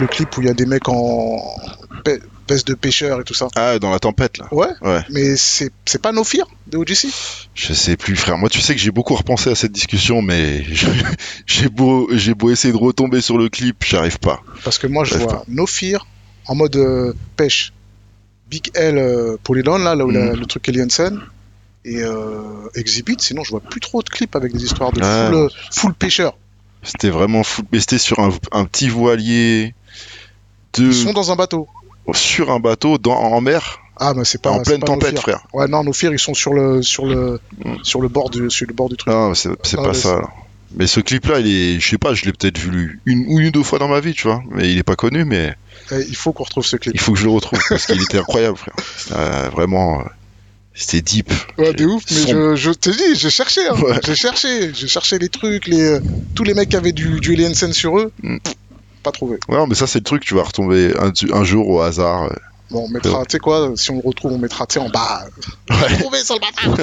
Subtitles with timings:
[0.00, 1.38] avec le clip où il y a des mecs en
[2.04, 3.48] pe- veste de pêcheur et tout ça.
[3.56, 4.48] Ah, dans la tempête, là.
[4.52, 5.02] Ouais, Ouais.
[5.10, 5.70] mais c'est
[6.02, 7.08] pas No Fear de OGC
[7.54, 8.38] Je sais plus, frère.
[8.38, 10.64] Moi, tu sais que j'ai beaucoup repensé à cette discussion, mais
[11.46, 14.40] j'ai beau, j'ai beau essayer de retomber sur le clip, j'arrive pas.
[14.64, 16.06] Parce que moi, je vois No Fear
[16.46, 17.72] en mode euh, pêche.
[18.50, 20.40] Big L euh, Polygon, là, là où la- Mhm.
[20.40, 21.20] le truc Aliensen.
[21.84, 25.26] Et euh, Exhibit, sinon je vois plus trop de clips avec des histoires de Ah.
[25.28, 26.36] full, euh, full pêcheur.
[26.82, 27.62] C'était vraiment fou.
[27.72, 29.74] Mais c'était sur un, un petit voilier
[30.74, 31.66] de, Ils sont dans un bateau.
[32.12, 35.46] sur un bateau dans, en mer, Ah, mais c'est pas en pleine pas tempête, frère.
[35.52, 37.78] Ouais, non, No Fear, ils sont sur le, sur le, Mhm.
[37.82, 39.12] sur le, bord, du, sur le bord du truc.
[39.12, 40.14] Non, c'est c'est Ah, pas ça.
[40.16, 40.28] là.
[40.76, 43.50] Mais ce clip-là, il est, je sais pas, je l'ai peut-être vu une ou une
[43.50, 44.40] deux fois dans ma vie, tu vois.
[44.50, 45.54] Mais il est pas connu, mais
[45.90, 46.94] Eh, il faut qu'on retrouve ce clip.
[46.94, 48.74] il faut que je le retrouve parce qu'il était incroyable, frère.
[48.96, 50.04] C'était, euh, vraiment, euh,
[50.72, 51.32] c'était deep.
[51.58, 52.54] Ouais, de ouf, mais Sombre.
[52.54, 53.74] je, je te dis, j'ai cherché, hein.
[53.82, 53.98] Ouais.
[54.06, 56.00] j'ai cherché, j'ai cherché les trucs, les, euh,
[56.36, 57.36] tous les mecs qui avaient du, du
[57.72, 58.36] sur eux, Mm.
[59.02, 59.38] Pas trouvé.
[59.48, 62.30] Ouais, mais ça, c'est le truc, tu vas retomber un, un jour au hasard.
[62.70, 64.88] Bon, on mettra, tu sais quoi, si on le retrouve, on mettra, tu sais, en
[64.88, 65.24] bas.
[65.70, 65.98] Ouais.
[65.98, 66.76] Trouvé sur le bâtard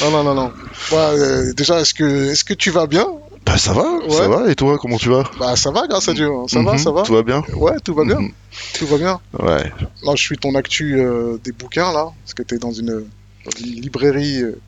[0.02, 0.52] Non, non, non, non.
[0.92, 3.06] Ouais, euh, déjà, est-ce que, est-ce que tu vas bien?
[3.44, 4.50] Bah, ça va, ça va.
[4.50, 5.24] Et toi, comment tu vas?
[5.38, 6.28] Bah, ça va, grâce à Dieu.
[6.30, 6.46] hein.
[6.48, 8.32] Ça va, Mhm, ça va Tout va bien Ouais, tout va bien, Mhm.
[8.78, 9.20] tout va bien.
[9.38, 9.70] Ouais.
[10.02, 13.04] Là, je suis ton actu euh, des bouquins, là, parce que t'es dans une,
[13.44, 14.58] dans une librairie, euh,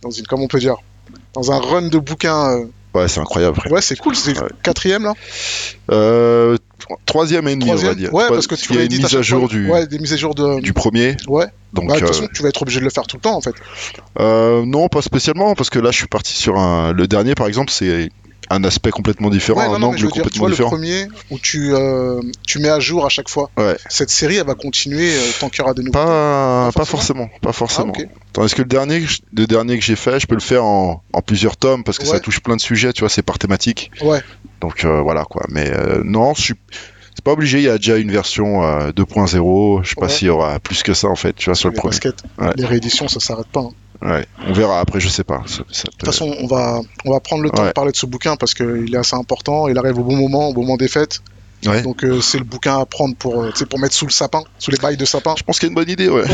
[0.00, 0.76] dans une, comment on peut dire,
[1.34, 2.64] dans un run de bouquins.
[2.94, 3.72] Ouais, c'est incroyable, frère.
[3.72, 4.48] Ouais, c'est cool, c'est Ouais.
[4.62, 5.14] quatrième, là
[5.90, 8.12] Euh, tro- troisième et demi, on va dire.
[8.12, 10.16] Ouais, parce que tu y a une mise à jour du, Ouais, des mises à
[10.16, 10.60] jour de.
[10.60, 11.16] du premier.
[11.26, 11.46] Ouais.
[11.72, 13.22] Donc, Bah, de toute euh, façon, tu vas être obligé de le faire tout le
[13.22, 13.54] temps, en fait.
[14.20, 16.92] euh, non, pas spécialement, parce que là, je suis parti sur un.
[16.92, 18.10] Le dernier, par exemple, c'est
[18.52, 20.70] un aspect complètement différent, Ouais, non, un non, angle dire, complètement vois, le différent.
[20.70, 23.50] premier où tu, euh, tu mets à jour à chaque fois.
[23.56, 23.76] Ouais.
[23.88, 25.92] Cette série, elle va continuer euh, tant qu'il y aura des nouveaux.
[25.92, 27.92] Pas, Pas forcément, pas forcément.
[27.96, 28.08] Ah, ok.
[28.32, 31.22] Tandis que le dernier, le dernier que j'ai fait, je peux le faire en, en
[31.22, 33.90] plusieurs tomes parce que ça touche plein de sujets, tu vois, c'est par thématique.
[34.02, 34.20] Ouais.
[34.60, 35.42] Donc euh, voilà quoi.
[35.48, 35.70] Mais
[36.04, 36.54] non, je suis.
[37.14, 39.82] C'est pas obligé, il y a déjà une version euh, 2.0.
[39.84, 41.74] Je sais pas s'il y aura plus que ça en fait, tu vois, sur le
[41.74, 41.90] les premier.
[41.90, 42.52] baskets, Ouais.
[42.56, 43.60] les rééditions, ça s'arrête pas.
[43.60, 43.70] hein.
[44.02, 44.26] Ouais.
[44.48, 45.42] On verra après, je sais pas.
[45.46, 47.68] Ça- ça De toute façon, on va, on va prendre le temps Ouais.
[47.68, 49.68] de parler de ce bouquin parce qu'il est assez important.
[49.68, 51.20] Il arrive au bon moment, au moment des fêtes.
[51.64, 51.82] Ouais.
[51.82, 54.72] Donc, euh, c'est le bouquin à prendre pour, euh, pour mettre sous le sapin, sous
[54.72, 55.34] les bails de sapin.
[55.38, 56.24] Je pense qu'il y a une bonne idée, ouais.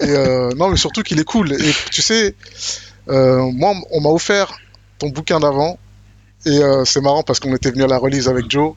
[0.00, 1.52] Et, euh, non, mais surtout qu'il est cool.
[1.52, 2.34] Et tu sais,
[3.06, 4.52] moi, on m'a offert
[4.98, 5.78] ton bouquin d'avant.
[6.46, 8.74] Et c'est marrant parce qu'on était venu à la release avec Joe.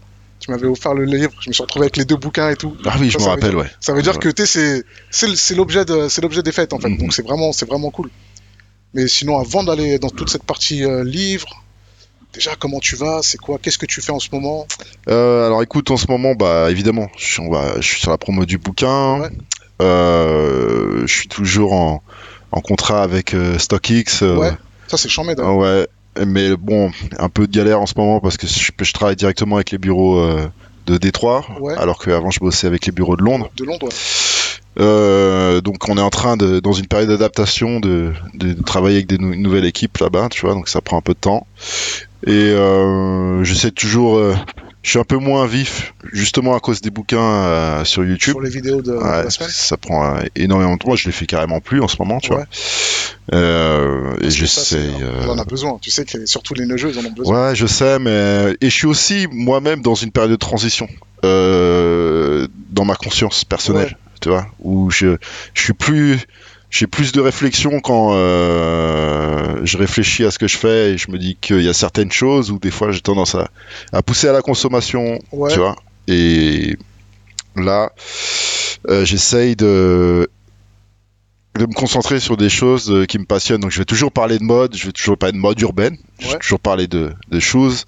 [0.48, 1.34] Tu m'avais offert le livre.
[1.42, 2.74] Je me suis retrouvé avec les deux bouquins et tout.
[2.86, 3.70] Ah oui, je me rappelle, ouais.
[3.82, 4.20] Ça veut dire Ouais.
[4.20, 6.88] que tu c'est- l'objet de, c'est l'objet des fêtes en fait.
[6.88, 6.98] Mhm.
[7.00, 8.10] Donc c'est vraiment, c'est vraiment cool.
[8.94, 11.50] Mais sinon, avant d'aller dans toute cette partie euh, livre,
[12.32, 13.20] déjà comment tu vas?
[13.24, 13.60] C'est quoi?
[13.62, 14.66] Qu'est-ce que tu fais en ce moment?
[15.10, 18.12] Euh, alors écoute, en ce moment, bah évidemment, je suis, on va, je suis sur
[18.12, 19.20] la promo du bouquin.
[19.20, 19.30] Ouais.
[19.82, 22.02] Euh, je suis toujours en,
[22.54, 24.22] en contrat avec euh, StockX.
[24.22, 24.52] Ouais.
[24.88, 25.34] Ça c'est chambé.
[25.42, 25.88] Ouais,
[26.26, 29.56] mais bon, un peu de galère en ce moment parce que je, je travaille directement
[29.58, 30.48] avec les bureaux euh,
[30.86, 31.76] de Détroit, Ouais.
[31.78, 33.50] alors qu'avant je bossais avec les bureaux de Londres.
[33.58, 33.90] De Londres.
[34.80, 39.08] Euh, donc on est en train de, dans une période d'adaptation, de, de travailler avec
[39.08, 41.48] des nou- une nouvelle équipe là-bas, tu vois, donc ça prend un peu de temps.
[42.26, 44.36] Et euh, j'essaie toujours, euh,
[44.88, 48.32] je suis un peu moins vif, justement à cause des bouquins euh, sur YouTube.
[48.36, 49.50] Sur les vidéos de, de Ouais, la semaine.
[49.52, 50.88] ça prend euh, énormément de temps.
[50.88, 52.38] Moi, je les fais carrément plus en ce moment, tu Ouais.
[52.38, 52.46] vois.
[53.34, 54.78] Euh, et j'essaie.
[55.02, 55.78] euh, On en a besoin.
[55.82, 57.50] Tu sais que surtout les neigeux, ils en ont besoin.
[57.50, 60.88] Ouais, je sais, mais et je suis aussi moi-même dans une période de transition
[61.22, 65.18] dans ma conscience personnelle, tu vois, où je
[65.54, 66.20] je suis plus
[66.70, 71.10] j'ai plus de réflexion quand euh, je réfléchis à ce que je fais et je
[71.12, 73.50] me dis qu'il y a certaines choses où des fois j'ai tendance à,
[73.94, 75.52] à pousser à la consommation, Ouais.
[75.54, 75.76] tu vois.
[76.08, 76.78] Et
[77.56, 77.92] là,
[78.90, 80.30] euh, j'essaye de
[81.56, 83.62] de me concentrer sur des choses euh, qui me passionnent.
[83.62, 86.28] Donc je vais toujours parler de mode, je vais toujours parler de mode urbaine, je
[86.28, 86.40] vais Ouais.
[86.40, 87.86] toujours parler de, de choses,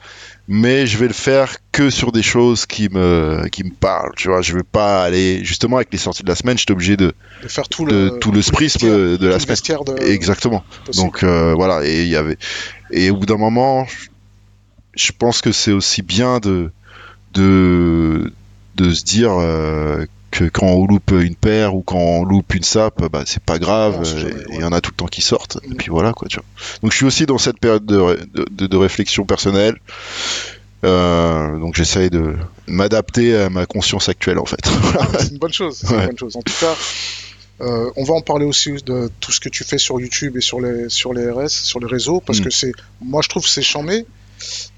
[0.52, 4.14] mais je vais le faire que sur des choses qui me qui me parlent.
[4.18, 6.98] Tu vois, je vais pas aller justement avec les sorties de la semaine, j'étais obligé
[6.98, 9.58] de, De faire tout de le, tout le sprisme de, la semaine.
[9.86, 10.02] de.
[10.12, 10.64] Exactement.
[10.86, 11.06] possible.
[11.06, 12.38] Donc euh, voilà, et il y avait
[12.92, 14.07] et au bout d'un moment, je-
[14.96, 16.72] je pense que c'est aussi bien de
[17.34, 18.34] de
[18.75, 22.64] de se dire euh, que quand on loupe une paire ou quand on loupe une
[22.64, 24.62] sape, bah c'est pas grave, euh, il ouais.
[24.62, 25.58] y en a tout le temps qui sortent.
[25.64, 25.76] Et Mm.
[25.78, 26.46] puis voilà quoi, tu vois.
[26.84, 28.20] Donc je suis aussi dans cette période de
[28.68, 29.76] de, réflexion personnelle.
[30.86, 32.36] Euh, donc j'essaye de
[32.68, 34.62] m'adapter à ma conscience actuelle en fait.
[34.98, 35.78] Ah, c'est une bonne chose.
[35.81, 36.02] C'est Ouais.
[36.02, 36.38] une bonne chose.
[36.38, 36.75] En tout cas,
[37.62, 40.42] euh, on va en parler aussi de tout ce que tu fais sur YouTube et
[40.42, 42.44] sur les sur les RS, sur les réseaux, parce Mm.
[42.46, 42.72] que c'est,
[43.02, 44.06] moi je trouve que c'est chambé.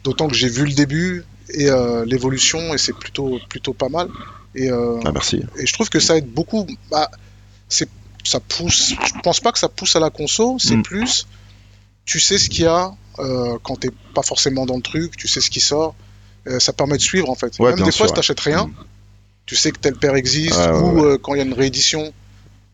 [0.03, 1.23] D'autant que j'ai vu le début
[1.53, 4.07] et euh, l'évolution et c'est plutôt plutôt pas mal.
[4.55, 5.41] Et, euh, ah merci.
[5.59, 6.67] et je trouve que ça aide beaucoup.
[6.89, 7.09] Bah,
[7.69, 7.87] c'est
[8.23, 8.89] ça pousse.
[8.89, 10.57] Je pense pas que ça pousse à la conso.
[10.59, 10.83] C'est Mm.
[10.83, 11.25] plus,
[12.05, 15.15] tu sais ce qu'il y a euh, quand t'es pas forcément dans le truc.
[15.17, 15.95] Tu sais ce qui sort.
[16.47, 17.53] euh, ça permet de suivre en fait.
[17.59, 18.73] Ouais, Même des fois, sûr, si t'achètes rien, Mm.
[19.45, 21.17] tu sais que tel paire existe, Ouais, ouais, ou ouais.
[21.21, 22.11] quand il y a une réédition,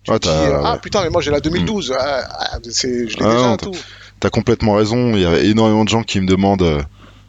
[0.04, 0.80] tu Ouais, dis t'as- ah ouais.
[0.80, 3.76] putain mais moi j'ai la 2012, ah, ah, c'est- je l'ai Ah, déjà non, tout.
[4.22, 5.14] T'as complètement raison.
[5.16, 6.82] Il y a énormément de gens qui me demandent,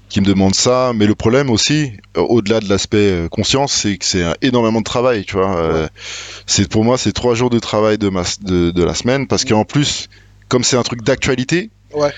[0.08, 0.92] qui me demandent ça.
[0.94, 4.84] Mais le problème aussi, euh, au-delà de l'aspect euh, conscience, c'est que c'est énormément de
[4.84, 5.24] travail.
[5.24, 5.88] Tu vois, Euh,
[6.46, 9.44] c'est pour moi, c'est trois jours de travail de, ma, de, de la semaine parce
[9.44, 10.08] qu'en plus,
[10.48, 12.12] comme c'est un truc d'actualité, Ouais.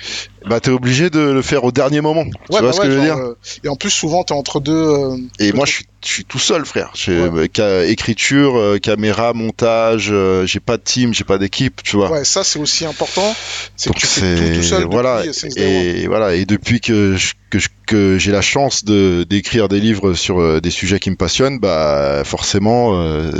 [0.47, 2.25] bah t'es obligé de le faire au dernier moment.
[2.25, 3.17] tu Ouais, vois bah ce ouais, que je veux dire?
[3.17, 4.73] euh, et en plus souvent t'es entre deux.
[4.75, 6.93] euh, Et moi, je suis, je suis tout seul, frère.
[7.09, 10.13] Euh, écriture, caméra, montage.
[10.45, 12.11] j'ai pas de team, j'ai pas d'équipe, tu vois.
[12.11, 13.35] Ouais, ça c'est aussi important,
[13.77, 15.23] c'est que tu fais tout tout seul voilà
[15.57, 19.79] et voilà et depuis que je- que je- que j'ai la chance de d'écrire des
[19.81, 23.31] livres sur euh, des sujets qui me passionnent bah forcément euh,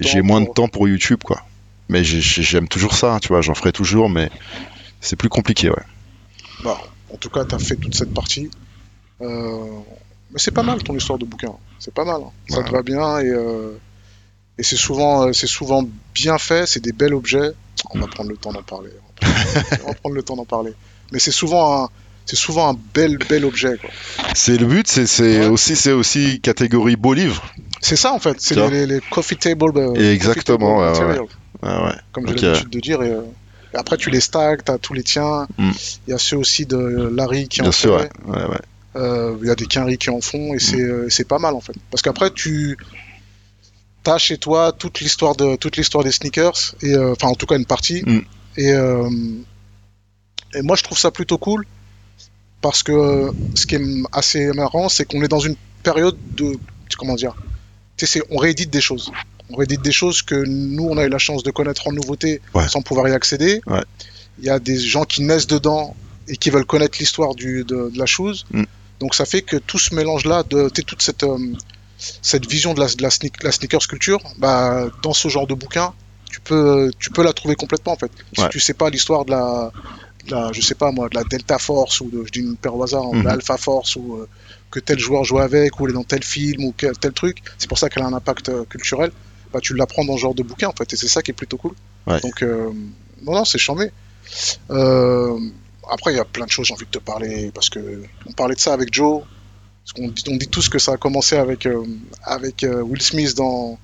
[0.00, 1.42] j'ai moins de temps pour YouTube quoi
[1.88, 4.30] mais j'ai- j'ai- j'aime toujours ça tu vois j'en ferai toujours mais
[5.02, 5.82] c'est plus compliqué ouais
[6.64, 6.78] Bah,
[7.12, 8.48] en tout cas, t'as fait toute cette partie.
[9.20, 9.66] Euh,
[10.30, 11.52] Mais c'est pas mal ton histoire de bouquin.
[11.78, 12.20] C'est pas mal.
[12.24, 12.30] hein.
[12.48, 12.64] Ça Ouais.
[12.64, 13.76] te va bien et, euh,
[14.58, 15.84] et c'est souvent, euh, c'est souvent
[16.14, 16.66] bien fait.
[16.66, 17.52] C'est des bels objets.
[17.90, 18.90] On va prendre le temps d'en parler.
[19.22, 20.72] On va prendre- on va prendre le temps d'en parler.
[21.12, 21.88] Mais c'est souvent un,
[22.24, 23.76] c'est souvent un bel, bel objet.
[24.34, 25.46] c'est le but c'est Ouais.
[25.48, 27.42] aussi c'est aussi catégorie beau livre
[27.80, 28.40] C'est ça en fait.
[28.40, 29.76] C'est les, les, les coffee table.
[29.76, 31.26] euh, Et exactement, coffee table ouais,
[31.62, 33.02] material, ouais Comme j'ai l'habitude de dire.
[33.02, 33.22] Et, euh,
[33.74, 34.64] après, tu les stacks.
[34.64, 35.46] T'as tous les tiens.
[35.58, 35.72] Il Mm.
[36.08, 36.76] y a ceux aussi de
[37.14, 38.10] Larry qui en bien sûr fait.
[38.26, 38.36] ouais.
[38.36, 38.60] Ouais, ouais.
[38.96, 40.90] Euh, Il y a des quinries qui en font et c'est Mm.
[40.90, 41.74] euh, c'est pas mal en fait.
[41.90, 42.76] Parce qu'après tu
[44.06, 47.46] as chez toi toute l'histoire de toute l'histoire des sneakers et euh, enfin en tout
[47.46, 48.20] cas une partie Mm.
[48.58, 49.08] et euh,
[50.54, 51.64] et moi je trouve ça plutôt cool
[52.60, 53.82] parce que ce qui est
[54.12, 56.58] assez marrant c'est qu'on est dans une période de
[56.98, 57.34] comment dire
[57.96, 59.10] tu sais c'est- on réédite des choses
[59.52, 62.40] on réédite des choses que nous on a eu la chance de connaître en nouveauté
[62.54, 62.68] Ouais.
[62.68, 63.82] sans pouvoir y accéder Ouais.
[64.38, 65.94] il y a des gens qui naissent dedans
[66.28, 68.64] et qui veulent connaître l'histoire de, de la chose Mm.
[69.00, 71.38] donc ça fait que tout ce mélange-là, de toute cette, euh,
[71.98, 75.54] cette vision de la, de la, sneak- la sneakers culture, bah, dans ce genre de
[75.54, 75.92] bouquin,
[76.30, 78.10] tu peux, tu peux la trouver complètement en fait.
[78.36, 79.70] Si tu sais pas l'histoire de la,
[80.26, 82.56] de la, je sais pas moi, de la Delta Force ou de, je dis une
[82.56, 83.24] paire au hasard, hein, de Mhm.
[83.24, 84.28] la Alpha Force ou euh,
[84.70, 87.42] que tel joueur joue avec ou elle est dans tel film ou quel- tel truc,
[87.58, 89.10] c'est pour ça qu'elle a un impact euh, culturel.
[89.52, 91.34] Bah, tu l'apprends dans ce genre de bouquin en fait, et c'est ça qui est
[91.34, 91.72] plutôt cool.
[92.06, 92.20] Ouais.
[92.20, 92.70] Donc, euh,
[93.22, 93.90] non, non, c'est charmé.
[94.70, 95.38] Euh,
[95.90, 98.32] après, il y a plein de choses, j'ai envie de te parler, parce que on
[98.32, 99.22] parlait de ça avec Joe.
[99.84, 101.82] Parce qu'on dit, on dit tous que ça a commencé avec, euh,
[102.22, 103.78] avec Will Smith dans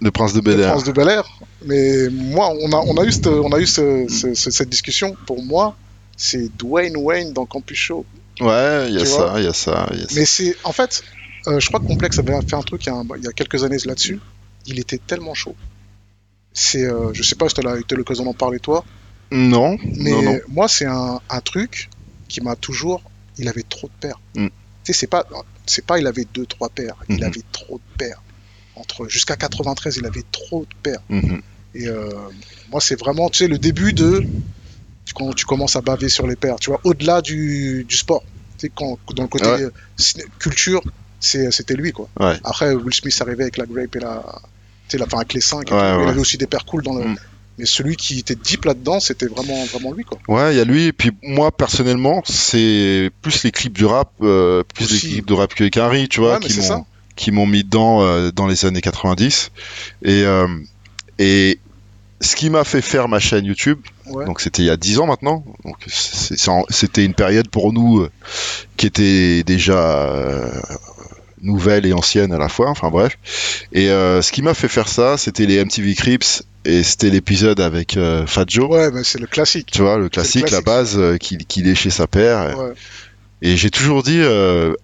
[0.00, 1.24] le prince de The Bel Air Prince de Bel Air.
[1.64, 4.68] Mais moi, on a, on a eu, cette, on a eu ce- ce- ce- cette
[4.68, 5.16] discussion.
[5.26, 5.74] Pour moi,
[6.16, 8.04] c'est Dwayne Wayne dans Campus Show.
[8.40, 10.14] ouais il y a ça il y a ça il y a ça.
[10.14, 11.02] Mais c'est, en fait,
[11.48, 13.26] euh, je crois que Complex avait fait un truc il y a, un- il y
[13.26, 14.20] a quelques années là-dessus.
[14.66, 15.56] Il était tellement chaud.
[16.52, 18.84] C'est, euh, je sais pas si tu as eu l'occasion d'en parler toi,
[19.30, 21.88] non mais non non moi, c'est un, un truc
[22.28, 23.02] qui m'a toujours.
[23.36, 24.20] Il avait trop de paires.
[24.34, 24.46] Mm.
[24.48, 24.52] Tu
[24.84, 25.24] sais, c'est pas,
[25.66, 26.96] c'est pas il avait deux, trois paires.
[27.08, 27.22] Il Mhm.
[27.22, 28.20] avait trop de paires.
[28.74, 31.02] Entre jusqu'à 93, il avait trop de paires.
[31.08, 31.40] Mhm.
[31.74, 32.10] Et euh,
[32.70, 34.24] moi, c'est vraiment, tu sais, le début de
[35.14, 36.56] quand tu commences à baver sur les paires.
[36.60, 38.24] Tu vois, au-delà du, du sport.
[38.58, 39.62] Tu sais, quand dans le côté Ouais.
[39.62, 39.72] euh,
[40.38, 40.82] culture,
[41.20, 42.08] c'était lui quoi.
[42.20, 42.36] Ouais.
[42.44, 44.24] Après, Will Smith arrivait avec la grape et la,
[44.92, 47.04] la fin avec les 5 Ouais, Il avait aussi des paires cool dans le.
[47.04, 47.16] Mm.
[47.58, 50.18] Mais celui qui était deep là-dedans, c'était vraiment, vraiment lui quoi.
[50.28, 54.12] Ouais, il y a lui, et puis moi personnellement, c'est plus les clips du rap,
[54.22, 55.06] euh, plus Aussi.
[55.06, 58.30] les clips de rap que Harry, tu vois, qui m'ont qui m'ont mis dedans euh,
[58.30, 59.50] dans les années 90.
[60.04, 60.46] Et euh,
[61.18, 61.58] et
[62.20, 64.24] ce qui m'a fait faire ma chaîne YouTube, Ouais.
[64.24, 65.76] donc c'était il y a 10 ans maintenant, donc
[66.70, 68.10] c'était une période pour nous euh,
[68.76, 70.48] qui était déjà
[71.42, 73.18] nouvelle et ancienne à la fois, enfin bref.
[73.72, 77.60] Et euh, ce qui m'a fait faire ça, c'était les MTV Crips et c'était l'épisode
[77.60, 78.68] avec euh, Fat Joe.
[78.68, 79.70] Ouais, mais c'est le classique.
[79.70, 80.66] Tu vois, le classique, la classique.
[80.66, 82.06] base, euh, qu'il qu'il léchait sa.
[82.14, 82.54] Ouais.
[83.40, 84.20] Et j'ai toujours dit,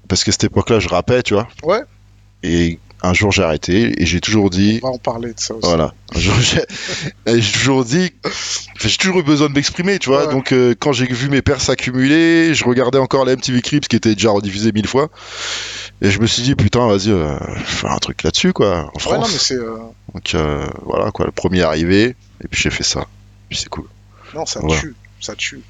[0.09, 1.49] parce que cette époque-là, je rappais, tu vois.
[1.65, 1.81] Ouais.
[2.45, 5.55] Et un jour, j'ai arrêté et j'ai toujours dit, On va en parler de ça
[5.55, 5.67] aussi.
[5.67, 5.95] voilà.
[6.15, 8.13] Un jour, j'ai toujours dit,
[8.81, 10.27] j'ai toujours eu besoin de m'exprimer, tu vois.
[10.27, 10.33] Ouais.
[10.33, 13.97] Donc, euh, quand j'ai vu mes paires s'accumuler, je regardais encore la MTV Crips qui
[13.97, 15.09] était déjà rediffusée mille fois.
[16.03, 18.89] Et je me suis dit, putain, vas-y, euh, faire un truc là-dessus, quoi, en Ouais,
[18.95, 19.33] non, France.
[19.33, 19.55] mais c'est.
[19.55, 19.77] euh,
[20.15, 22.17] Donc, euh, voilà, quoi, le premier arrivé.
[22.43, 23.07] Et puis, j'ai fait ça.
[23.49, 23.87] Puis, c'est cool.
[24.35, 24.95] Non, ça tue.
[25.21, 25.61] Ça tue.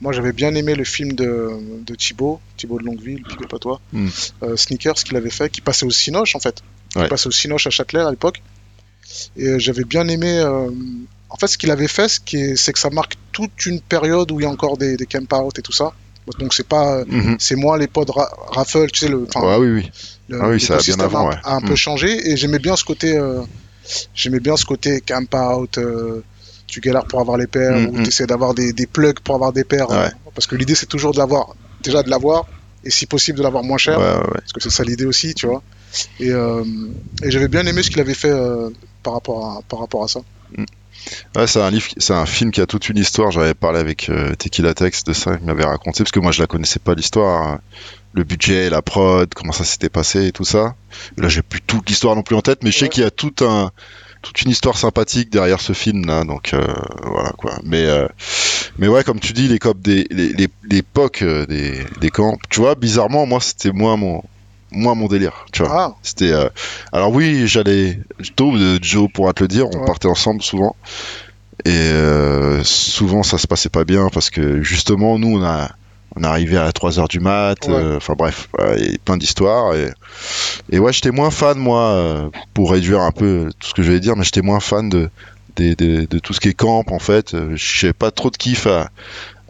[0.00, 1.50] Moi, j'avais bien aimé le film de,
[1.84, 3.80] de Thibaut, Thibaut de Longueville, up à toi.
[3.92, 4.08] Mm.
[4.42, 6.62] Euh, Sneakers qu'il avait fait, qui passait au Cinoche en fait.
[6.90, 7.08] Qui Ouais.
[7.08, 8.42] passait au Cinoche à Châtelet à l'époque.
[9.36, 10.38] Et euh, j'avais bien aimé.
[10.38, 10.70] euh,
[11.30, 12.20] En fait, ce qu'il avait fait, ce
[12.56, 15.32] c'est que ça marque toute une période où il y a encore des, des camp
[15.42, 15.92] out et tout ça.
[16.38, 17.36] Donc c'est pas, euh, Mhm.
[17.40, 19.26] c'est moins les pods ra- raffle, tu sais le.
[19.34, 19.90] Ouais, oui, oui.
[20.28, 21.40] le- Ah oui, ça a bien l'écosystème avant, a, ouais.
[21.42, 21.76] a un peu Mm.
[21.76, 23.42] changé et j'aimais bien ce côté euh,
[24.14, 26.22] j'aimais bien ce côté camp out euh,
[26.74, 28.02] tu galères pour avoir les paires Mm, ou mm.
[28.02, 29.96] tu essaies d'avoir des, des plugs pour avoir des paires Ouais.
[29.96, 32.46] euh, parce que l'idée c'est toujours de l'avoir déjà de l'avoir
[32.84, 34.40] et si possible de l'avoir moins cher, Ouais, ouais, ouais.
[34.40, 35.62] parce que c'est ça l'idée aussi, tu vois.
[36.20, 36.64] Et, euh,
[37.22, 38.68] et j'avais bien aimé ce qu'il avait fait euh,
[39.02, 40.20] par, rapport à, par rapport à ça.
[41.36, 43.30] Ouais, c'est un livre, c'est un film qui a toute une histoire.
[43.30, 46.40] J'avais parlé avec euh, Tequila Tex de ça, il m'avait raconté parce que moi je
[46.40, 47.60] la connaissais pas l'histoire, hein.
[48.12, 50.74] le budget, la prod, comment ça s'était passé et tout ça.
[51.16, 52.88] Là, j'ai plus toute l'histoire non plus en tête, mais je sais Ouais.
[52.90, 53.70] qu'il y a tout un
[54.24, 56.66] toute une histoire sympathique derrière ce film là, donc euh,
[57.02, 57.58] voilà quoi.
[57.64, 58.08] Mais euh,
[58.78, 62.36] mais ouais, comme tu dis, les copes des les les- l'époque euh, des des camps,
[62.50, 64.22] tu vois, bizarrement, moi c'était moins mon
[64.72, 65.72] moins mon délire, tu vois.
[65.72, 66.48] Ah, C'était euh,
[66.92, 68.00] alors oui, j'allais
[68.34, 69.86] tôt de Joe pourra te le dire, on Ouais.
[69.86, 70.74] partait ensemble souvent
[71.64, 75.70] et euh, souvent ça se passait pas bien parce que justement nous on a
[76.16, 77.74] on arrivait à 3 heures du mat, Ouais.
[77.74, 78.48] euh, enfin bref,
[79.04, 79.90] plein d'histoires et
[80.70, 83.90] et ouais, j'étais moins fan moi euh, pour réduire un peu tout ce que je
[83.92, 85.10] vais dire, mais j'étais moins fan de
[85.56, 85.74] de,
[86.06, 88.88] de tout ce qui est camp en fait, Euh, j'ai pas trop de kiff à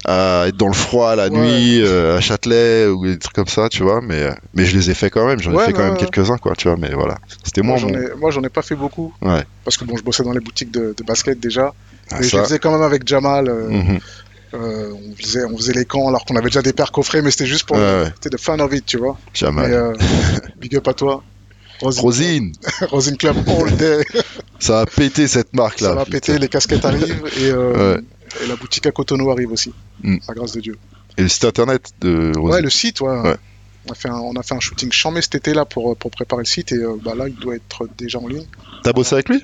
[0.06, 1.30] à être dans le froid la Ouais.
[1.30, 4.90] nuit euh, à Châtelet ou des trucs comme ça tu vois mais mais je les
[4.90, 5.98] ai fait quand même j'en ai fait quand même ouais.
[5.98, 8.74] quelques-uns quoi tu vois mais voilà c'était moi j'en ai, moi, j'en ai pas fait
[8.74, 9.14] beaucoup.
[9.22, 9.44] Ouais.
[9.64, 11.72] Parce que bon, je bossais dans les boutiques de, de basket déjà.
[12.10, 12.36] Ah, mais je ça.
[12.38, 13.48] le faisais quand même avec Jamal.
[13.48, 13.98] euh, Mhm.
[14.54, 17.30] Euh, on, faisait, on faisait les camps alors qu'on avait déjà des paires coffrées, mais
[17.30, 17.76] c'était juste pour.
[17.76, 18.04] Ouais.
[18.14, 19.18] C'était de fun of it, tu vois.
[19.32, 19.68] Jamais.
[19.68, 19.92] Mais, euh,
[20.58, 21.22] big up à toi.
[21.82, 24.04] Rosine, Rosine Club all day.
[24.60, 28.00] ça a pété cette marque là ça va péter, les casquettes arrivent et, euh, Ouais.
[28.42, 29.74] et la boutique à Cotonou arrive aussi.
[30.02, 30.16] Mm.
[30.28, 30.78] À grâce de Dieu.
[31.18, 33.18] et le site internet de Rosine Ouais, le site, ouais.
[33.20, 33.36] Ouais.
[33.88, 36.10] On, a fait un, on a fait un shooting chambé cet été là pour, pour
[36.12, 38.46] préparer le site et euh, bah, là il doit être déjà en ligne.
[38.84, 39.42] t'as bossé avec lui?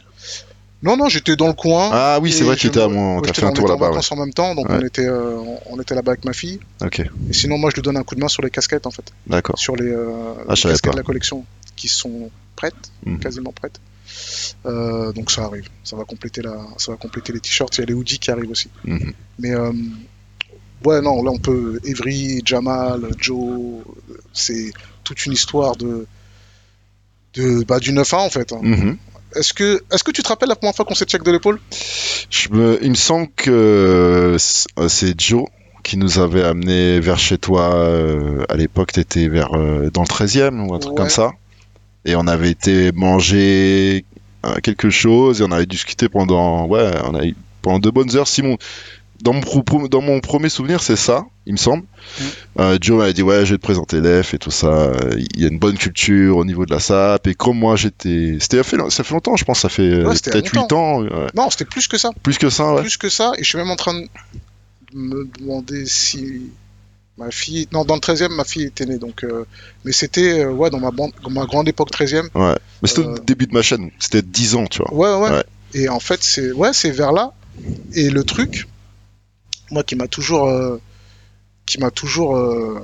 [0.83, 1.91] Non, non, j'étais dans le coin.
[1.93, 3.79] ah oui c'est vrai tu étais à ouais, t'as fait un tour on était en
[3.89, 4.03] là-bas ouais.
[4.13, 4.79] en même temps, donc Ouais.
[4.81, 6.59] on était, euh, on- était là-bas avec ma fille.
[6.83, 8.91] ok Et sinon, moi, je lui donne un coup de main sur les casquettes, en
[8.91, 10.91] fait, d'accord sur les, euh, Ah, les casquettes pas.
[10.93, 11.45] de la collection
[11.77, 13.19] qui sont prêtes, Mhm.
[13.19, 13.79] quasiment prêtes.
[14.67, 17.77] Euh, donc ça arrive, ça va compléter la, ça va compléter les t-shirts.
[17.77, 18.69] Il y a les hoodies qui arrivent aussi.
[18.85, 19.13] Mhm.
[19.39, 19.73] Mais euh,
[20.85, 23.83] ouais, non, là on peut Evry, Jamal, Joe,
[24.33, 24.73] c'est
[25.05, 26.07] toute une histoire de,
[27.35, 28.53] de bah, du 9-1 en fait.
[28.53, 28.61] hein.
[28.63, 28.97] Mhm.
[29.37, 31.61] Est-ce que, est-ce que tu te rappelles la première fois qu'on s'est check de l'épaule?
[32.31, 32.79] Je me...
[32.83, 35.45] il me semble que c'est euh, c'est Joe
[35.83, 40.07] qui nous avait amené vers chez toi euh, à l'époque t'étais vers euh, dans le
[40.07, 40.99] 13e ou un truc Ouais.
[40.99, 41.33] comme ça.
[42.05, 44.05] Et on avait été manger
[44.63, 48.27] quelque chose et on avait discuté pendant ouais on a eu pendant deux bonnes heures.
[48.29, 48.57] Simon
[49.23, 51.85] dans mon, pro- dans mon premier souvenir c'est ça il me semble
[52.19, 52.25] Mm.
[52.61, 55.45] Euh, Joe m'avait dit ouais je vais te présenter l'EF et tout ça il y
[55.45, 58.65] a une bonne culture au niveau de la SAP et comme moi j'étais c'était ça
[59.05, 61.09] fait, longtemps je pense ça fait euh, Ouais, peut-être 8 ans ouais.
[61.37, 62.11] Non, c'était plus que ça.
[62.23, 63.33] plus que ça ouais Plus que ça.
[63.39, 64.09] Et je suis même en train de
[64.95, 66.51] me demander si
[67.19, 67.69] ma fille.
[67.73, 68.97] Non, dans le 13e, ma fille était née.
[68.99, 69.45] Donc, euh,
[69.85, 71.13] Mais c'était euh, ouais, dans, ma bande...
[71.23, 72.29] dans ma grande époque 13e.
[72.35, 72.57] Ouais.
[72.83, 74.93] Mais c'était au début de ma chaîne, c'était 10 ans, tu vois.
[74.95, 75.37] Ouais, ouais.
[75.37, 75.45] Ouais.
[75.75, 77.33] Et en fait, c'est ouais, c'est vers là.
[77.95, 78.67] Et le truc,
[79.71, 80.81] moi, qui m'a toujours, euh,
[81.67, 82.81] qui m'a toujours, euh,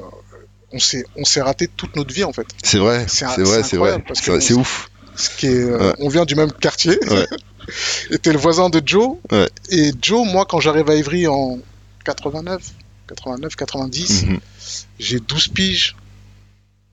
[0.72, 2.46] on s'est, on s'est raté toute notre vie en fait.
[2.62, 4.02] C'est vrai, C'est vrai, c'est vrai.
[4.40, 4.90] C'est ouf.
[5.16, 5.94] Ce qui est, Ouais.
[5.98, 6.98] on vient du même quartier.
[7.10, 7.26] Ouais.
[8.10, 9.16] et t'es le voisin de Joe.
[9.32, 9.48] Ouais.
[9.70, 11.58] Et Joe, moi, quand j'arrive à Ivry en
[12.04, 12.62] 89,
[13.08, 14.38] 89, 90, Mhm.
[14.98, 15.96] j'ai 12 piges.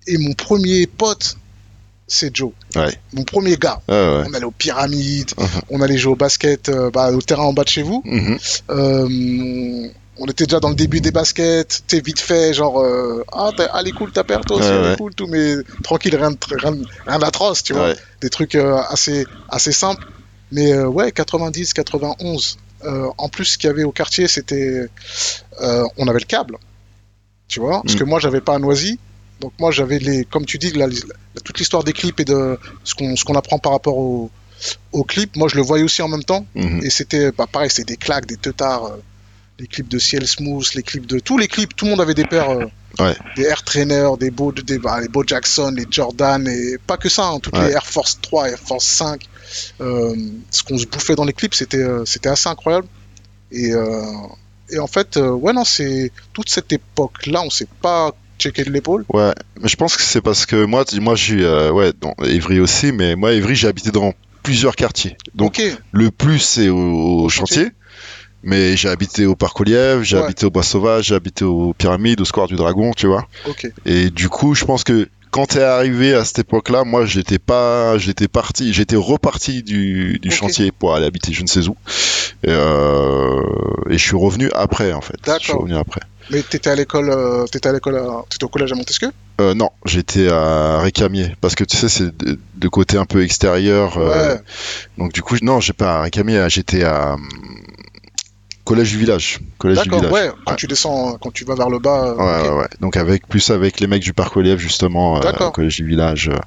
[0.07, 1.37] Et mon premier pote,
[2.07, 2.51] c'est Joe.
[2.75, 2.97] Ouais.
[3.13, 3.81] Mon premier gars.
[3.87, 4.23] Ouais.
[4.27, 5.47] On allait aux pyramides, Mhm.
[5.69, 8.01] on allait jouer au basket euh, bah, au terrain en bas de chez vous.
[8.05, 8.37] Mhm.
[8.71, 13.49] Euh, on était déjà dans le début des baskets, t'es vite fait, genre, euh, ah,
[13.55, 14.97] t'as- est cool ta paire, toi aussi, Ouais, elle est ouais.
[14.97, 16.75] cool, tout, mais tranquille, rien, rien,
[17.07, 17.93] rien d'atroce, tu vois.
[18.21, 20.05] Des trucs assez, assez simples.
[20.51, 22.57] Mais ouais, 90, 91.
[22.85, 24.87] Euh, en plus, ce qu'il y avait au quartier, c'était.
[25.97, 26.57] on avait le câble,
[27.47, 27.99] tu vois, parce Mm.
[27.99, 28.99] que moi, j'avais pas à Noisy.
[29.39, 30.25] Donc moi, j'avais les.
[30.25, 30.87] Comme tu dis, la-
[31.43, 34.31] toute l'histoire des clips et de ce qu'on apprend par rapport au,
[34.91, 36.45] au clip, moi, je le voyais aussi en même temps.
[36.55, 36.81] Mhm.
[36.83, 38.97] Et c'était bah, pareil, c'était des claques, des teutards, euh,
[39.59, 42.13] les clips de Ciel Smooth, les clips de tous les clips, tout le monde avait
[42.13, 42.65] des paires, euh,
[42.99, 43.15] Ouais.
[43.35, 47.09] des Air Trainer, des Bo, des, bah, les Bo Jackson, les Jordan, et pas que
[47.09, 47.67] ça, hein, toutes Ouais.
[47.67, 49.23] les Air Force 3, Air Force 5.
[49.81, 50.15] Euh,
[50.51, 52.87] ce qu'on se bouffait dans les clips, c'était c'était assez incroyable.
[53.51, 53.71] Et,
[54.69, 59.05] et en fait, ouais, non, c'est toute cette époque-là, on s'est pas checké de l'épaule?
[59.09, 62.59] Ouais, mais je pense que c'est parce que moi, moi, j'ai, euh, ouais, dans Évry
[62.59, 64.13] aussi, mais moi, Évry, j'ai habité dans
[64.43, 65.15] plusieurs quartiers.
[65.35, 65.61] Donc,
[65.91, 67.69] le plus, c'est au, chantier.
[68.45, 70.23] Mais j'ai habité au Parc aux Lièvres, j'ai Ouais.
[70.23, 73.25] habité au Bois Sauvage, j'ai habité aux Pyramides, au Square du Dragon, tu vois.
[73.85, 77.97] Et du coup, je pense que quand t'es arrivé à cette époque-là, moi, j'étais pas,
[77.97, 81.75] j'étais parti, j'étais reparti du, du chantier pour aller habiter je ne sais où.
[82.43, 83.41] Et, euh,
[83.89, 85.15] et je suis revenu après, en fait.
[85.23, 85.39] D'accord.
[85.39, 86.01] Je suis revenu après.
[86.29, 89.11] Mais t'étais à l'école, euh, t'étais à l'école, à- t'étais au collège à Montesquieu?
[89.41, 93.23] Euh, non, j'étais à Récamier parce que tu sais, c'est de, de côté un peu
[93.23, 93.97] extérieur.
[93.97, 94.41] euh, Ouais.
[94.97, 97.15] donc du coup, non, j'ai pas à Récamier, j'étais à
[98.65, 99.39] collège du village.
[99.57, 100.13] Collège du D'accord, village.
[100.27, 102.05] ouais, quand tu descends, quand tu vas vers le bas.
[102.07, 102.67] euh, Ouais, ouais, ouais.
[102.79, 105.49] Donc avec plus avec les mecs du parc Olive justement, euh, D'accord.
[105.49, 106.29] au collège du village.
[106.29, 106.37] euh.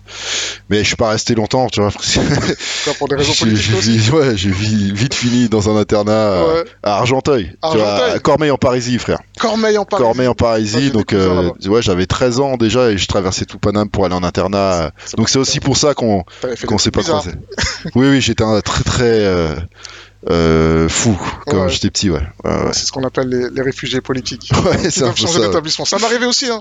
[0.70, 1.90] Mais je suis pas resté longtemps, tu vois.
[2.98, 6.64] pour des raisons politiques j'ai ouais, j'ai vi- vite fini dans un internat euh, Ouais.
[6.82, 8.12] à Argenteuil, tu vois, Argenteuil.
[8.12, 9.18] à Cormeil en Parisie, frère.
[9.38, 10.02] Cormeil en Paris.
[10.02, 13.88] Cormeil en Parisie, donc euh, ouais, j'avais 13 ans déjà et je traversais tout Paname
[13.90, 14.90] pour aller en internat.
[15.04, 16.24] C'est Donc c'est aussi pour ça qu'on
[16.66, 17.32] qu'on s'est pas croisé.
[17.94, 19.54] oui, oui, j'étais un très très euh,
[20.30, 21.16] euh, fou
[21.46, 21.68] quand Ouais.
[21.68, 22.20] j'étais petit, ouais.
[22.44, 22.72] Ouais, ouais.
[22.72, 24.50] C'est ce qu'on appelle les, les réfugiés politiques.
[24.64, 25.84] Ouais, c'est un peu changer d'établissement.
[25.84, 26.46] Ça m'arrivait aussi.
[26.50, 26.60] Hein.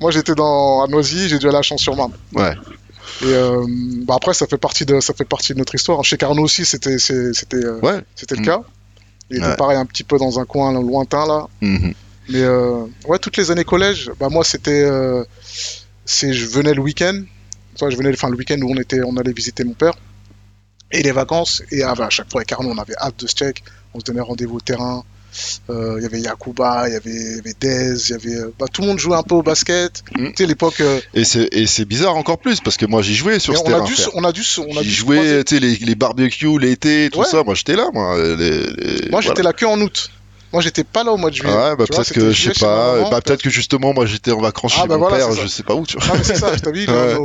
[0.00, 2.12] Moi, j'étais dans à Noisy, j'ai dû aller à Champs-sur-Marne.
[2.34, 2.54] Ouais.
[3.22, 3.64] Et euh,
[4.06, 6.02] bah après, ça fait partie de ça fait partie de notre histoire.
[6.04, 8.44] Chez Carnot aussi, c'était euh, c'était le Mm.
[8.44, 8.60] cas.
[9.30, 11.46] Il était pareil un petit peu dans un coin lointain là.
[11.60, 11.94] Mhm.
[12.30, 14.84] Mais euh, ouais, toutes les années collège, bah moi c'était,
[16.04, 17.22] c'est, je venais le week-end.
[17.76, 19.94] Soit je venais, enfin le week-end où on était, on allait visiter mon père.
[20.94, 21.62] Et les vacances.
[21.70, 23.62] Et ah, bah, à chaque fois avec Arnaud, on avait hâte de se check.
[23.94, 25.04] On se donnait rendez-vous au terrain.
[25.68, 28.82] Euh, Il y avait Yakuba, il y avait, Dez, il y avait, euh, bah, tout
[28.82, 30.04] le monde jouait un peu au basket.
[30.16, 30.26] Mm.
[30.28, 30.80] Tu sais l'époque.
[30.80, 33.68] euh, Et c'est bizarre encore plus parce que moi j'y jouais sur ce on a
[33.70, 33.84] terrain.
[33.84, 37.18] dû, on a dû, on a dû jouais, tu sais, les, les barbecues l'été, tout
[37.20, 37.26] Ouais.
[37.26, 37.42] ça.
[37.42, 38.16] Moi j'étais là, moi.
[38.16, 39.48] les- les- Moi j'étais voilà.
[39.50, 40.08] là que en août.
[40.54, 41.52] Moi j'étais pas là au mois de juillet.
[41.52, 42.94] Ouais, bah peut-être que je sais pas.
[42.94, 43.10] maman.
[43.10, 45.46] Bah peut-être que justement moi j'étais en vacances Ah, chez bah mon voilà, père, je
[45.48, 46.06] sais pas où, tu vois.
[46.06, 46.86] Non mais c'est ça, je.
[46.90, 47.16] Ouais.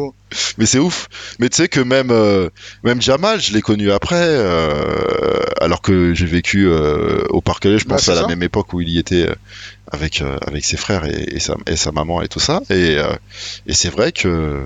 [0.58, 1.08] Mais c'est ouf.
[1.40, 2.50] Mais tu sais que même euh,
[2.84, 7.84] même Jamal, je l'ai connu après, euh, alors que j'ai vécu euh, au Parc je
[7.86, 8.28] pense à la ça.
[8.28, 9.36] même époque où il y était euh,
[9.92, 12.62] avec euh, avec ses frères et, et sa et sa maman et tout ça.
[12.70, 13.14] Et euh,
[13.68, 14.64] et c'est vrai que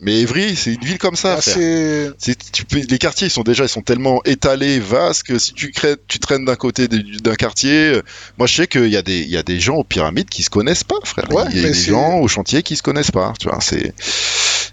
[0.00, 1.34] mais Évry, c'est une ville comme ça.
[1.38, 1.54] Ah, frère.
[1.54, 5.38] c'est C'est- tu peux- les quartiers ils sont déjà ils sont tellement étalés, vastes que
[5.38, 8.02] si tu crées, tu traînes d'un côté d'un quartier, euh,
[8.38, 10.42] moi je sais qu'il y a des il y a des gens aux pyramides qui
[10.42, 11.30] se connaissent pas, frère.
[11.32, 13.58] Ouais, il y a des gens au chantier qui se connaissent pas, tu vois.
[13.60, 13.94] C'est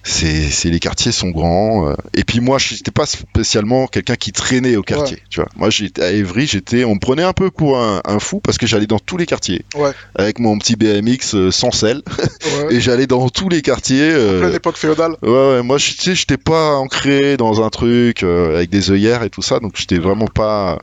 [0.05, 1.87] c'est les quartiers sont grands.
[1.89, 5.49] euh, et puis moi j'étais pas spécialement quelqu'un qui traînait au quartier, tu vois.
[5.55, 8.57] Moi j'étais à Évry, j'étais on me prenait un peu pour un, un fou parce
[8.57, 9.91] que j'allais dans tous les quartiers Ouais.
[10.15, 12.67] avec mon petit BMX euh, sans selle ouais.
[12.75, 14.01] et j'allais dans tous les quartiers.
[14.11, 15.12] euh, pleine époque féodale.
[15.21, 18.91] Ouais, ouais, moi, je- tu sais, j'étais pas ancré dans un truc euh, avec des
[18.91, 20.79] œillères et tout ça, donc j'étais vraiment pas.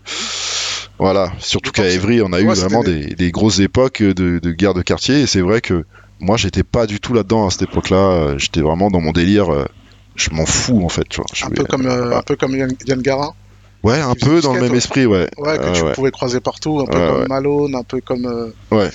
[0.98, 4.50] Voilà, surtout qu'à Évry, on a eu ouais, vraiment des, des grosses époques de, de
[4.52, 5.84] guerre de quartier, et c'est vrai que
[6.18, 9.50] moi, j'étais pas du tout là-dedans à cette époque-là, j'étais vraiment dans mon délire.
[9.52, 9.64] euh,
[10.16, 11.26] Je m'en fous en fait, tu vois.
[11.32, 13.32] Je Un vais- peu comme, euh, un peu comme Yann, Yann Garin,
[13.82, 15.26] Ouais, un peu dans le même esprit, ouais.
[15.38, 15.92] ouais, que tu ouais.
[15.94, 17.28] pouvais croiser partout, un peu Ouais, comme ouais.
[17.28, 18.90] Malone, un peu comme Ouais.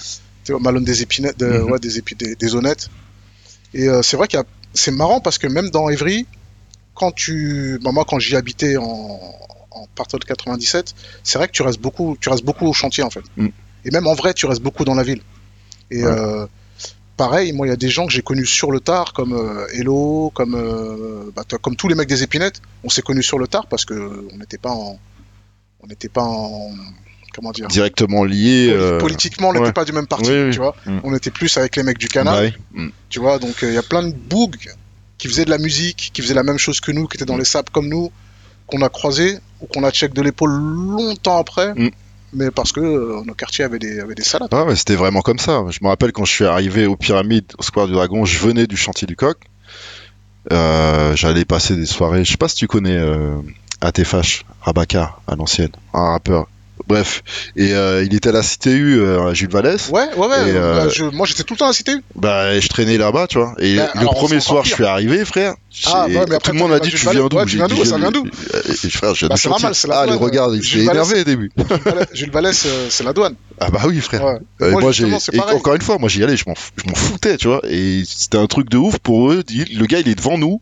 [0.59, 1.71] Malone des épinettes, de- Mhm.
[1.71, 2.89] ouais, des, épi- des, des honnêtes.
[3.73, 4.45] Et euh, c'est vrai qu'il y a,
[4.75, 6.27] c'est marrant parce que même dans Évry,
[6.93, 9.19] quand tu, bah, moi quand j'y habitais en,
[9.71, 13.03] en partant de 97, c'est vrai que tu restes beaucoup, tu restes beaucoup au chantier
[13.03, 13.23] en fait.
[13.37, 13.47] Mm.
[13.85, 15.21] Et même en vrai, tu restes beaucoup dans la ville.
[15.91, 16.11] Et Ouais.
[16.11, 16.45] euh,
[17.17, 19.67] pareil, moi il y a des gens que j'ai connus sur le tard, comme euh,
[19.73, 23.47] Hello, comme euh, bah, comme tous les mecs des épinettes, on s'est connus sur le
[23.47, 24.99] tard parce que on n'était pas en,
[25.81, 26.71] on n'était pas en,
[27.35, 28.69] comment dire, Directement lié.
[28.71, 29.73] Euh, politiquement, on n'était ouais.
[29.73, 30.51] pas du même parti, Oui, oui.
[30.51, 30.75] tu vois.
[30.85, 30.99] Mm.
[31.03, 32.53] On était plus avec les mecs du canal.
[32.73, 32.87] Mm.
[33.09, 33.39] tu vois.
[33.39, 34.55] Donc il y a plein de bougs
[35.17, 37.35] qui faisaient de la musique, qui faisaient la même chose que nous, qui étaient dans
[37.35, 37.39] Mm.
[37.39, 38.11] les sables comme nous,
[38.67, 41.89] qu'on a croisés ou qu'on a check de l'épaule longtemps après, Mm.
[42.33, 44.53] mais parce que euh, nos quartiers avaient des, avaient des salades.
[44.53, 45.63] Ouais, mais c'était vraiment comme ça.
[45.69, 48.67] Je me rappelle quand je suis arrivé aux pyramides, au Square du Dragon, je venais
[48.67, 49.37] du chantier du coq.
[50.51, 52.23] Euh, J'allais passer des soirées.
[52.23, 53.35] Je sais pas si tu connais euh,
[53.81, 56.47] ATFH, Rabaka, à l'ancienne, un rappeur.
[56.87, 57.23] Bref,
[57.55, 59.89] et euh, il était à la CTU euh, à Jules Vallès.
[59.89, 60.49] Ouais, ouais, ouais.
[60.49, 61.93] Et, euh, bah, je- moi j'étais tout le temps à la cité.
[62.15, 63.55] Bah, je traînais là-bas, tu vois.
[63.59, 65.55] Et Bah, le premier soir, je suis arrivé, frère.
[65.87, 67.37] Ah, ouais, mais après, tout le monde a t'as dit tu viens d'où?
[67.37, 67.83] Ouais, tu viens d'où?
[67.85, 68.23] Ça vient d'où?
[68.25, 71.23] Et frère, je Bah, c'est normal, c'est la Ah, les regarde, il s'est énervé au
[71.23, 71.51] début.
[72.13, 73.35] Jules Vallès- c'est la douane.
[73.59, 74.21] Ah bah oui, frère.
[74.59, 75.05] Moi, j'ai
[75.53, 77.61] encore une fois, moi j'y allais, je m'en foutais, tu vois.
[77.69, 79.43] Et c'était un truc de ouf pour eux.
[79.49, 80.59] Le gars, il est devant nous.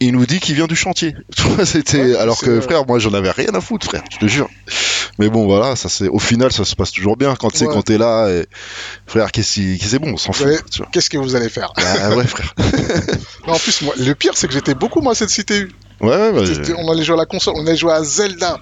[0.00, 1.14] Il nous dit qu'il vient du chantier.
[1.64, 4.02] C'était Ouais, alors que frère, moi j'en avais rien à foutre, frère.
[4.12, 4.48] Je te jure.
[5.18, 7.66] Mais bon, voilà, ça c'est au final, ça se passe toujours bien quand tu sais
[7.66, 7.74] Ouais.
[7.74, 8.28] quand t'es là.
[8.28, 8.46] Et...
[9.06, 10.46] Frère, qu'est-ce qui c'est bon, on s'en fout.
[10.46, 10.58] Ouais.
[10.92, 11.72] Qu'est-ce que vous allez faire?
[11.76, 12.54] Ah ouais, frère.
[13.46, 15.66] Non, En plus, moi, le pire, c'est que j'étais beaucoup moi à cette cité.
[16.00, 16.42] Ouais, ouais, bah,
[16.78, 18.60] On allait jouer à la console, on allait jouer à Zelda.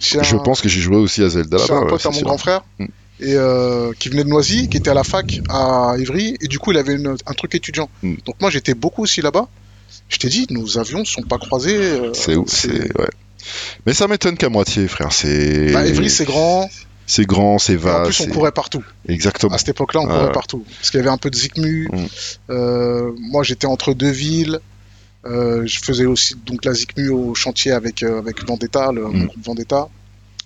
[0.00, 1.74] Je pense que j'ai joué aussi à Zelda là-bas.
[1.76, 2.26] un pote à mon sûr.
[2.26, 2.62] grand frère.
[2.78, 2.86] Mm.
[3.22, 6.58] Et euh, qui venait de Noisy, qui était à la fac à Ivry, et du
[6.58, 7.90] coup il avait une- un truc étudiant.
[8.02, 8.14] Mm.
[8.24, 9.46] Donc moi j'étais beaucoup aussi là-bas.
[10.10, 11.76] Je t'ai dit, nos avions sont pas croisés.
[11.76, 13.08] euh, C'est ouf, c'est ouais.
[13.86, 15.12] Mais ça m'étonne qu'à moitié, frère.
[15.12, 16.68] C'est Bah, Ivry c'est grand,
[17.06, 18.04] c'est grand, c'est et en vaste.
[18.18, 18.84] plus on courait partout.
[19.08, 19.54] Exactement.
[19.54, 20.64] À cette époque-là, on Ah courait partout.
[20.78, 21.88] Parce qu'il y avait un peu de Zikmu.
[21.92, 22.06] Mm.
[22.50, 24.58] Euh, moi, j'étais entre deux villes.
[25.26, 29.26] Euh, je faisais aussi donc la Zikmu au chantier avec, avec Vendetta, le Mm.
[29.26, 29.88] groupe Vendetta,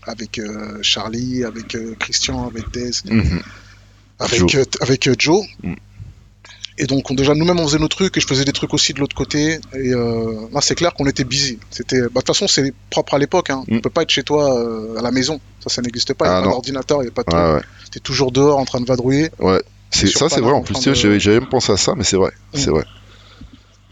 [0.07, 0.40] avec
[0.83, 2.90] Charlie, avec Christian, avec Dez,
[4.20, 4.55] avec Joe.
[4.57, 5.44] euh, avec Joe.
[6.77, 8.93] Et donc, on, déjà, nous-mêmes, on faisait nos trucs et je faisais des trucs aussi
[8.95, 9.61] de l'autre côté.
[9.75, 11.59] Et euh, là, c'est clair qu'on était busy.
[11.71, 13.51] C'était, bah, de toute façon, c'est propre à l'époque.
[13.51, 13.63] Hein.
[13.69, 13.77] Mm.
[13.77, 15.41] On peut pas être chez toi euh, à la maison.
[15.63, 16.25] Ça, ça n'existe pas.
[16.27, 16.53] Il n'y Ah, a pas non.
[16.53, 17.41] d'ordinateur, il n'y a pas de truc.
[17.41, 17.61] Ouais.
[17.93, 19.31] T'es toujours dehors en train de vadrouiller.
[19.39, 19.63] Ouais.
[19.91, 20.51] C'est, ça, c'est vrai.
[20.53, 22.33] En plus, de- j'avais, même pensé à ça, mais c'est vrai.
[22.55, 22.75] C'est Mm.
[22.75, 22.85] vrai.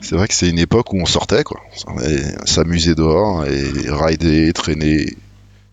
[0.01, 1.61] C'est vrai que c'est une époque où on sortait, quoi.
[1.87, 5.17] On s'amuser dehors et rider, traîner,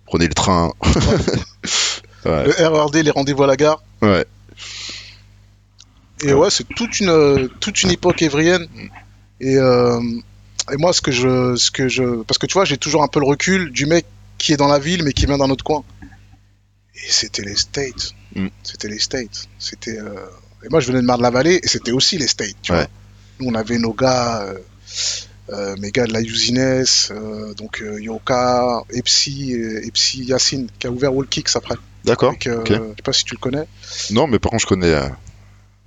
[0.05, 0.71] prenez le train.
[2.25, 2.45] ouais.
[2.45, 3.81] Le RERD, les rendez-vous à la gare.
[4.03, 4.25] ouais.
[6.23, 8.67] Et ouais, c'est toute une, toute une époque évrienne.
[9.39, 9.99] Et, euh,
[10.71, 13.07] et moi, ce que je, ce que je, parce que tu vois, j'ai toujours un
[13.07, 14.05] peu le recul du mec
[14.37, 15.83] qui est dans la ville mais qui vient d'un autre coin.
[16.95, 18.13] Et c'était les States.
[18.35, 18.47] Mm.
[18.63, 19.47] C'était les States.
[19.57, 19.97] C'était.
[19.99, 20.13] euh,
[20.65, 22.55] Et moi, je venais de Marne-la-Vallée et c'était aussi les States.
[22.61, 22.79] Tu Ouais.
[22.79, 22.87] vois.
[23.39, 24.57] Nous, on avait nos gars, euh,
[25.53, 26.83] euh, mes gars de la Usines,
[27.57, 31.75] donc Yoka, Epsi, Epsi Yacine, qui a ouvert Wall Kicks après.
[32.03, 32.31] D'accord.
[32.31, 32.67] Avec, euh, ok.
[32.67, 33.65] Je sais pas si tu le connais.
[34.11, 34.93] Non, mais par contre, je connais.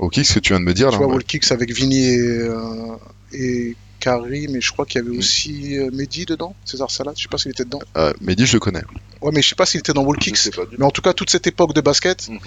[0.02, 0.06] Euh...
[0.06, 0.98] Ok, ce que tu viens de me dire Tu là.
[0.98, 1.12] vois, ouais.
[1.14, 2.96] Wall Kicks avec Vinny et, euh,
[3.32, 7.22] et Karim, mais je crois qu'il y avait aussi euh, Mehdi dedans, César Salat, je
[7.22, 7.78] sais pas s'il était dedans.
[7.96, 8.82] Euh, Mehdi, je le connais.
[9.20, 10.50] Ouais, mais je sais pas s'il était dans Wall Kicks.
[10.76, 12.38] Mais en tout cas, toute cette époque de basket, Mhm.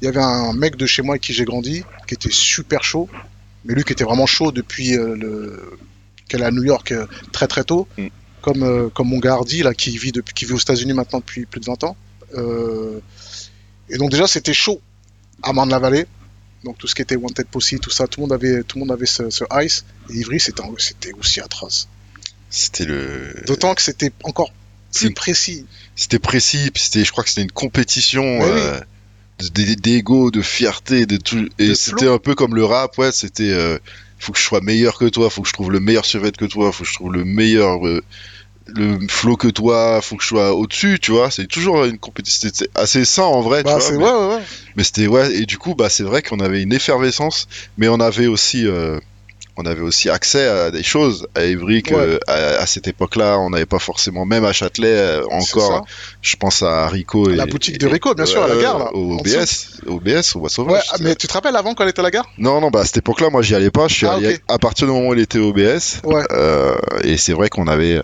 [0.00, 2.82] il y avait un mec de chez moi avec qui j'ai grandi, qui était super
[2.82, 3.08] chaud,
[3.66, 5.78] mais lui qui était vraiment chaud depuis euh, le...
[6.28, 7.86] qu'elle est à New York euh, très très tôt,
[8.40, 10.32] comme, euh, comme mon gars Hardy, là, qui vit, depuis...
[10.32, 11.96] qui vit aux États-Unis maintenant depuis plus de 20 ans.
[12.36, 13.00] Euh,
[13.90, 14.80] Et donc, déjà, c'était chaud
[15.42, 16.06] à Marne-la-Vallée.
[16.64, 18.84] Donc, tout ce qui était Wanted Pussy, tout ça, tout le monde avait, tout le
[18.84, 19.84] monde avait ce, ce ice.
[20.10, 21.88] Et Ivry, c'était aussi atroce.
[22.50, 23.34] C'était le.
[23.46, 24.52] D'autant que c'était encore
[24.94, 25.66] plus C'est- précis.
[25.96, 28.44] C'était précis, puis c'était, je crois que c'était une compétition oui.
[28.50, 28.80] euh,
[29.38, 31.48] de- de- d'ego, de fierté, de tout.
[31.58, 33.10] Et c'était un peu comme le rap, ouais.
[33.12, 33.78] C'était, euh,
[34.18, 36.44] faut que je sois meilleur que toi, faut que je trouve le meilleur survêt que
[36.44, 38.02] toi, faut que je trouve le meilleur, euh,
[38.68, 41.30] le flow que toi, faut que je sois au-dessus, tu vois.
[41.30, 42.48] C'est toujours une compétition.
[42.74, 43.98] Assez sain en vrai, Bah, tu vois.
[43.98, 44.42] mais, ouais, ouais.
[44.76, 45.34] mais c'était ouais.
[45.34, 47.48] Et du coup, bah, c'est vrai qu'on avait une effervescence,
[47.78, 48.66] mais on avait aussi.
[48.66, 48.98] euh,
[49.56, 52.18] on avait aussi accès à des choses à Évry que Ouais.
[52.26, 55.84] à, à cette époque-là on n'avait pas forcément même à Châtelet euh, encore
[56.22, 58.94] je pense à Rico et La boutique de Rico, bien sûr, à la gare, là,
[58.94, 60.84] au BS au BS au Bois Sauvage.
[60.90, 62.26] Ah, mais tu te rappelles avant quand elle était à la gare?
[62.38, 63.88] Non non bah à cette époque-là moi j'y allais pas.
[63.88, 66.22] Je suis Ah, allé à partir du moment où il était au BS Ouais.
[66.32, 68.00] euh, et c'est vrai qu'on avait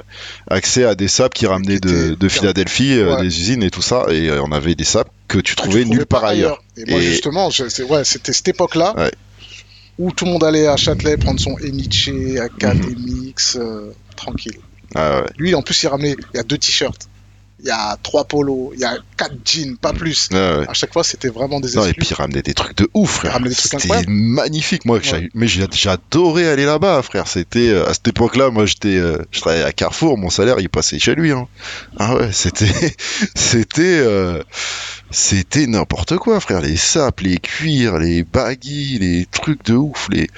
[0.51, 3.23] accès à des sables qui ramenaient de, Philadelphie euh, Ouais.
[3.23, 4.05] des usines et tout ça.
[4.11, 6.63] Et euh, on avait des sables que tu que trouvais tu nulle part ailleurs.
[6.77, 8.95] Et moi, justement, ouais, c'était cette époque-là.
[8.97, 9.11] Ouais.
[9.99, 12.09] Où tout le monde allait à Châtelet prendre son Eniche,
[12.41, 14.59] Academix, euh, tranquille.
[14.95, 15.27] Ah, ouais.
[15.39, 17.09] Lui, en plus, il ramenait, il y a deux t-shirts,
[17.61, 20.29] il y a trois polos, il y a quatre jeans, pas plus.
[20.33, 20.67] Ah, ouais.
[20.69, 22.01] À chaque fois, c'était vraiment des Non, et exclus.
[22.01, 23.33] puis il ramenait des trucs de ouf, frère.
[23.33, 24.99] ramenait des trucs C'était magnifique, moi.
[24.99, 25.29] Ouais.
[25.35, 27.27] Mais j'ai- j'adorais aller là-bas, frère.
[27.27, 30.69] C'était euh, à cette époque-là, moi, j'étais, euh, je travaillais à Carrefour, mon salaire, il
[30.69, 31.33] passait chez lui.
[31.33, 31.49] Hein.
[31.99, 32.67] Ah ouais, c'était,
[33.35, 34.43] c'était, euh,
[35.11, 36.61] c'était n'importe quoi, frère.
[36.61, 40.09] Les sapes, les cuirs, les baggy, les trucs de ouf.
[40.11, 40.29] Les,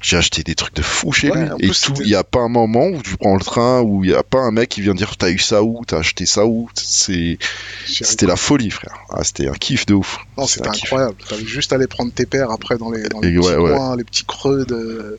[0.00, 1.68] j'ai acheté des trucs de fou chez Ouais, lui.
[1.68, 4.10] Et tout, il y a pas un moment où tu prends le train où il
[4.10, 6.44] y a pas un mec qui vient dire t'as eu ça où, t'as acheté ça
[6.46, 6.68] où?
[6.74, 7.38] C'est,
[7.86, 8.94] c'était la folie, frère.
[9.10, 10.18] Ah, c'était un kiff de ouf.
[10.36, 11.14] Non, c'était incroyable.
[11.28, 13.56] T'avais juste à aller prendre tes paires après dans les, dans les Et petits ouais,
[13.56, 13.74] ouais.
[13.74, 15.18] coins, les petits creux de...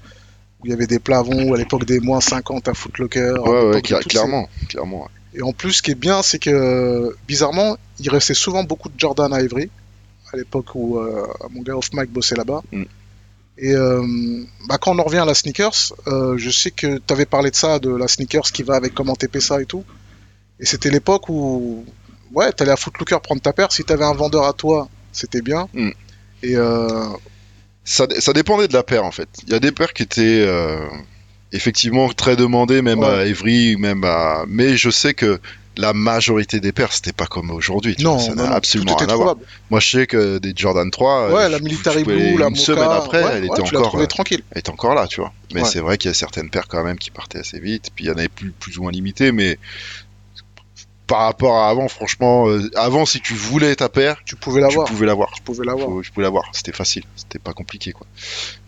[0.60, 3.36] où il y avait des plavons, à l'époque des moins 50 à Footlocker.
[3.40, 5.08] Ouais, ouais, ces- clairement, clairement.
[5.38, 9.00] Et en plus, ce qui est bien, c'est que bizarrement, il restait souvent beaucoup de
[9.00, 9.70] Jordan à Ivry,
[10.34, 12.64] à l'époque où euh, mon gars Off Mike bossait là-bas.
[12.72, 12.84] Mm.
[13.60, 14.04] Et euh,
[14.68, 17.52] bah, quand on en revient à la sneakers, euh, je sais que tu avais parlé
[17.52, 19.84] de ça, de la sneakers qui va avec comment TP ça et tout.
[20.60, 21.86] Et c'était l'époque où,
[22.34, 23.72] ouais, t'allais à Footlooker prendre ta paire.
[23.72, 25.70] Si t'avais un vendeur à toi, c'était bien.
[25.74, 25.90] Mm.
[26.42, 27.06] Et euh,
[27.86, 29.30] Ça, ça dépendait de la paire en fait.
[29.46, 30.88] Il y a des paires qui étaient euh,
[31.52, 33.08] effectivement très demandées, même Ouais.
[33.08, 34.46] à Evry, même à.
[34.48, 35.40] Mais je sais que
[35.78, 37.96] la majorité des paires, c'était pas comme aujourd'hui.
[37.96, 39.36] tu non, vois, ça n'a absolument rien à voir.
[39.70, 42.38] Moi, je sais que des Jordan 3, Ouais, euh, la je- Military je pouvais- Blue,
[42.40, 44.42] la une semaine après, ouais, elle était ouais, tu encore, euh, tranquille.
[44.52, 45.32] elle était encore là, tu vois.
[45.54, 45.68] Mais Ouais.
[45.70, 47.92] c'est vrai qu'il y a certaines paires quand même qui partaient assez vite.
[47.96, 49.60] Puis il y en avait plus, plus ou moins limitées, mais
[51.06, 54.68] par rapport à avant, franchement, euh, avant, si tu voulais ta paire, Tu pouvais tu
[54.68, 54.88] l'avoir.
[54.88, 55.32] pouvais l'avoir.
[55.34, 56.04] Tu pouvais l'avoir.
[56.04, 58.06] Je pouvais l'avoir, c'était facile, c'était pas compliqué quoi.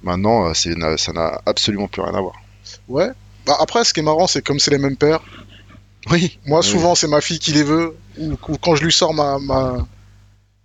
[0.04, 2.36] Maintenant, euh, ça n'a absolument plus rien à voir.
[2.88, 3.10] Ouais.
[3.46, 5.22] Bah, après, ce qui est marrant, c'est comme c'est les mêmes paires.
[6.12, 6.38] Oui.
[6.46, 6.66] Moi, Oui.
[6.66, 7.96] souvent, c'est ma fille qui les veut.
[8.18, 9.78] Ou, ou quand je lui sors ma, ma,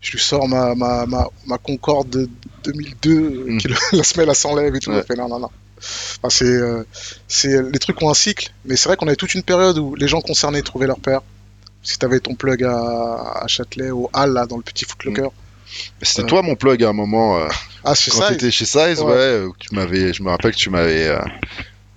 [0.01, 2.29] je lui sors ma, ma, ma, ma Concorde de
[2.64, 3.59] 2002, Mm.
[3.59, 4.90] qui le- la semelle elle s'enlève et tout.
[4.90, 5.03] Ouais.
[5.03, 5.51] Fait non, non, non.
[5.79, 6.85] Enfin, c'est, euh,
[7.29, 9.95] c'est, les trucs ont un cycle, mais c'est vrai qu'on avait toute une période où
[9.95, 11.21] les gens concernés trouvaient leur père.
[11.83, 15.29] Si t'avais ton plug à, à Châtelet, au Hall, là, dans le petit footlocker.
[16.01, 16.29] C'était Ouais.
[16.29, 17.49] toi mon plug à un moment euh,
[17.83, 19.05] Ah, c'est quand t'étais chez Size, ouais.
[19.05, 19.12] Ouais.
[19.17, 21.19] euh, tu m'avais, je me rappelle que tu m'avais, euh,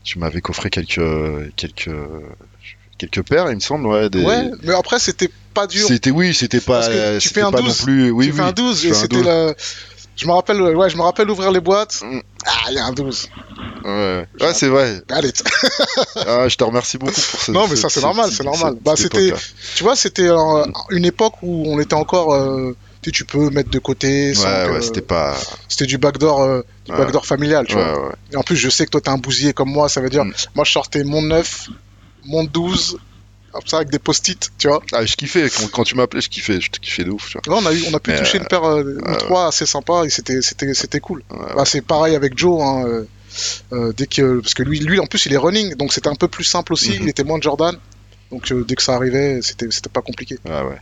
[0.08, 1.02] tu m'avais coffré quelques,
[1.58, 1.91] quelques,
[2.98, 4.10] quelques paires, il me semble, ouais.
[4.10, 4.24] Des...
[4.24, 5.86] Ouais, mais après, c'était pas dur.
[5.86, 8.38] C'était oui, c'était pas, euh, tu fais un pas 12, non plus, oui, tu oui.
[8.38, 9.26] fais un 12 tu et fais un c'était 12.
[9.26, 9.54] la...
[10.15, 12.02] Je me rappelle, ouais, je me rappelle ouvrir les boîtes.
[12.04, 12.22] Mm.
[12.46, 13.30] Ah, il y a un 12.
[13.84, 15.02] Ouais, ouais c'est vrai.
[15.10, 15.34] Allez.
[16.15, 17.52] ah, je te remercie beaucoup pour ce.
[17.52, 18.78] Non, mais ça, c'est normal, c'est normal.
[18.82, 19.34] Bah, c'était.
[19.76, 20.30] Tu vois, c'était
[20.89, 22.34] une époque où on était encore.
[22.34, 22.76] Euh,
[23.12, 24.34] tu peux mettre de côté.
[24.38, 25.36] Ouais, ouais, c'était pas.
[25.67, 28.13] C'était du backdoor, euh, du backdoor familial, tu vois.
[28.32, 30.26] Et en plus, je sais que toi, t'es un bousier comme moi, ça veut dire,
[30.26, 30.34] mm.
[30.56, 31.70] moi, je sortais mon 9,
[32.26, 32.98] mon 12,
[33.65, 34.82] ça avec des post-it, tu vois.
[34.91, 37.30] Ah, je kiffais quand, tu m'appelais, je kiffais, je te kiffais de ouf.
[37.30, 37.58] Tu vois.
[37.58, 40.10] on a eu, on a pu toucher une paire euh, ou trois assez sympa et
[40.10, 41.24] c'était, c'était, c'était cool.
[41.30, 42.62] Bah, c'est pareil avec Joe.
[42.62, 43.04] Hein, euh,
[43.72, 46.15] euh, dès que, parce que lui, lui, en plus, il est running, donc c'était un
[46.15, 46.91] peu plus simple aussi.
[46.91, 47.04] Mhm.
[47.04, 47.78] Il était moins de Jordan,
[48.32, 50.38] donc dès que ça arrivait, c'était, c'était pas compliqué.
[50.50, 50.78] Ah ouais.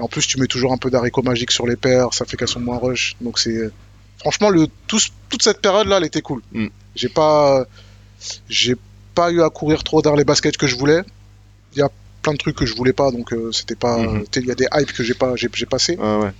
[0.00, 2.38] Et en plus, tu mets toujours un peu d'haricot magique sur les paires, ça fait
[2.38, 3.16] qu'elles sont moins rush.
[3.20, 3.70] Donc c'est,
[4.18, 6.40] franchement, le, toute cette période-là, elle était cool.
[6.52, 6.68] Mm.
[6.94, 7.66] J'ai pas,
[8.48, 8.76] j'ai
[9.14, 11.02] pas eu à courir trop dans les baskets que je voulais.
[11.74, 11.90] Il y a
[12.22, 13.98] plein de trucs que je voulais pas, donc euh, c'était pas.
[13.98, 14.24] Mhm.
[14.36, 15.98] Il y a des hypes que j'ai pas, j'ai, passé.
[16.00, 16.32] Ah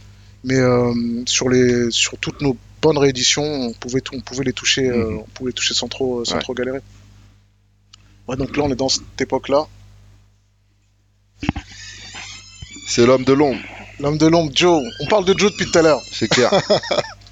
[0.42, 0.92] Mais euh,
[1.26, 5.18] sur les, sur toutes nos bonnes rééditions, on pouvait, on pouvait les toucher, euh, mhm.
[5.18, 6.80] on pouvait les toucher sans trop, sans trop galérer.
[8.26, 9.66] Ouais, donc là on est dans cette époque-là.
[12.90, 13.60] C'est l'homme de l'ombre.
[14.00, 14.82] L'homme de l'ombre, Joe.
[15.00, 16.02] On parle de Joe depuis tout à l'heure.
[16.12, 16.50] C'est clair.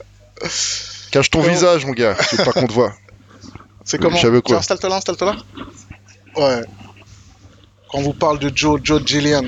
[1.10, 2.16] Cache ton visage, mon gars.
[2.30, 2.94] Je veux pas qu'on te voit.
[3.84, 5.36] C'est comment Installe-toi là, installe-toi là.
[6.36, 6.62] Ouais
[7.88, 9.44] quand on vous parle de Joe, Joe Gillian.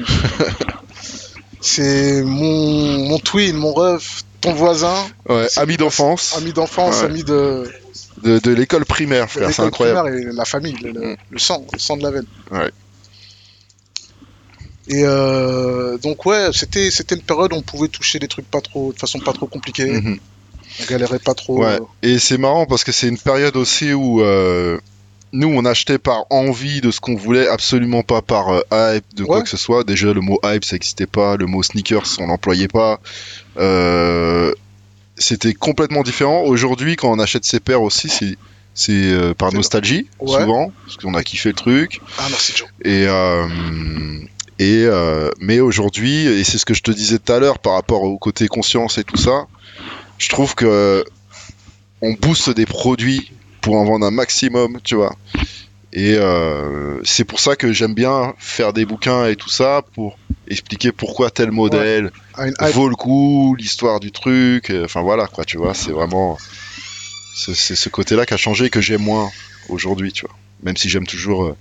[1.61, 4.95] c'est mon, mon twin, mon ref, ton voisin.
[5.29, 6.37] Ouais, ami d'enfance.
[6.39, 7.71] Ami d'enfance, ami de.
[8.23, 10.15] De, l'école primaire, frère, c'est incroyable.
[10.15, 11.39] et la famille, le, mm.
[11.39, 12.27] sang, le sang de la veine.
[12.51, 12.71] Ouais.
[14.91, 18.61] Et euh, donc ouais, c'était c'était une période où on pouvait toucher des trucs pas
[18.61, 19.87] trop de façon pas trop compliquée.
[19.87, 20.19] Mm-hmm.
[20.81, 21.63] On galérait pas trop.
[21.63, 21.79] Ouais.
[22.03, 24.79] Et c'est marrant parce que c'est une période aussi où euh,
[25.33, 29.23] nous, on achetait par envie de ce qu'on voulait, absolument pas par euh, hype de
[29.23, 29.85] quoi que ce soit.
[29.85, 31.37] Déjà, le mot hype, ça n'existait pas.
[31.37, 33.01] Le mot sneakers, on n'employait pas.
[35.17, 36.43] C'était complètement différent.
[36.43, 38.37] Aujourd'hui, quand on achète ses paires aussi, c'est
[38.73, 42.01] c'est euh, par nostalgie souvent parce qu'on a kiffé le truc.
[42.19, 42.69] Ah merci Joe.
[42.85, 43.07] Et
[44.61, 44.87] et
[45.41, 48.19] mais aujourd'hui, et c'est ce que je te disais tout à l'heure par rapport au
[48.19, 49.47] côté conscience et tout ça,
[50.19, 51.05] je trouve que
[52.03, 55.15] on booste des produits pour en vendre un maximum, tu vois.
[55.93, 60.19] Et euh, c'est pour ça que j'aime bien faire des bouquins et tout ça pour
[60.47, 62.13] expliquer pourquoi tel modèle
[62.73, 64.73] vaut le coup, l'histoire du truc.
[64.85, 66.39] Enfin voilà quoi, tu vois, c'est vraiment
[67.35, 69.31] c'est ce côté-là qui a changé et que j'aime moins
[69.69, 70.37] aujourd'hui, tu vois.
[70.63, 71.57] Même si j'aime toujours euh,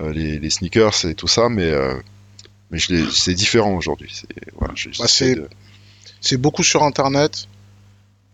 [0.00, 1.70] euh, les, sneakers et tout ça, mais
[2.70, 2.78] mais
[3.12, 4.10] c'est différent aujourd'hui.
[4.12, 5.06] C'est voilà, bah,
[6.20, 7.46] c'est beaucoup sur internet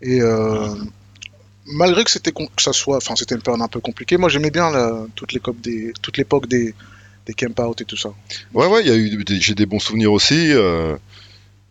[0.00, 0.20] et
[1.66, 4.16] malgré que c'était que ça soit, enfin c'était une période un peu compliquée.
[4.16, 4.72] Moi j'aimais bien
[5.14, 6.74] toute l'époque des toute l'époque des
[7.26, 8.10] des camp out et tout ça.
[8.54, 10.96] Ouais ouais, il y a eu j'ai des bons souvenirs aussi, euh,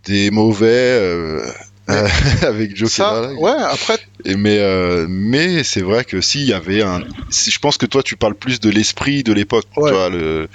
[0.06, 1.52] des mauvais euh,
[2.42, 2.92] avec Joe.
[2.92, 4.00] Ça, ouais après.
[4.26, 7.86] Et mais euh, mais c'est vrai que s'il y avait un, si, je pense que
[7.86, 10.10] toi tu parles plus de l'esprit de l'époque, ouais.
[10.10, 10.48] le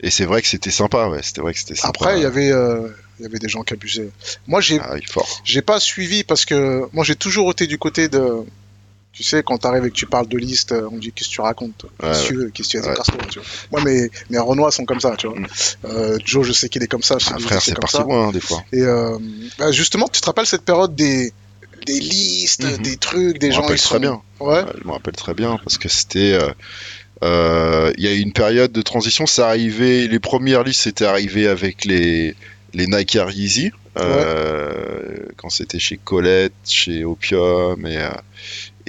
[0.00, 1.88] et c'est vrai que c'était sympa, ouais, c'était vrai que c'était sympa.
[1.88, 2.52] Après il y avait
[3.18, 4.10] il y avait des gens qui abusaient.
[4.46, 4.94] Moi, j'ai, ah,
[5.44, 8.44] j'ai pas suivi parce que moi, j'ai toujours été du côté de,
[9.12, 11.34] tu sais, quand t'arrives et que tu parles de liste, on me dit qu'est-ce que
[11.34, 14.38] tu racontes Qu'est-ce que tu veux Qu'est-ce que tu as tu vois Moi, mes, mes
[14.38, 15.38] Renois sont comme ça, tu vois.
[15.38, 15.46] Mm.
[15.86, 17.18] Euh, Joe, je sais qu'il est comme ça.
[17.26, 18.62] Ah, frère, c'est parti loin, des fois.
[18.72, 19.18] Et euh,
[19.58, 21.32] bah, justement, tu te rappelles cette période des,
[21.86, 22.82] des listes, mm-hmm.
[22.82, 23.66] des trucs, des gens.
[23.66, 24.22] Je me très bien.
[24.38, 24.64] Ouais.
[24.80, 26.34] Je me rappelle très bien parce que c'était.
[26.34, 26.52] Euh,
[27.22, 31.46] il y a eu une période de transition, ça arrivait, les premières listes c'était arrivé
[31.46, 32.34] avec les,
[32.74, 38.08] les Nike Air Yeezy, quand c'était chez Colette, chez Opium et,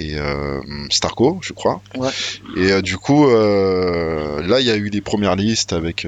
[0.00, 1.82] et euh, Starco, je crois.
[2.56, 6.06] Et euh, du coup, euh, là, il y a eu les premières listes avec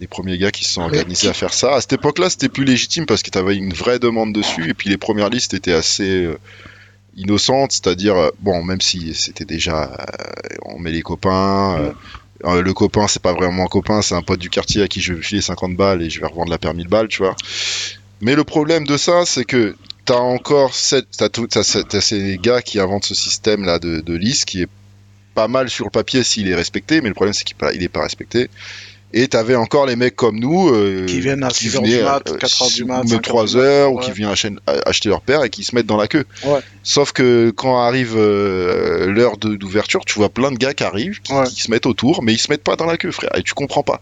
[0.00, 1.74] les premiers gars qui se sont organisés à faire ça.
[1.74, 4.70] À cette époque-là, c'était plus légitime parce que tu avais une vraie demande dessus.
[4.70, 6.28] Et puis les premières listes étaient assez
[7.16, 10.06] innocentes, c'est-à-dire, bon, même si c'était déjà,
[10.64, 11.94] on met les copains.
[12.44, 15.14] le copain, c'est pas vraiment un copain, c'est un pote du quartier à qui je
[15.14, 17.36] vais filer 50 balles et je vais revendre la paire 1000 balles, tu vois.
[18.20, 23.04] Mais le problème de ça, c'est que t'as encore cette, t'as, ces gars qui inventent
[23.04, 24.68] ce système là de, de liste qui est
[25.34, 27.88] pas mal sur le papier s'il est respecté, mais le problème c'est qu'il il est
[27.88, 28.48] pas respecté.
[29.12, 32.74] Et t'avais encore les mecs comme nous euh, qui viennent à 6h du mat, 4h
[32.74, 34.34] du mat, 3h ou qui viennent
[34.84, 36.24] acheter leur paire et qui se mettent dans la queue.
[36.82, 41.62] Sauf que quand arrive euh, l'heure d'ouverture, tu vois plein de gars qui arrivent, qui,
[41.62, 43.82] se mettent autour, mais ils se mettent pas dans la queue, frère, et tu comprends
[43.82, 44.00] pas.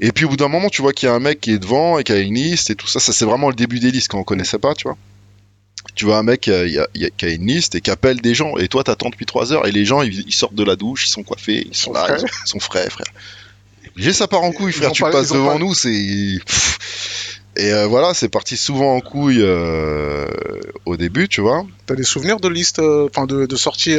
[0.00, 1.58] Et puis au bout d'un moment, tu vois qu'il y a un mec qui est
[1.58, 3.00] devant et qui a une liste et tout ça.
[3.00, 4.96] Ça c'est vraiment le début des listes quand on connaissait pas, tu vois
[5.94, 8.84] tu vois un mec qui a, une liste et qui appelle des gens et toi
[8.84, 11.66] t'attends depuis 3 heures et les gens ils, sortent de la douche, ils sont coiffés,
[11.68, 13.06] ils sont là, ils sont, frais frère.
[13.96, 16.38] J'ai ça part en couille frère, tu passes devant nous, c'est Et
[17.72, 20.26] euh, voilà, c'est parti souvent en couille euh,
[20.86, 21.66] au début, tu vois.
[21.86, 23.96] T'as des souvenirs de listes, euh, enfin de, de sorties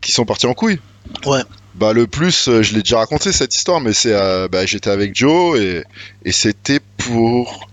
[0.00, 0.80] Qui sont partis en couille.
[1.26, 1.40] Ouais.
[1.74, 4.14] Bah le plus, je l'ai déjà raconté cette histoire, mais c'est,
[4.48, 5.84] bah, j'étais avec Joe et,
[6.24, 7.68] et c'était pour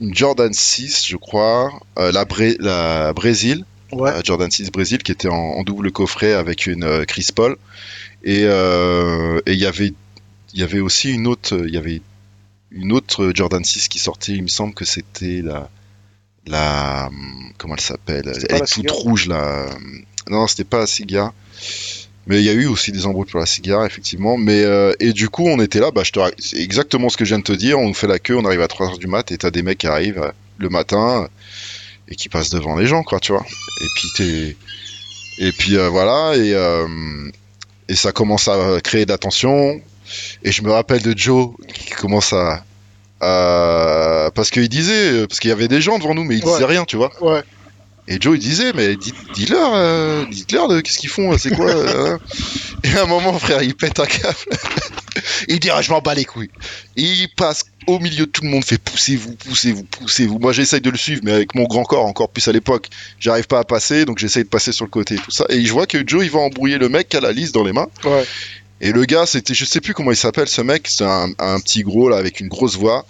[0.00, 4.12] une Jordan 6, je crois, la, Bré- la Brésil, Ouais.
[4.24, 7.56] Jordan 6 Brésil, qui était en, en double coffret avec une Chris Paul.
[8.24, 9.92] Et il y avait,
[10.54, 12.02] il y avait aussi une autre, il y avait
[12.70, 14.32] une autre Jordan 6 qui sortait.
[14.32, 15.68] Il me semble que c'était la,
[16.46, 17.10] la,
[17.58, 18.32] comment elle s'appelle?
[18.48, 19.66] Elle est toute rouge là.
[20.28, 21.32] Non, c'était pas la cigare.
[22.26, 24.36] Mais il y a eu aussi des embrouilles pour la cigare, effectivement.
[24.36, 25.90] Mais euh, et du coup, on était là.
[25.90, 27.78] Bah, je te, c'est exactement ce que je viens de te dire.
[27.78, 29.78] On nous fait la queue, on arrive à 3h du mat, et t'as des mecs
[29.78, 31.28] qui arrivent euh, le matin
[32.08, 33.44] et qui passent devant les gens, quoi, tu vois.
[33.80, 34.56] Et puis t'es,
[35.38, 36.86] et puis euh, voilà, et euh,
[37.88, 39.80] et ça commence à créer de la tension.
[40.42, 42.64] Et je me rappelle de Joe qui commence à,
[43.20, 46.44] à- parce qu'il disait, euh, parce qu'il y avait des gens devant nous, mais il
[46.44, 46.52] Ouais.
[46.52, 47.10] disait rien, tu vois.
[47.20, 47.42] Ouais.
[48.08, 52.14] Et Joe il disait, mais dis- dis-leur, euh, dites-leur qu'est-ce qu'ils font, c'est quoi euh,
[52.16, 52.18] hein.
[52.82, 54.34] Et à un moment, frère, il pète un câble.
[55.48, 56.50] il dit, ah, je m'en bats les couilles.
[56.96, 60.38] Et il passe au milieu de tout le monde, fait poussez-vous, poussez-vous, poussez-vous.
[60.40, 62.88] Moi, j'essaye de le suivre, mais avec mon grand corps, encore plus à l'époque,
[63.20, 65.44] j'arrive pas à passer, donc j'essaye de passer sur le côté et tout ça.
[65.50, 67.64] Et je vois que Joe, il va embrouiller le mec qui a la liste dans
[67.64, 67.88] les mains.
[68.04, 68.24] Ouais.
[68.80, 71.82] Et le gars, c'était, je sais plus comment il s'appelle ce mec, c'est un, petit
[71.82, 73.04] gros là avec une grosse voix.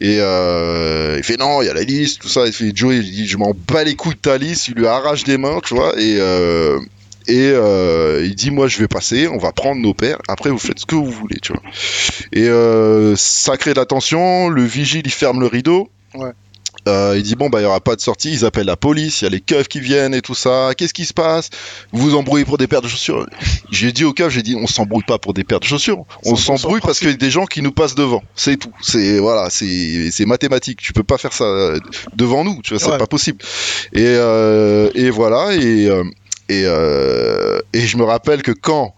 [0.00, 2.46] Et euh, il fait non, il y a la liste, tout ça.
[2.46, 4.68] Il fait Joe, il dit je m'en bats les couilles de ta liste.
[4.68, 5.92] Il lui arrache des mains, tu vois.
[5.98, 6.78] Et euh,
[7.26, 10.18] et euh, il dit moi je vais passer, on va prendre nos paires.
[10.28, 11.62] Après vous faites ce que vous voulez, tu vois.
[12.32, 12.46] Et
[13.16, 14.48] ça crée de la.
[14.48, 15.90] Le vigile il ferme le rideau.
[16.88, 19.20] Euh, il dit bon bah il y aura pas de sortie, ils appellent la police,
[19.20, 20.70] il y a les keufs qui viennent et tout ça.
[20.76, 21.50] Qu'est-ce qui se passe?
[21.92, 23.26] Vous vous embrouillez pour des paires de chaussures?
[23.70, 26.36] J'ai dit au keuf, j'ai dit on s'embrouille pas pour des paires de chaussures, on
[26.36, 28.22] s'embrouille parce qu'il y a des gens qui nous passent devant.
[28.34, 28.72] C'est tout.
[28.80, 30.80] C'est voilà, c'est c'est mathématique.
[30.80, 31.78] Tu peux pas faire ça euh,
[32.16, 32.98] devant nous, tu vois, c'est Ouais.
[32.98, 33.38] pas possible.
[33.92, 35.84] Et euh, et voilà et
[36.48, 38.94] et euh, et je me rappelle que quand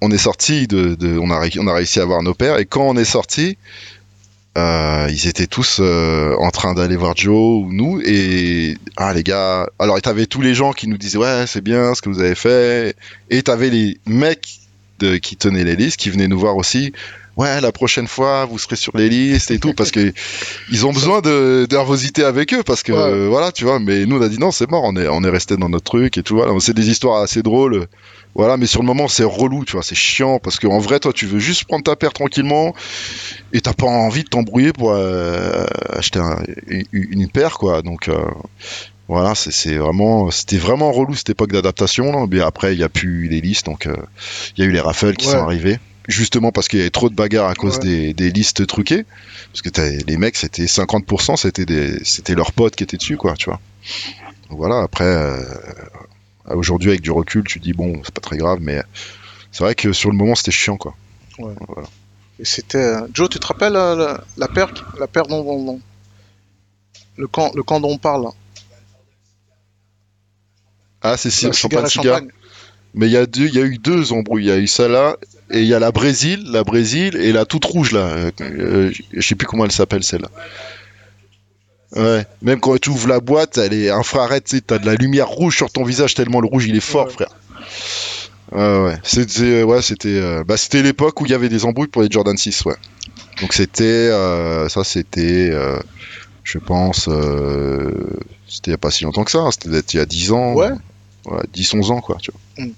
[0.00, 2.66] on est sorti de, de on a on a réussi à avoir nos paires et
[2.66, 3.58] quand on est sorti
[4.56, 9.22] euh, ils étaient tous euh, en train d'aller voir Joe ou nous et ah les
[9.22, 12.20] gars alors t'avais tous les gens qui nous disaient ouais c'est bien ce que vous
[12.20, 12.96] avez fait
[13.30, 14.48] et t'avais les mecs
[14.98, 16.92] de, qui tenaient les listes qui venaient nous voir aussi
[17.36, 20.12] ouais la prochaine fois vous serez sur les listes et tout parce que
[20.72, 22.98] ils ont besoin de nervosité avec eux parce que Ouais.
[22.98, 25.22] euh, voilà tu vois mais nous on a dit non c'est mort on est on
[25.22, 27.86] est resté dans notre truc et tout voilà c'est des histoires assez drôles
[28.34, 31.12] voilà mais sur le moment c'est relou tu vois c'est chiant parce qu'en vrai toi
[31.12, 32.74] tu veux juste prendre ta paire tranquillement
[33.52, 37.82] et t'as pas envie de t'embrouiller pour euh, acheter un- une, une paire quoi.
[37.82, 38.16] Donc euh,
[39.08, 43.26] voilà c'est vraiment c'était vraiment relou cette époque d'adaptation mais après il y a plus
[43.28, 43.96] les listes donc euh,
[44.56, 45.32] il y a eu les raffles qui Ouais.
[45.32, 45.78] sont arrivés.
[46.06, 47.80] Justement parce qu'il y avait trop de bagarres à cause Ouais.
[47.84, 49.04] des, des listes truquées.
[49.52, 49.68] Parce que
[50.06, 53.60] les mecs c'était 50% c'était leurs potes qui étaient dessus quoi tu vois.
[54.48, 55.42] Donc voilà après euh,
[56.54, 58.82] aujourd'hui avec du recul tu dis bon c'est pas très grave mais
[59.52, 60.94] c'est vrai que sur le moment c'était chiant quoi
[62.40, 62.78] Et c'était.
[62.78, 65.80] euh, Joe, tu te rappelles euh, la, la paire, la paire dont, dont- dont-
[67.16, 68.30] le camp, le camp dont on parle là?
[71.02, 72.28] Ah c'est si La champagne champagne.
[72.94, 74.44] Mais il y a deux, il y a eu deux embrouilles.
[74.44, 75.16] Il y a eu celle-là
[75.50, 78.00] et il y a la Brésil, la Brésil et la toute rouge là.
[78.00, 80.30] Euh, euh, je sais plus comment elle s'appelle celle-là.
[81.96, 82.26] Ouais.
[82.42, 84.44] Même quand tu ouvres la boîte, elle est infrared.
[84.44, 86.80] Tu sais, t'as de la lumière rouge sur ton visage tellement le rouge il est
[86.80, 87.12] fort, Ouais.
[87.12, 87.30] frère.
[88.52, 88.98] Ouais, ouais.
[89.02, 92.10] C'était, ouais, c'était, euh, bah, c'était l'époque où il y avait des embrouilles pour les
[92.10, 92.76] Jordan 6, ouais.
[93.40, 95.78] Donc c'était, euh, ça c'était, euh,
[96.44, 97.90] je pense, euh,
[98.48, 99.38] c'était il y a pas si longtemps que ça.
[99.40, 99.50] hein.
[99.50, 100.54] C'était il y a 10 ans.
[100.54, 100.70] Ouais.
[101.26, 102.64] Ouais, 10-11 ans, quoi, tu vois.
[102.66, 102.70] Mm.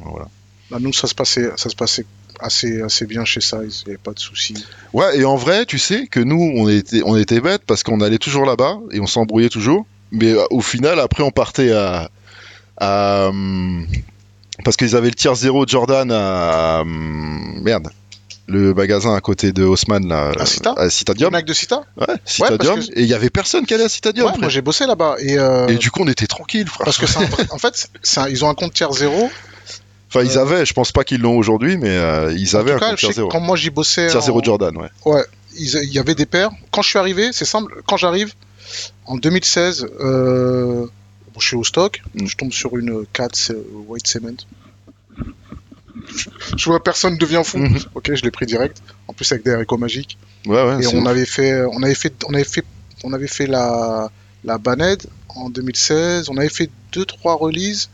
[0.00, 0.28] Voilà.
[0.70, 2.04] Bah, nous, ça se passait, ça se passait
[2.40, 4.64] assez, assez bien chez Size, il n'y avait pas de soucis.
[4.92, 8.00] Ouais, et en vrai, tu sais que nous, on était, on était bêtes parce qu'on
[8.00, 9.86] allait toujours là-bas et on s'embrouillait toujours.
[10.12, 12.10] Mais euh, au final, après, on partait à.
[12.78, 13.86] à, hum,
[14.64, 16.80] parce qu'ils avaient le tiers 0 Jordan à.
[16.82, 17.88] hum, merde.
[18.48, 20.30] Le magasin à côté de Haussmann, là.
[20.38, 21.32] À Cita À Le Citadium.
[21.32, 22.78] mec de Cita Ouais, Citadium.
[22.94, 25.16] Et il y avait personne qui allait à Citadium, Ouais, moi j'ai bossé là-bas.
[25.18, 26.84] Et, euh, Et du coup, on était tranquille, frère.
[26.84, 29.30] Parce que un en fait, un- ils ont un compte tiers zéro.
[30.16, 32.76] Enfin, ils avaient, je pense pas qu'ils l'ont aujourd'hui, mais euh, ils En avaient tout
[32.76, 33.28] un cas, compte je tiers sais que 0.
[33.28, 35.22] quand moi j'y bossais, Tiers 0 en- Jordan, ouais.
[35.58, 36.50] ils- il y avait des paires.
[36.70, 37.82] Quand je suis arrivé, c'est simple.
[37.86, 38.32] Quand j'arrive
[39.06, 40.86] en 2016, euh,
[41.32, 42.02] bon, je suis au stock.
[42.14, 42.26] Mm.
[42.26, 44.36] Je tombe sur une 4 euh, White Cement.
[46.56, 47.58] Je vois personne devient fou.
[47.58, 47.78] Mhm.
[47.94, 48.82] Ok, je l'ai pris direct.
[49.08, 50.18] En plus avec des haricots magiques.
[50.46, 50.82] Ouais, ouais.
[50.82, 51.06] Et on ouf.
[51.08, 52.64] avait fait, on avait fait, on avait fait,
[53.04, 54.10] on avait fait la
[54.44, 56.28] la Baned en 2016.
[56.28, 57.88] On avait fait deux trois releases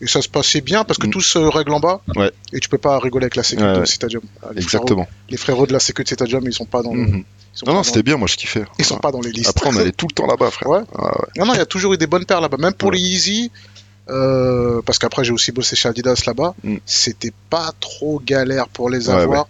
[0.00, 1.10] et ça se passait bien parce que Mm.
[1.10, 2.00] tout se règle en bas.
[2.16, 2.30] Ouais.
[2.52, 3.86] Et tu peux pas rigoler avec la sécu Ouais, de ouais.
[3.86, 4.22] Citadium.
[4.42, 5.08] Ah, Les frérots, Exactement.
[5.30, 7.24] les frérots de la sécu de Citadium, ils sont pas dans le- Mhm.
[7.54, 8.64] Sont Non, non, c'était bien, moi je kiffais.
[8.78, 9.48] Ils sont pas dans les listes.
[9.48, 10.68] Après, on allait tout le temps là-bas, frère.
[10.68, 10.80] Ouais.
[10.94, 11.26] Ah ouais.
[11.38, 12.58] Non, non, il y a toujours eu des bonnes paires là-bas.
[12.58, 13.50] Même pour les Yeezy,
[14.10, 16.76] euh, parce qu'après j'ai aussi bossé chez Adidas là-bas, Mm.
[16.84, 19.48] c'était pas trop galère pour les avoir.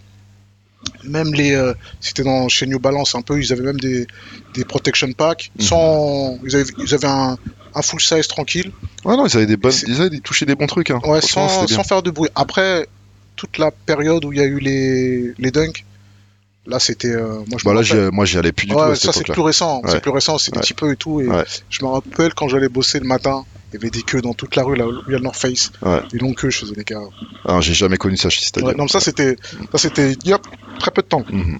[1.03, 4.05] Même les, euh, c'était dans chez New Balance un peu, ils avaient même des,
[4.53, 5.65] des protection packs Mhm.
[5.65, 7.37] sans, ils avaient, ils avaient un,
[7.73, 8.71] un full size tranquille,
[9.03, 10.91] Ouais, non, ils avaient des bonnes, ils avaient touché des bons trucs.
[10.91, 10.99] Hein.
[11.05, 12.29] ouais, sans, sans faire de bruit.
[12.35, 12.87] Après
[13.35, 15.83] toute la période où il y a eu les, les dunks,
[16.65, 18.91] là c'était, euh, moi je Bah là, rappelle- moi, j'y allais plus du Ouais, tout
[18.91, 19.91] à ça cette c'est plus récent, Ouais.
[19.91, 21.21] c'est plus récent, c'est des petits peu et tout.
[21.21, 21.27] Et
[21.69, 23.45] je me rappelle quand j'allais bosser le matin,
[23.77, 25.23] il y avait des queues dans toute la rue là où il y a le
[25.23, 25.71] North Face.
[25.81, 26.01] Ouais.
[26.11, 26.99] Des longues queues, je faisais les gars.
[27.45, 28.71] Ah, j'ai jamais connu ça chez Stadium.
[28.71, 29.35] Ouais, non, mais ça c'était,
[29.71, 30.39] ça c'était, il y a
[30.79, 31.59] très peu de temps, Mhm.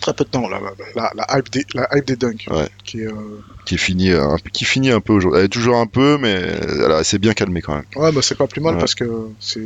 [0.00, 0.60] très peu de temps la,
[0.96, 2.68] la, la hype des, la hype des dunks, Ouais.
[2.84, 5.38] qui est, euh, Qui finit, euh, un peu- qui finit un peu aujourd'hui.
[5.40, 7.84] Elle est toujours un peu, mais elle s'est bien calmée quand même.
[7.96, 9.62] ouais, bah c'est pas plus mal parce que c'est,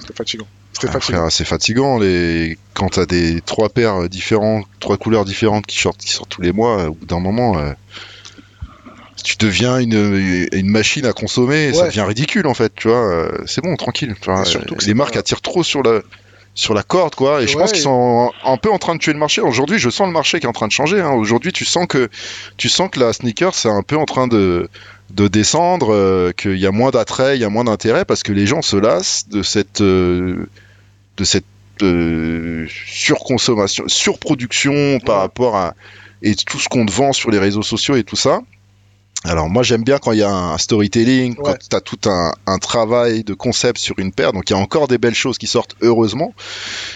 [0.00, 0.46] c'était fatigant.
[0.74, 1.30] C'était fatigant.
[1.30, 2.56] c'est fatigant les...
[2.74, 6.52] quand t'as des trois paires différents, trois couleurs différentes qui sortent, qui sortent tous les
[6.52, 6.88] mois.
[6.88, 7.72] Au bout d'un moment, euh,
[9.24, 11.68] tu deviens une, une machine à consommer.
[11.68, 12.72] et Ça devient ridicule en fait.
[12.74, 14.14] Tu vois, euh, c'est bon, tranquille.
[14.44, 16.00] surtout que euh, les marques pas- attirent trop sur la
[16.54, 19.12] sur la corde quoi et je pense qu'ils sont un peu en train de tuer
[19.12, 21.12] le marché aujourd'hui je sens le marché qui est en train de changer hein.
[21.12, 22.08] aujourd'hui tu sens que
[22.56, 24.68] tu sens que la sneaker c'est un peu en train de
[25.10, 28.32] de descendre euh, qu'il y a moins d'attrait il y a moins d'intérêt parce que
[28.32, 30.48] les gens se lassent de cette euh,
[31.16, 31.44] de cette
[31.82, 35.22] euh, surconsommation, surproduction par Ouais.
[35.22, 35.74] rapport à
[36.22, 38.40] et tout ce qu'on te vend sur les réseaux sociaux et tout ça.
[39.24, 41.42] Alors moi j'aime bien quand il y a un storytelling, Ouais.
[41.44, 44.56] quand tu as tout un, un travail de concept sur une paire, donc il y
[44.56, 46.34] a encore des belles choses qui sortent heureusement,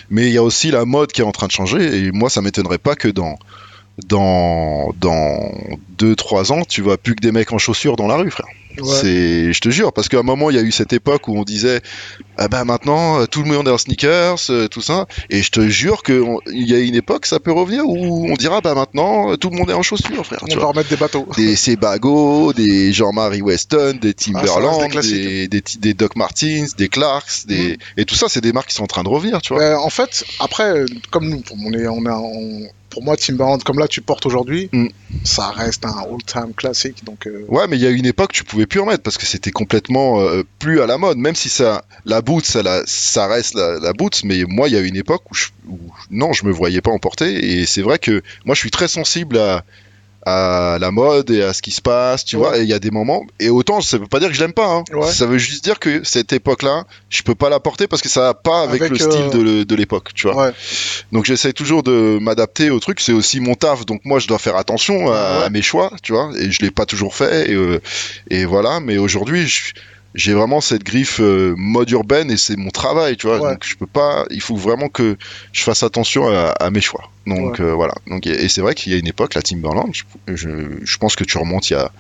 [0.09, 2.31] mais il y a aussi la mode qui est en train de changer et moi
[2.31, 3.37] ça m'étonnerait pas que dans
[4.07, 5.53] dans dans
[5.99, 8.47] 2 3 ans, tu vois plus que des mecs en chaussures dans la rue, frère.
[8.81, 8.97] Ouais.
[9.01, 11.37] C'est, je te jure, parce qu'à un moment il y a eu cette époque où
[11.37, 11.81] on disait,
[12.39, 15.51] ah ben maintenant euh, tout le monde est en sneakers, euh, tout ça, et je
[15.51, 18.61] te jure que on- il y a une époque, ça peut revenir où on dira,
[18.61, 20.41] bah maintenant euh, tout le monde est en chaussures, frère.
[20.49, 20.65] tu On vois.
[20.65, 21.27] va remettre des bateaux.
[21.37, 25.51] Des Sebago, des Jean-Marie Weston, des Timberland, Ah, des classiques.
[25.51, 27.79] des, des, Doc Martens, des Clarks, des...
[27.97, 29.63] et tout ça, c'est des marques qui sont en train de revenir, tu vois.
[29.63, 33.79] Ben, en fait, après, comme nous, on est, on est, on- pour moi, Timberland, comme
[33.79, 34.89] là tu portes aujourd'hui, Mm.
[35.25, 37.05] ça reste un all-time classique.
[37.05, 39.17] Donc, euh, Ouais, mais il y a une époque, tu pouvais plus en mettre parce
[39.19, 41.17] que c'était complètement euh, plus à la mode.
[41.17, 44.75] Même si ça, la boots, ça, la- ça reste la, la boots, mais moi, il
[44.75, 47.33] y a une époque où, je, où non, je me voyais pas en porter.
[47.61, 49.65] Et c'est vrai que moi, je suis très sensible à,
[50.25, 52.43] à la mode et à ce qui se passe, tu Ouais.
[52.43, 52.59] vois.
[52.59, 54.53] Et il y a des moments, et autant, ça veut pas dire que je l'aime
[54.53, 54.67] pas.
[54.69, 54.85] Hein.
[54.93, 55.11] Ouais.
[55.11, 58.21] Ça veut juste dire que cette époque-là, je peux pas la porter parce que ça
[58.21, 60.47] va pas avec, Avec, le style euh, de, l'époque, tu vois.
[60.47, 60.53] ouais.
[61.13, 63.01] Donc j'essaie toujours de m'adapter au truc.
[63.01, 66.31] C'est aussi mon taf, donc moi je dois faire attention à mes choix, tu vois.
[66.39, 67.51] Et je l'ai pas toujours fait.
[67.51, 67.81] Et, euh,
[68.31, 68.81] et voilà.
[68.81, 69.73] Mais aujourd'hui, je-
[70.15, 73.41] j'ai vraiment cette griffe euh, mode urbaine et c'est mon travail, tu vois.
[73.41, 73.53] Ouais.
[73.53, 74.25] Donc je peux pas.
[74.31, 75.17] Il faut vraiment que
[75.53, 77.11] je fasse attention à, à mes choix.
[77.27, 77.95] Donc euh, voilà.
[78.07, 79.93] Donc et c'est vrai qu'il y a une époque, la Timberland.
[79.93, 80.03] Je,
[80.35, 80.49] je,
[80.83, 81.91] je pense que tu remontes il y a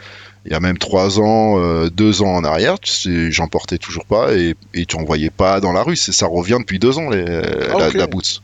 [0.44, 2.74] il y a même trois ans, euh, deux ans en arrière,
[3.06, 5.94] j'en portais toujours pas et, et tu en voyais pas dans la rue.
[5.94, 8.42] Ça revient depuis deux ans les, la, la boots.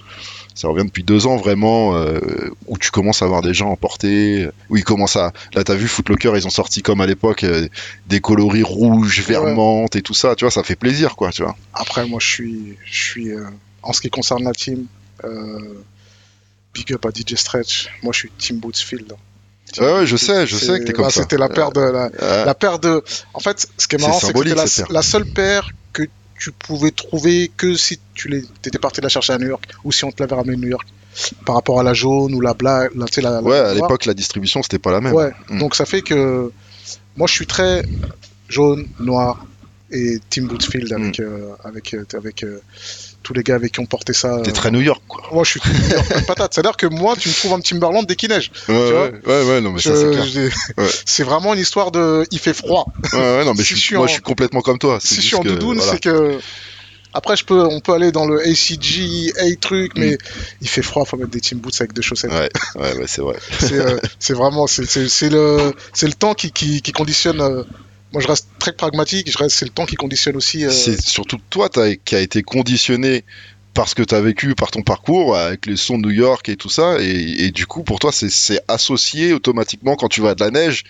[0.58, 2.18] Ça revient depuis deux ans vraiment euh,
[2.66, 5.32] où tu commences à voir des gens en porter, où ils commencent à.
[5.54, 7.68] Là, t'as vu Footlocker, ils ont sorti comme à l'époque euh,
[8.08, 9.54] des coloris rouges, vert Ouais.
[9.54, 10.34] menthe et tout ça.
[10.34, 11.30] Tu vois, ça fait plaisir, quoi.
[11.30, 11.56] Tu vois.
[11.74, 13.44] Après, moi, je suis, je suis euh,
[13.84, 14.86] en ce qui concerne la team,
[16.74, 17.88] big up à DJ Stretch.
[18.02, 19.12] Moi, je suis Team Bootsfield.
[19.78, 21.22] Ouais, ouais, je sais, je sais que t'es comme là, ça.
[21.22, 23.04] C'était la paire de la, Euh, la paire de.
[23.34, 25.70] En fait, ce qui est marrant, c'est que c'était la, la seule paire
[26.38, 30.04] tu pouvais trouver que si tu étais parti la chercher à New York ou si
[30.04, 30.86] on te l'avait ramené de New York.
[31.44, 34.62] Par rapport à la jaune ou la black, la, la, ouais, à l'époque, la distribution,
[34.62, 35.14] c'était pas la même.
[35.14, 35.58] Ouais, Mm.
[35.58, 36.52] donc ça fait que
[37.16, 37.82] moi je suis très
[38.48, 39.44] jaune, noir
[39.90, 42.60] et Team Bootsfield avec, euh, avec, euh, avec euh,
[43.22, 44.40] tous les gars avec qui on portait ça.
[44.42, 45.22] T'es euh, très New York, quoi.
[45.32, 45.60] Moi je suis
[46.16, 46.54] une patate.
[46.54, 48.50] C'est-à-dire que moi tu me trouves un Timberland dès qu'il neige.
[48.68, 50.52] Ouais, ouais, ouais, ouais, non, mais ça, c'est clair.
[51.06, 52.24] C'est vraiment une histoire de.
[52.30, 52.86] Il fait froid.
[53.12, 54.98] Ouais, ouais, non, mais Si je suis, moi, en- je suis complètement comme toi.
[55.00, 55.92] C'est Si je suis en que, doudoune, voilà.
[55.92, 56.38] c'est que.
[57.14, 60.18] Après, je peux, on peut aller dans le ACG, A truc, mais
[60.60, 62.30] il fait froid, faut mettre des team boots avec des chaussettes.
[62.30, 62.34] Mm.
[62.34, 63.36] Ouais, ouais, ouais, c'est vrai.
[63.58, 63.98] C'est euh,
[64.36, 64.84] vraiment, c'est-
[65.30, 67.40] le, c'est le temps qui, qui, qui conditionne.
[67.40, 67.64] euh,
[68.12, 69.30] moi, je reste très pragmatique.
[69.30, 70.64] Je reste, c'est le temps qui conditionne aussi.
[70.64, 73.24] euh, C'est surtout toi qui a été conditionné
[73.74, 76.48] par ce que tu as vécu, par ton parcours, avec les sons de New York
[76.48, 80.30] et tout ça, et, et du coup, pour toi, c'est- associé automatiquement quand tu vas
[80.30, 80.84] à de la neige.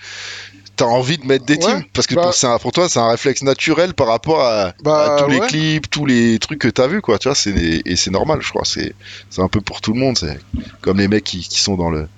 [0.76, 2.88] T'as envie de mettre des Ouais, teams parce que bah- pour, c'est un- pour toi,
[2.88, 5.46] c'est un réflexe naturel par rapport à, Bah, à tous les ouais.
[5.48, 7.18] clips, tous les trucs que t'as vu, quoi.
[7.18, 8.64] Tu vois, c'est et c'est normal, je crois.
[8.64, 8.94] C'est
[9.28, 10.16] c'est un peu pour tout le monde.
[10.16, 10.38] C'est
[10.80, 12.08] comme les mecs qui, qui sont dans le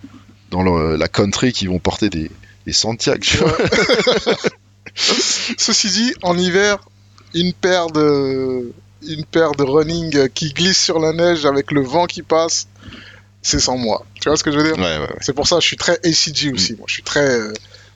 [0.51, 2.31] dans le- la country qui vont porter des
[2.67, 3.21] des Santiago.
[5.59, 6.79] Ceci dit, en hiver,
[7.35, 8.73] une paire de,
[9.07, 12.67] une paire de running qui glisse sur la neige avec le vent qui passe.
[13.43, 14.05] c'est sans moi.
[14.21, 14.77] Tu vois ce que je veux dire?
[14.77, 15.17] Ouais, ouais, ouais.
[15.21, 16.75] C'est pour ça que je suis très ACG aussi.
[16.75, 17.21] Moi, je suis très.
[17.27, 17.53] euh,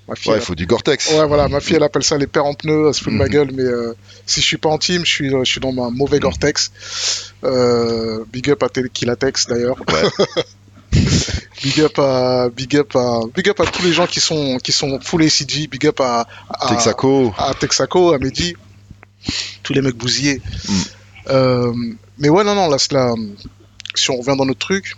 [0.08, 1.10] ma fille, Ouais, elle- il faut du Gore-Tex.
[1.12, 3.18] Ouais, voilà, ma fille elle appelle ça les pères en pneus, elle se fout de
[3.18, 3.30] ma Mhm.
[3.30, 3.94] gueule, mais euh,
[4.26, 6.70] si je suis pas en team, je suis, je suis dans ma mauvais Gore-Tex.
[7.44, 9.76] Euh, big up à Telekilatex d'ailleurs.
[11.62, 14.72] big up à, big up à, big up à tous les gens qui sont, qui
[14.72, 17.32] sont full ACG, big up à, à, Texaco.
[17.38, 18.54] à Texaco, à Mehdi,
[19.62, 20.40] tous les mecs bousillés.
[20.68, 20.72] Mm.
[21.28, 21.72] Euh,
[22.18, 23.14] mais ouais, non, non, là, là,
[23.94, 24.96] si on revient dans notre truc,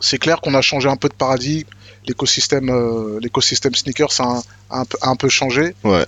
[0.00, 1.68] c'est clair qu'on a changé un peu de paradigme.
[2.06, 5.74] L'écosystème, euh, l'écosystème sneakers a un, a un peu, a un peu changé.
[5.84, 6.06] Ouais.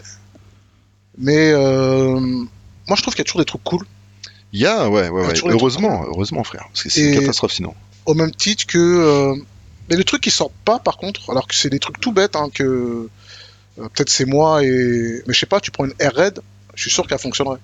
[1.18, 3.84] Mais euh, moi, je trouve qu'il y a toujours des trucs cool.
[4.52, 5.34] Il y a, ouais, ouais, ouais.
[5.44, 6.66] Heureusement, heureusement, frère.
[6.68, 7.74] Parce que c'est une catastrophe sinon.
[8.06, 8.78] Au même titre que.
[8.78, 9.34] euh,
[9.88, 12.36] mais les trucs qui sortent pas, par contre, alors que c'est des trucs tout bêtes,
[12.36, 12.62] hein, que
[13.78, 15.22] euh, peut-être c'est moi et.
[15.26, 16.40] Mais je sais pas, tu prends une Air Red,
[16.74, 17.58] je suis sûr qu'elle fonctionnerait.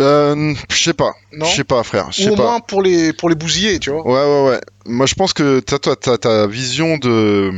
[0.00, 1.14] Euh, je sais pas.
[1.32, 2.08] Non Je sais pas, frère.
[2.18, 2.42] Ou au pas.
[2.42, 4.04] moins pour les, pour les bousiller, tu vois.
[4.06, 4.60] Ouais, ouais, ouais.
[4.86, 7.52] Moi, je pense que t'as, toi, t'as ta vision de,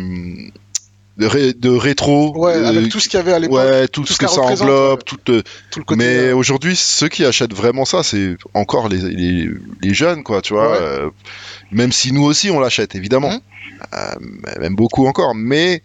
[1.16, 2.36] de, ré- de rétro.
[2.36, 4.26] Ouais, euh, avec tout ce qu'il y avait à l'époque, ouais, tout, tout ce que
[4.28, 5.16] ça englobe, tout.
[5.30, 5.98] euh, tout le côté.
[5.98, 9.50] mais euh, aujourd'hui, ceux qui achètent vraiment ça, c'est encore les, les,
[9.82, 10.72] les jeunes, quoi, tu vois.
[10.72, 10.78] Ouais.
[10.80, 11.10] euh,
[11.72, 13.32] même si nous aussi, on l'achète, évidemment.
[13.94, 14.14] Euh,
[14.60, 15.34] même beaucoup encore.
[15.34, 15.82] Mais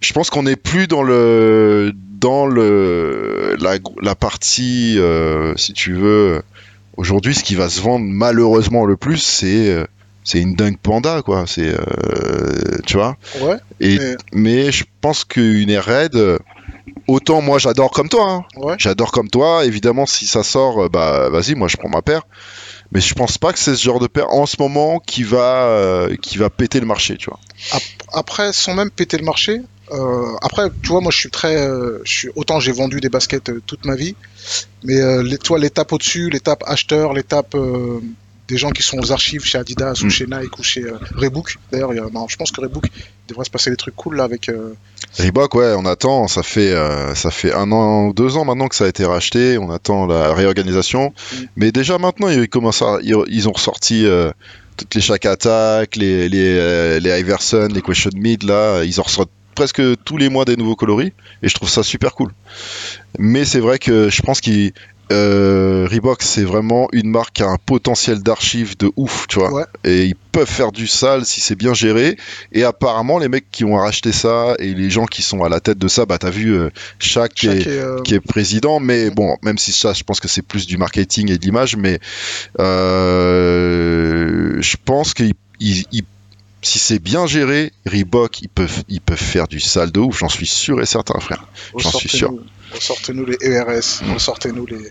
[0.00, 4.98] je pense qu'on n'est plus dans le dans le la, la partie,
[5.56, 6.42] si tu veux.
[6.96, 9.86] Aujourd'hui, ce qui va se vendre malheureusement le plus, c'est
[10.24, 11.44] c'est une dingue panda, quoi.
[11.46, 13.16] C'est euh, tu vois.
[13.40, 15.70] ouais, Et mais- mais je pense qu'une
[16.14, 16.38] euh,
[17.08, 18.44] autant moi j'adore comme toi, hein.
[18.56, 18.74] ouais.
[18.78, 19.64] j'adore comme toi.
[19.64, 22.22] Évidemment, si ça sort, euh, bah vas-y, moi je prends ma paire.
[22.92, 25.64] Mais je pense pas que c'est ce genre de paire en ce moment qui va
[25.66, 27.40] euh, qui va péter le marché, tu vois.
[28.12, 29.62] Après, sans même péter le marché,
[29.92, 31.56] euh, après, tu vois, moi je suis très.
[31.56, 34.14] euh, je suis, autant j'ai vendu des baskets euh, toute ma vie,
[34.84, 37.54] mais les, toi, l'étape au-dessus, l'étape acheteur, l'étape
[38.52, 40.10] des gens qui sont aux archives chez Adidas ou Mm.
[40.10, 41.56] chez Nike ou chez euh, Reebok.
[41.72, 41.92] D'ailleurs,
[42.28, 42.84] je pense que Reebok
[43.28, 44.50] devrait se passer des trucs cool là avec.
[44.50, 44.74] euh,
[45.18, 46.28] Reebok, ouais, on attend.
[46.28, 49.06] Ça fait euh, ça fait un an ou deux ans maintenant que ça a été
[49.06, 49.56] racheté.
[49.56, 51.14] On attend la réorganisation.
[51.32, 51.36] Mm.
[51.56, 54.30] Mais déjà maintenant, ils commencent à, ils, ont ressorti euh,
[54.76, 58.82] toutes les Shack Attack, les les euh, les Iverson, les Question Mid là.
[58.84, 62.14] Ils en ressortent presque tous les mois des nouveaux coloris et je trouve ça super
[62.14, 62.30] cool.
[63.18, 64.72] Mais c'est vrai que je pense qu'ils
[65.12, 69.52] euh, Reebok c'est vraiment une marque qui a un potentiel d'archives de ouf, tu vois.
[69.52, 69.64] Ouais.
[69.84, 72.16] Et ils peuvent faire du sale si c'est bien géré.
[72.52, 75.60] Et apparemment les mecs qui ont racheté ça et les gens qui sont à la
[75.60, 79.36] tête de ça, bah t'as vu euh, Shaq est, euh, qui est président, mais bon,
[79.42, 82.00] même si ça, je pense que c'est plus du marketing et de l'image, mais
[82.58, 85.24] euh, je pense que
[86.64, 90.28] si c'est bien géré, Reebok, ils peuvent, ils peuvent faire du sale de ouf, j'en
[90.28, 91.46] suis sûr et certain, frère.
[91.76, 92.34] j'en suis sûr.
[92.74, 94.90] Ressortez-nous les ERS, ressortez-nous les.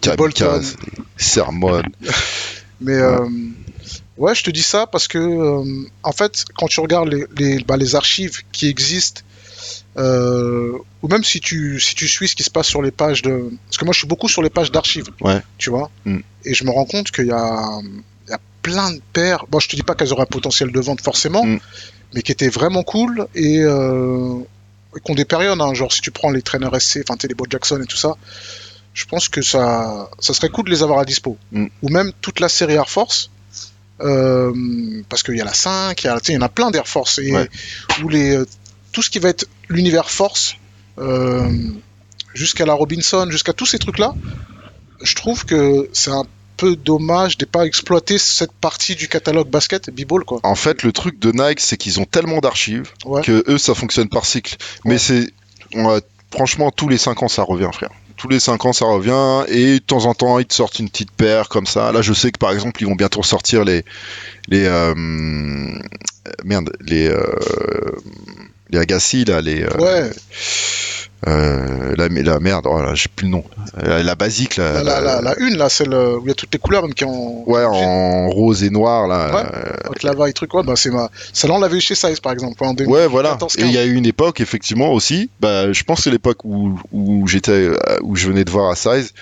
[0.00, 0.76] Kamikaze,
[1.16, 1.82] Sermon.
[2.80, 3.26] Mais euh,
[4.18, 5.64] ouais, je te dis ça parce que, euh,
[6.02, 9.22] en fait, quand tu regardes les, les, bah, les archives qui existent,
[9.96, 13.22] euh, ou même si tu, si tu suis ce qui se passe sur les pages
[13.22, 13.50] de.
[13.66, 15.40] Parce que moi, je suis beaucoup sur les pages d'archives, Ouais.
[15.58, 16.18] tu vois, Mm.
[16.44, 17.80] et je me rends compte qu'il y a,
[18.26, 19.46] il y a plein de paires.
[19.48, 21.58] Bon, je te dis pas qu'elles auraient un potentiel de vente forcément, Mm.
[22.14, 23.60] mais qui étaient vraiment cool et
[25.02, 27.46] qui ont des périodes, hein, genre si tu prends les traîneurs SC, enfin, les Bo
[27.48, 28.16] Jackson et tout ça.
[28.92, 31.36] Je pense que ça, ça serait cool de les avoir à dispo.
[31.52, 31.66] Mm.
[31.82, 33.30] Ou même toute la série Air Force.
[34.00, 34.52] Euh,
[35.08, 37.18] parce qu'il y a la 5, il y, en a plein d'Air Force.
[37.18, 37.48] Et, Ouais.
[38.02, 38.46] où les, euh,
[38.92, 40.56] tout ce qui va être l'univers Force,
[40.98, 41.48] euh,
[42.34, 44.14] jusqu'à la Robinson, jusqu'à tous ces trucs-là,
[45.02, 46.24] je trouve que c'est un
[46.56, 50.40] peu dommage de pas exploiter cette partie du catalogue basket, b-ball, quoi.
[50.42, 53.22] En fait, le truc de Nike, c'est qu'ils ont tellement d'archives Ouais.
[53.22, 54.56] que eux, ça fonctionne par cycle.
[54.84, 55.30] Mais c'est,
[56.30, 57.90] franchement, tous les 5 ans, ça revient, frère.
[58.16, 59.44] Tous les 5 ans, ça revient.
[59.52, 61.90] Et de temps en temps, ils te sortent une petite paire comme ça.
[61.90, 63.84] Là, je sais que par exemple, ils vont bientôt sortir les.
[64.48, 64.94] les euh,
[66.44, 67.08] merde, les.
[67.08, 67.26] Euh,
[68.70, 69.62] les Agassi, là, les.
[69.62, 70.10] euh, Ouais,
[71.26, 73.44] euh, la, la merde, oh j'ai plus le nom.
[73.76, 76.82] La, la basique, la, la, une, là, celle où il y a toutes les couleurs,
[76.82, 77.48] même qui ont.
[77.48, 79.34] Ouais, en rose et noir, là.
[79.34, 79.42] Ouais.
[79.54, 81.10] euh, Clava et truc, ouais, bah c'est ma.
[81.32, 82.92] Celle-là, on l'avait eu chez Size, par exemple, en 2000.
[82.92, 83.30] Ouais, voilà.
[83.30, 85.30] 14, Et il y a eu une époque, effectivement, aussi.
[85.40, 88.76] Bah, je pense que l'époque où, où j'étais, euh, où je venais de voir à
[88.76, 89.12] Size,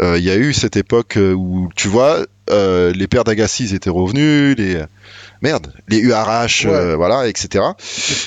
[0.00, 2.20] euh, il y a eu cette époque où, tu vois,
[2.50, 4.82] les paires d'Agassi ils étaient revenus, les
[5.42, 7.64] merde, les URH, euh, voilà, etc.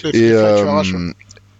[0.03, 1.13] Les- les- Et les flags, tu euh, arraches, ouais.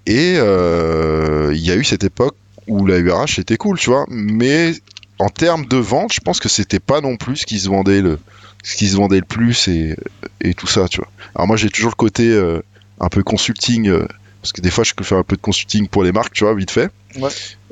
[0.05, 2.35] Et euh, il y a eu cette époque
[2.67, 4.05] où la URH était cool, tu vois.
[4.09, 4.73] Mais
[5.19, 8.01] en termes de vente, je pense que c'était pas non plus ce qui se vendait
[8.01, 8.19] le,
[8.63, 9.95] ce qui se vendait le plus et,
[10.41, 11.09] et tout ça, tu vois.
[11.35, 12.61] Alors moi j'ai toujours le côté euh,
[12.99, 14.07] un peu consulting, euh,
[14.41, 16.43] parce que des fois je peux faire un peu de consulting pour les marques, tu
[16.43, 16.89] vois, vite fait.
[17.17, 17.29] Ouais.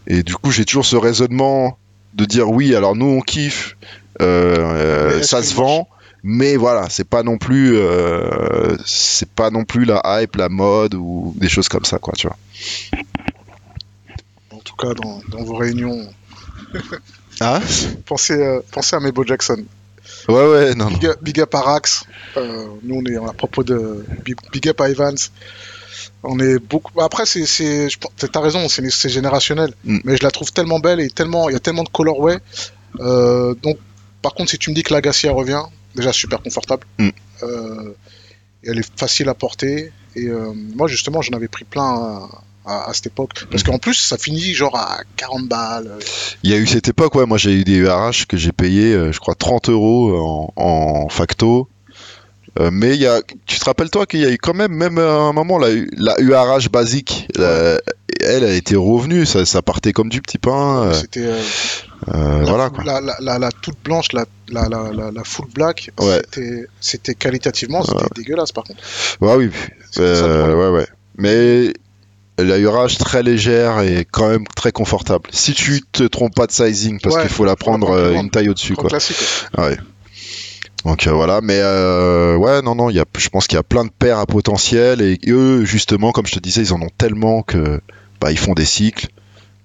[0.08, 1.78] Et du coup j'ai toujours ce raisonnement
[2.14, 3.78] de dire oui, alors nous on kiffe,
[4.22, 5.90] euh, ça se marche vend.
[6.24, 10.94] Mais voilà, c'est pas non plus, euh, c'est pas non plus la hype, la mode
[10.94, 12.38] ou des choses comme ça, quoi, tu vois.
[14.52, 16.08] En tout cas, dans, dans vos réunions,
[17.42, 17.60] Ah?
[18.06, 19.64] Pensez, euh, pensez à Mebo Jackson.
[20.28, 20.88] Ouais, ouais, non.
[20.90, 22.06] Big up, big up à Rax.
[22.38, 25.18] Euh, nous, on est à propos de big, big up à Evans.
[26.22, 27.02] On est beaucoup.
[27.02, 27.88] Après, c'est, c'est,
[28.32, 29.74] t'as raison, c'est, c'est générationnel.
[29.86, 30.00] Mm.
[30.04, 32.38] Mais je la trouve tellement belle et tellement, il y a tellement de colorway.
[33.00, 33.78] Donc,
[34.22, 35.64] par contre, si tu me dis que la Garcia revient,
[35.96, 36.86] déjà super confortable.
[37.00, 37.10] Mm.
[37.44, 37.94] Euh,
[38.64, 39.92] et elle est facile à porter.
[40.16, 42.30] Et euh, moi, justement, j'en avais pris plein à,
[42.66, 43.46] à- à cette époque.
[43.50, 43.68] Parce Mm.
[43.72, 45.98] qu'en plus, ça finit genre à 40 balles.
[46.44, 48.94] Il y a eu cette époque, ouais, moi j'ai eu des URH que j'ai payé,
[48.94, 51.68] euh, je crois, 30 euros en, en facto.
[52.60, 54.74] Euh, mais il y a, tu te rappelles toi qu'il y a eu quand même,
[54.74, 57.80] même à un moment, la, la URH basique, la-
[58.20, 60.92] elle a été revenue, ça, ça partait comme du petit pain.
[60.94, 61.42] C'était euh,
[62.08, 62.84] la, voilà quoi.
[62.84, 66.22] la, la, la- la toute blanche, la, la, full black, Ouais.
[66.80, 68.82] c'était, qualitativement, c'était dégueulasse par contre.
[69.22, 69.52] Ouais, oui,
[70.00, 70.88] euh, ouais, ouais.
[71.18, 71.74] Mais
[72.38, 75.30] la URH très légère et quand même très confortable.
[75.32, 78.14] Si tu te trompes pas de sizing, parce Ouais, qu'il faut la prendre prendre euh,
[78.14, 78.90] une taille au-dessus, quoi.
[79.58, 79.78] Ouais.
[80.86, 83.60] Donc euh, voilà, mais euh, ouais, non, non, il y a, je pense qu'il y
[83.60, 86.82] a plein de paires à potentiel et eux, justement, comme je te disais, ils en
[86.82, 87.80] ont tellement que
[88.20, 89.08] bah, ils font des cycles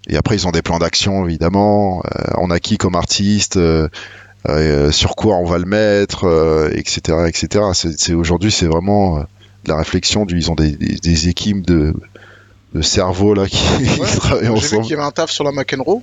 [0.08, 2.02] et après ils ont des plans d'action évidemment.
[2.16, 3.88] Euh, on a qui comme artiste, euh,
[4.48, 7.64] euh, sur quoi on va le mettre, euh, etc., etc.
[7.74, 9.22] C'est, c'est- aujourd'hui, c'est vraiment euh,
[9.64, 10.24] de la réflexion.
[10.26, 11.94] Du, ils ont des, des, des équipes de
[12.74, 14.82] de cerveau là qui, qui Ouais, travaillent J'ai vu ensemble.
[14.82, 16.02] qu'il y avait un taf sur la McEnroe.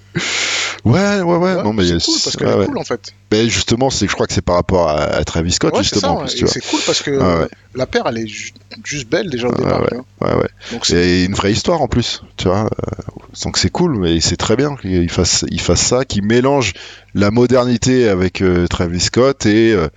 [0.86, 1.38] Ouais, ouais, ouais.
[1.56, 3.14] Ouais, non, mais c'est cool parce qu'elle ouais, est cool en fait.
[3.32, 5.94] Mais justement, c'est, je crois que c'est par rapport à, à Travis Scott Ouais, c'est
[5.96, 6.26] justement.
[6.26, 8.52] Et c'est cool parce que Ah la paire, elle est ju-
[8.84, 9.82] juste belle déjà au Ah départ.
[9.82, 10.34] ouais.
[10.34, 10.48] Ouais.
[10.74, 12.66] Donc c'est C'est une vraie histoire en plus, tu vois.
[12.66, 13.02] euh,
[13.46, 16.74] Donc c'est cool, mais c'est très bien qu'il fasse, il fasse ça, qu'il mélange
[17.14, 19.88] la modernité avec euh, Travis Scott et euh,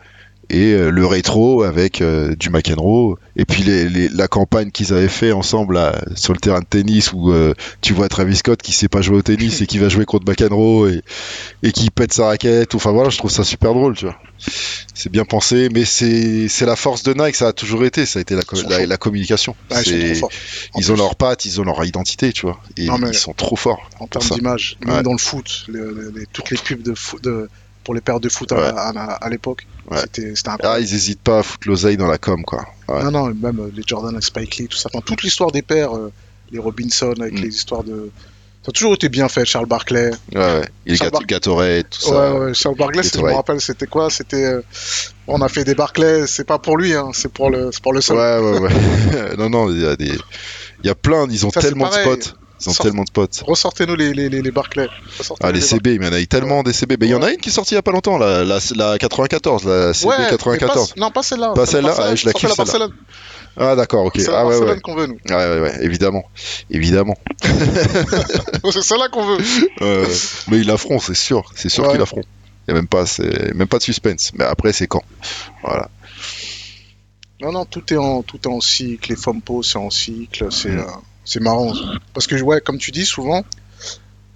[0.51, 3.17] et euh, le rétro avec euh, du McEnroe.
[3.37, 6.65] Et puis les, les- la campagne qu'ils avaient fait ensemble là, sur le terrain de
[6.65, 9.79] tennis où euh, tu vois Travis Scott qui sait pas jouer au tennis et qui
[9.79, 11.03] va jouer contre McEnroe et,
[11.63, 12.75] et qui pète sa raquette.
[12.75, 14.17] Enfin voilà, je trouve ça super drôle, tu vois.
[14.95, 18.23] C'est bien pensé, mais c'est la force de Nike, ça a toujours été, ça a
[18.23, 19.55] été la, communication.
[19.85, 22.61] Ils sont trop ont leurs pattes, ils ont leur identité, tu vois.
[22.77, 23.91] Et Non, mais- ils sont trop forts.
[24.01, 25.03] en termes d'image, même Ouais.
[25.03, 27.49] dans le foot, les- toutes les pubs de de,
[27.87, 28.63] pour les paires de foot à, Ouais.
[28.65, 29.99] à- à- à l'époque, Ouais.
[30.01, 32.67] c'était c'était Ah, ils hésitent pas à foutre l'oseille dans la com, quoi.
[32.89, 33.03] Ouais.
[33.05, 34.89] Non, non, même euh, les Jordan avec Spike Lee, tout ça.
[34.93, 36.13] Enfin, toute l'histoire des paires, euh,
[36.51, 37.43] les Robinson avec Mm.
[37.43, 38.11] les histoires de.
[38.65, 40.11] Ça a toujours été bien fait, Charles Barclay.
[40.35, 40.97] Ouais, ouais.
[40.97, 41.25] Ça Gat-.
[41.29, 42.33] Gatorade, tout ça.
[42.35, 44.11] Ouais, ouais, Charles Barclay, si je me rappelle, c'était quoi?
[44.11, 44.45] C'était.
[44.45, 44.63] euh,
[45.29, 48.01] On a fait des Barclay, c'est pas pour lui, hein, c'est pour le, pour le
[48.01, 48.17] seul.
[48.17, 48.71] Ouais, ouais, ouais.
[49.39, 50.19] non, non, il y a des,
[50.83, 52.33] il y a plein, ils ont Ça, tellement de spots.
[52.61, 53.27] Ils ont Sort- tellement de spots.
[53.45, 54.89] Ressortez-nous les, les, les, les Barclay.
[55.19, 56.97] Ressortez-nous Ah, les les CB, il y en a eu tellement des CB.
[56.99, 58.45] Mais il y en a une qui est sortie il y a pas longtemps, la,
[58.45, 60.95] la, la 94, la CB Ouais, mais 94.
[60.95, 61.53] pas- non, pas celle-là.
[61.55, 62.89] Pas celle-là, ah, je la kiffe, celle-là.
[63.59, 64.15] Ah, d'accord, ok.
[64.19, 64.81] C'est la Ah, ouais, ouais.
[64.81, 65.19] qu'on veut, nous.
[65.29, 66.25] Ouais, ouais, ouais, évidemment.
[66.71, 67.17] Évidemment.
[67.43, 69.45] c'est celle-là qu'on veut.
[69.83, 70.07] Euh,
[70.49, 71.43] mais ils la feront, c'est sûr.
[71.55, 71.91] C'est sûr Ouais.
[71.91, 72.23] qu'ils la feront.
[72.69, 73.05] Il n'y a même pas,
[73.55, 74.33] même pas de suspense.
[74.35, 75.03] Mais après, c'est quand?
[75.63, 75.89] Voilà.
[77.41, 79.11] Non, non, tout est en, tout est en cycle.
[79.11, 80.47] Les FOMPO, c'est en cycle.
[80.51, 80.79] C'est Mm.
[80.81, 80.85] euh,
[81.27, 81.75] c'est marrant.
[82.15, 83.45] Parce que, ouais, comme tu dis souvent,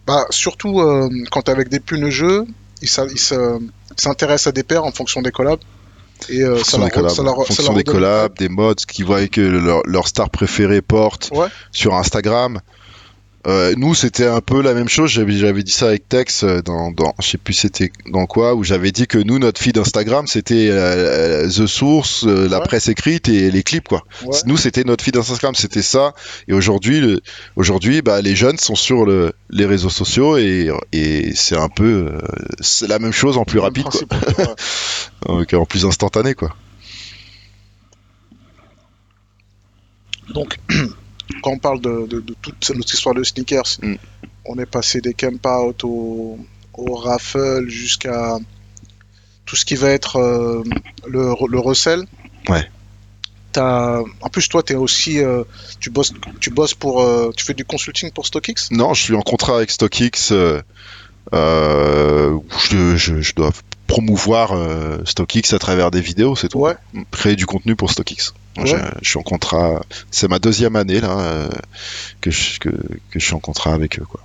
[0.07, 1.81] bah, surtout euh, quand t'es avec des
[2.11, 2.45] jeux,
[2.83, 5.61] ils s'a- ils se- ils s'intéressent à des paires en fonction des collabs.
[6.29, 8.37] Et euh, ça fonction leur, des collabs, ça leur- en ça fonction leur des collabs,
[8.37, 11.47] des mods qu'ils voient que leur, leur star préférée porte Ouais.
[11.73, 12.61] sur Instagram.
[13.47, 15.11] Euh, nous, c'était un peu la même chose.
[15.11, 18.65] J'avais, dit ça avec Tex euh, dans, dans, je sais plus c'était dans quoi, où
[18.65, 22.65] j'avais dit que nous, notre feed Instagram, c'était euh, The Source, euh, la Ouais.
[22.67, 24.05] presse écrite et les clips, quoi.
[24.27, 24.37] Ouais.
[24.45, 26.13] Nous, c'était notre feed Instagram, c'était ça.
[26.49, 27.23] Et aujourd'hui, le-
[27.57, 32.13] aujourd'hui, bah, les jeunes sont sur le, les réseaux sociaux et, et c'est un peu,
[32.61, 34.03] c'est la même chose en plus rapide, quoi.
[35.27, 36.55] Donc, en plus instantané, quoi.
[40.35, 40.59] Donc,
[41.43, 43.95] quand on parle de, de- de toute notre histoire de sneakers, Mm.
[44.47, 46.39] on est passé des camp out au,
[46.75, 48.39] au raffle jusqu'à
[49.47, 50.63] tout ce qui va être euh,
[51.09, 52.05] le, le recel.
[52.49, 52.69] Ouais.
[53.57, 55.43] En plus, toi, es aussi, euh,
[55.81, 58.69] tu bosses, tu bosses pour, euh, tu fais du consulting pour StockX?
[58.71, 60.33] Non, je suis en contrat avec StockX.
[61.33, 63.51] Je, je- je dois
[63.87, 64.53] promouvoir
[65.05, 66.59] StockX à travers des vidéos, c'est tout.
[66.61, 66.77] Ouais.
[67.11, 68.33] Créer du contenu pour StockX.
[68.59, 68.67] Ouais.
[68.67, 69.83] je, je suis en contrat.
[70.11, 71.49] C'est ma deuxième année là euh,
[72.21, 74.05] que, je, que, que je suis en contrat avec eux.
[74.09, 74.21] Quoi.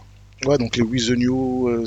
[0.45, 1.69] Ouais, donc les With the New.
[1.69, 1.85] euh,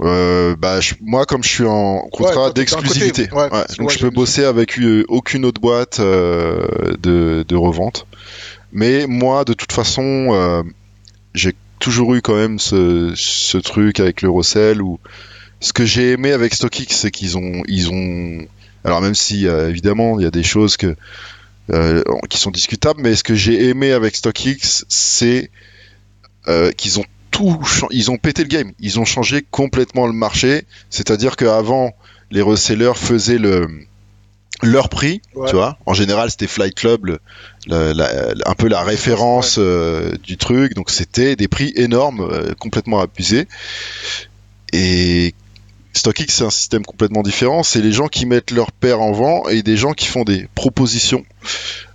[0.00, 4.10] euh, bah, je- moi, comme je suis en contrat d'exclusivité, ouais, ouais, donc je peux
[4.10, 6.66] bosser avec euh, aucune autre boîte euh,
[7.00, 8.06] de, de revente.
[8.72, 10.64] Mais moi, de toute façon,
[11.34, 14.98] j'ai toujours eu quand même ce, ce truc avec le Rossel où
[15.60, 18.46] ce que j'ai aimé avec StockX, c'est qu'ils ont, ils ont,
[18.88, 20.96] Alors même si euh, évidemment il y a des choses que
[21.70, 25.50] euh, qui sont discutables, mais ce que j'ai aimé avec StockX, c'est
[26.48, 27.60] euh, qu'ils ont tout,
[27.90, 28.72] ils ont pété le game.
[28.80, 30.64] Ils ont changé complètement le marché.
[30.88, 31.92] C'est-à-dire qu'avant,
[32.30, 33.68] les resellers faisaient le
[34.62, 35.48] leur prix, Ouais.
[35.50, 35.76] tu vois.
[35.86, 37.20] En général, c'était Flight Club, le-
[37.66, 40.72] le- la- un peu la référence euh, du truc.
[40.74, 43.46] Donc c'était des prix énormes, euh, complètement abusés.
[44.72, 45.34] Et
[45.98, 47.62] StockX, c'est un système complètement différent.
[47.62, 50.48] C'est les gens qui mettent leur paire en vent et des gens qui font des
[50.54, 51.24] propositions.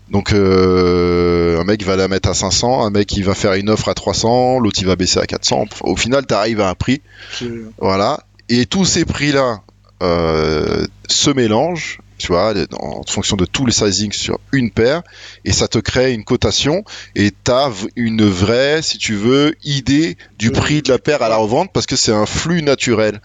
[0.10, 3.70] Donc euh, un mec va la mettre à 500, un mec il va faire une
[3.70, 5.66] offre à 300, l'autre il va baisser à 400.
[5.82, 7.02] Au final, tu arrives à un prix,
[7.80, 8.20] voilà.
[8.50, 9.62] Et tous ces prix-là
[10.04, 15.04] euh, se mélangent, tu vois, en fonction de tous les sizings sur une paire,
[15.44, 20.16] et ça te crée une cotation, et tu as une vraie, si tu veux, idée
[20.40, 23.20] du prix de la paire à la revente, parce que c'est un flux naturel.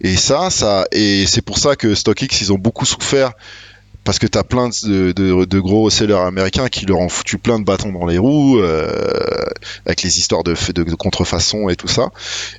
[0.00, 3.32] Et ça, ça, et c'est pour ça que StockX, ils ont beaucoup souffert
[4.04, 7.38] parce que tu as plein de, de, de gros sellers américains qui leur ont foutu
[7.38, 8.86] plein de bâtons dans les roues euh,
[9.86, 12.10] avec les histoires de, de, de contrefaçon et tout ça.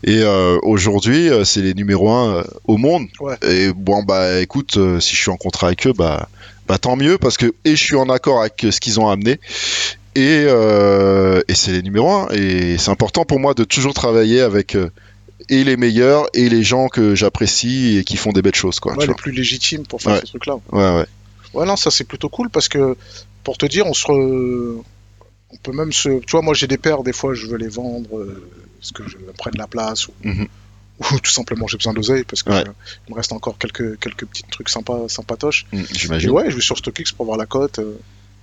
[0.04, 3.06] Et euh, aujourd'hui, euh, c'est les numéros 1 au monde.
[3.20, 3.36] Ouais.
[3.48, 6.30] Et bon, bah écoute, si je suis en contrat avec eux, bah,
[6.68, 9.40] bah tant mieux parce que et je suis en accord avec ce qu'ils ont amené.
[10.18, 12.28] Et, euh, et c'est les numéros 1.
[12.34, 14.90] Et c'est important pour moi de toujours travailler avec euh,
[15.50, 18.80] et les meilleurs et les gens que j'apprécie et qui font des belles choses.
[18.80, 19.16] Quoi, ouais, tu les vois.
[19.16, 20.22] plus légitimes pour faire Ouais.
[20.22, 20.56] ce truc-là.
[20.72, 21.06] Ouais, ouais.
[21.56, 22.96] Ouais, non, ça c'est plutôt cool parce que,
[23.44, 24.06] pour te dire, on se.
[24.06, 24.84] re-
[25.52, 26.10] On peut même se.
[26.20, 28.50] Tu vois, moi j'ai des paires, des fois je veux les vendre euh,
[28.80, 30.48] parce que je prends de la place ou, Mhm.
[31.14, 32.64] ou tout simplement j'ai besoin d'oseille parce que Ouais.
[33.08, 35.66] il me reste encore quelques, quelques petits trucs sympas, sympatoches.
[35.72, 36.30] Mm, J'imagine.
[36.32, 37.80] ouais, je vais sur StockX pour voir la cote.
[37.80, 37.98] euh.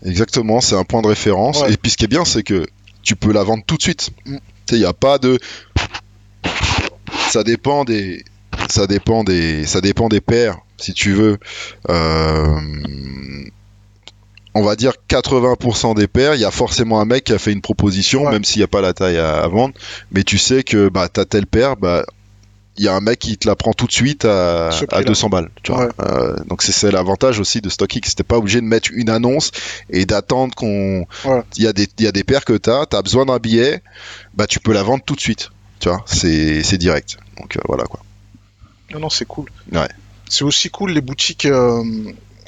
[0.04, 1.60] Exactement, c'est un point de référence.
[1.62, 1.72] Ouais.
[1.72, 2.66] Et puis ce qui est bien, c'est que
[3.02, 4.10] tu peux la vendre tout de suite.
[4.26, 4.36] Mm.
[4.36, 4.40] Tu
[4.70, 5.38] sais, il n'y a pas de.
[7.30, 8.24] Ça dépend des.
[8.72, 9.66] Ça dépend des.
[9.66, 11.36] Ça dépend des paires, si tu veux.
[11.90, 12.60] Euh,
[14.54, 17.52] On va dire 80% des paires, il y a forcément un mec qui a fait
[17.52, 18.32] une proposition, Ouais.
[18.32, 19.74] même s'il n'y a pas la taille à, à vendre.
[20.10, 22.04] Mais tu sais que bah, t'as telle paire, bah,
[22.78, 25.02] il y a un mec qui te la prend tout de suite à, à prix-là.
[25.04, 25.50] 200 balles.
[25.62, 25.86] Tu vois.
[25.86, 25.90] Ouais.
[26.00, 28.14] Euh, donc c'est l'avantage aussi de StockX.
[28.16, 29.50] T'es pas obligé de mettre une annonce
[29.90, 31.06] et d'attendre qu'on.
[31.26, 31.42] Ouais.
[31.58, 33.82] Il y a des y a des paires que t'as, t'as besoin d'un billet,
[34.34, 35.50] bah tu peux la vendre tout de suite.
[35.80, 37.16] Tu vois, c'est c'est direct.
[37.38, 38.00] Donc euh, voilà quoi.
[38.92, 39.46] Non, non, c'est cool.
[39.72, 39.88] Ouais.
[40.28, 41.82] C'est aussi cool les boutiques, euh,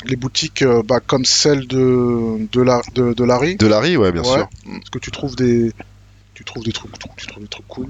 [0.04, 4.12] les boutiques euh, bah, comme celle de, de, la, de, de Larry, De Larry, ouais,
[4.12, 4.28] bien Ouais.
[4.28, 4.48] sûr.
[4.64, 5.72] Parce que tu trouves des,
[6.34, 7.88] tu trouves des trucs, tu trouves des trucs cool.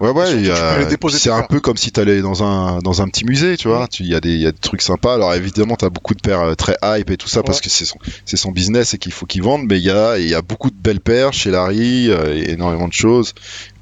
[0.00, 3.06] Ouais, ouais, il y a- c'est un peu comme si t'allais dans un, dans un
[3.08, 3.86] petit musée, tu vois.
[3.86, 5.14] Tu- Il y, a des- il y a des trucs sympas.
[5.14, 7.84] Alors évidemment, t'as beaucoup de paires euh, très hype et tout ça parce que c'est
[7.84, 9.62] son, c'est son business et qu'il faut qu'il vende.
[9.68, 12.50] Mais il y a, il y a beaucoup de belles paires chez Larry, euh, et
[12.50, 13.34] énormément de choses.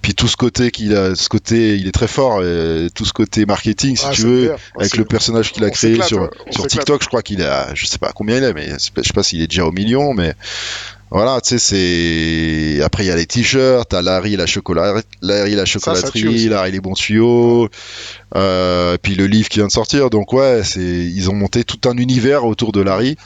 [0.03, 2.41] Puis tout ce côté qu'il a, ce côté, il est très fort.
[2.43, 4.59] euh, tout ce côté marketing, si Ah, tu veux, clair.
[4.79, 6.67] Avec le personnage qu'il a on créé sur, on sur.
[6.67, 9.13] TikTok, je crois qu'il est à, je sais pas combien il est, mais je sais
[9.15, 10.35] pas s'il est déjà au million, mais
[11.13, 12.83] voilà, tu sais, c'est.
[12.83, 16.49] Après, il y a les t-shirts, t'as Larry la chocolaterie, Larry la ça chocolaterie.
[16.49, 17.69] Larry les bons tuyaux,
[18.35, 20.11] euh, puis le livre qui vient de sortir.
[20.11, 23.17] Donc ouais, c'est, ils ont monté tout un univers autour de Larry.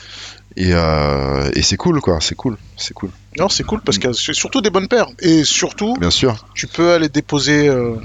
[0.58, 2.18] Et, euh, et c'est cool, quoi.
[2.20, 3.10] C'est cool, c'est cool.
[3.38, 5.08] Non, c'est cool parce que c'est surtout des bonnes paires.
[5.20, 6.46] Et surtout, Bien sûr.
[6.54, 7.68] tu peux aller déposer.
[7.68, 7.96] euh,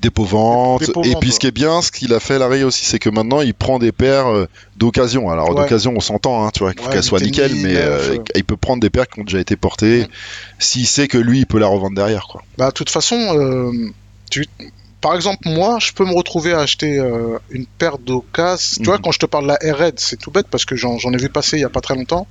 [0.00, 3.10] Dépôt-vente, Et puis ce qui est bien, ce qu'il a fait Larry aussi, c'est que
[3.10, 4.46] maintenant il prend des paires euh,
[4.76, 5.28] d'occasion.
[5.30, 5.56] Alors Ouais.
[5.62, 8.44] d'occasion, on s'entend, hein, tu vois, qu'il faut Ouais, soient du nickel, mais euh, il
[8.44, 10.06] peut prendre des paires qui ont déjà été portées.
[10.58, 12.42] S'il sait que lui, il peut la revendre derrière, quoi.
[12.56, 13.72] Bah, de toute façon, euh,
[14.30, 14.46] tu...
[15.00, 18.76] par exemple, moi, je peux me retrouver à acheter euh, une paire d'occasions.
[18.82, 19.02] Tu vois, Mhm.
[19.02, 21.16] quand je te parle de la R-Red, c'est tout bête parce que j'en j'en ai
[21.18, 22.26] vu passer il y a pas très longtemps.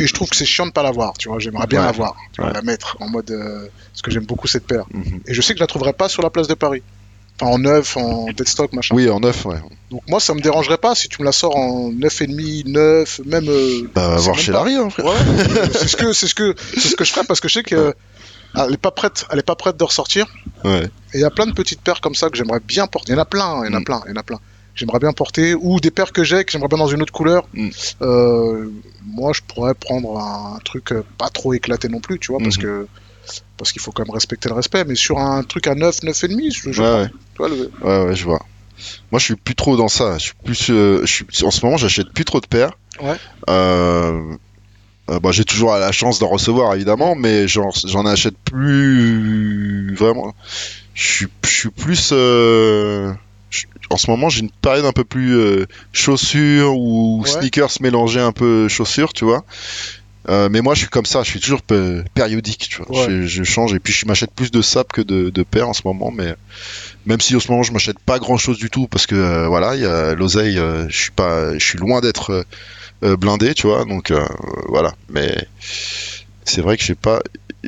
[0.00, 1.38] Et je trouve que c'est chiant de pas l'avoir, tu vois.
[1.38, 1.86] J'aimerais bien Ouais.
[1.86, 2.54] l'avoir, tu vois, Ouais.
[2.54, 3.30] la mettre en mode.
[3.30, 4.84] euh, parce que j'aime beaucoup cette paire.
[4.92, 5.20] Mhm.
[5.26, 6.82] Et je sais que je la trouverai pas sur la place de Paris.
[7.40, 8.94] Enfin, en neuf, en dead stock, machin.
[8.96, 9.58] Oui, en neuf, ouais.
[9.90, 13.48] Donc moi, ça me dérangerait pas si tu me la sors en 9,5, 9, même.
[13.48, 15.06] euh, Bah, voir chez Larry, hein, frère.
[15.06, 15.12] Ouais,
[15.72, 17.62] c'est ce que c'est ce que c'est ce que je ferais parce que je sais
[17.62, 17.94] que
[18.56, 20.26] elle est pas prête, elle est pas prête de ressortir.
[20.64, 20.84] Ouais.
[21.12, 23.12] Et il y a plein de petites paires comme ça que j'aimerais bien porter.
[23.12, 23.84] Il y en a plein, il y en a Mm.
[23.84, 24.38] plein, il y en a plein.
[24.78, 27.46] J'aimerais bien porter ou des paires que j'ai que j'aimerais bien dans une autre couleur.
[27.52, 27.68] Mm.
[28.02, 28.70] Euh,
[29.04, 32.56] moi, je pourrais prendre un truc euh, pas trop éclaté non plus, tu vois, parce
[32.58, 32.62] Mhm.
[32.62, 32.86] que
[33.56, 34.84] parce qu'il faut quand même respecter le respect.
[34.84, 37.08] Mais sur un truc à 9, 9 et demi, je, je Ouais,
[37.40, 37.48] ouais.
[37.48, 38.40] le- Ouais, ouais, je vois.
[39.10, 40.16] Moi, je suis plus trop dans ça.
[40.18, 42.70] Je suis plus, euh, je suis, en ce moment, j'achète plus trop de paires.
[43.02, 43.16] Ouais.
[43.50, 44.34] Euh,
[45.10, 50.34] euh, bah, j'ai toujours la chance d'en recevoir, évidemment, mais j'en, j'en achète plus vraiment.
[50.94, 52.10] Je suis, je suis plus.
[52.12, 53.12] euh,
[53.90, 57.28] en ce moment, j'ai une période un peu plus euh, chaussures ou Ouais.
[57.30, 59.44] sneakers mélangés un peu chaussures, tu vois.
[60.28, 62.90] Euh, mais moi, je suis comme ça, je suis toujours périodique, tu vois.
[63.06, 63.06] Ouais.
[63.08, 65.72] Je, je change et puis je m'achète plus de sap que de, de paires en
[65.72, 66.34] ce moment, mais
[67.06, 69.48] même si en ce moment je m'achète pas grand chose du tout parce que euh,
[69.48, 72.44] voilà, il y a l'oseille, euh, je suis pas, je suis loin d'être
[73.00, 73.84] blindé, tu vois.
[73.86, 74.12] Donc
[74.66, 75.34] voilà, mais
[76.44, 77.20] c'est vrai que j'ai pas.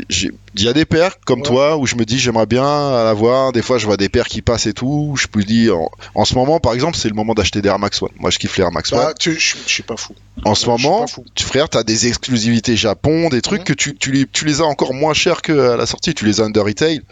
[0.09, 1.47] j'ai- Il y a des paires comme Ouais.
[1.47, 2.65] toi où je me dis j'aimerais bien
[3.05, 3.53] l'avoir.
[3.53, 5.15] Des fois je vois des paires qui passent et tout.
[5.17, 7.79] Je me dis en, en ce moment par exemple c'est le moment d'acheter des Air
[7.79, 8.11] Max One.
[8.17, 8.99] Moi je kiffe les Air Max One.
[8.99, 10.13] Bah, tu, je, je suis pas fou.
[10.45, 13.65] En ce je moment, tu, frère, t'as des exclusivités Japon, des trucs Mhm.
[13.67, 16.41] que tu, tu, les, tu les as encore moins chers qu'à la sortie, tu les
[16.41, 17.03] as under retail.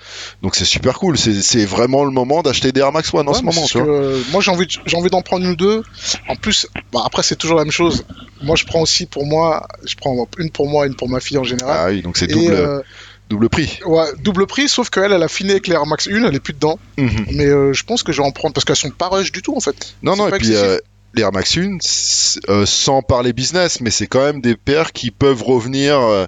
[0.43, 1.17] Donc c'est super cool.
[1.19, 3.73] C'est c'est vraiment le moment d'acheter des Air Max One en ce moment, c'est tu
[3.75, 3.87] ce vois.
[3.87, 5.83] que, euh, moi, j'ai envie, de- j'ai envie d'en prendre une ou deux.
[6.29, 8.05] En plus, bah, après, c'est toujours la même chose.
[8.43, 11.39] Moi, je prends aussi pour moi, je prends une pour moi, une pour ma fille
[11.39, 11.77] en général.
[11.79, 12.81] Ah oui, donc c'est Et, double, euh,
[13.29, 13.79] double prix.
[13.87, 16.41] ouais, double prix, sauf qu'elle, elle a fini avec les Air Max 1, elle est
[16.41, 16.79] plus dedans.
[16.97, 17.27] Mhm.
[17.35, 19.43] Mais euh, je pense que je vais en prendre parce qu'elles sont pas rush du
[19.43, 19.95] tout en fait.
[20.03, 20.79] Non, non, et puis euh,
[21.15, 24.93] les Air Max 1, c'est- euh, sans parler business, mais c'est quand même des paires
[24.93, 26.27] qui peuvent revenir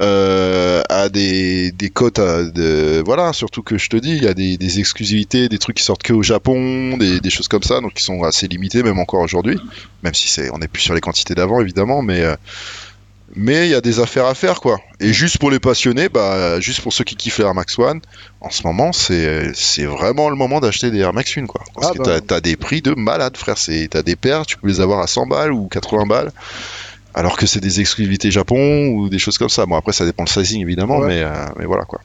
[0.00, 4.34] euh, à des, des cotes de voilà surtout que je te dis il y a
[4.34, 7.80] des, des exclusivités des trucs qui sortent que au Japon des, des choses comme ça
[7.80, 9.58] donc qui sont assez limitées même encore aujourd'hui
[10.04, 12.22] même si c'est on n'est plus sur les quantités d'avant évidemment mais
[13.38, 16.58] mais il y a des affaires à faire quoi et juste pour les passionnés bah
[16.60, 18.00] juste pour ceux qui kiffent les Air Max One
[18.40, 21.86] en ce moment c'est c'est vraiment le moment d'acheter des Air Max 1 quoi parce
[21.88, 22.04] Ah que bah.
[22.04, 24.98] t'as t'as des prix de malade frère c'est t'as des paires tu peux les avoir
[25.00, 26.32] à 100 balles ou 80 balles
[27.14, 29.66] alors que c'est des exclusivités Japon ou des choses comme ça.
[29.66, 31.08] Bon, après, ça dépend le sizing évidemment, Ouais.
[31.08, 32.00] mais, euh, mais voilà quoi.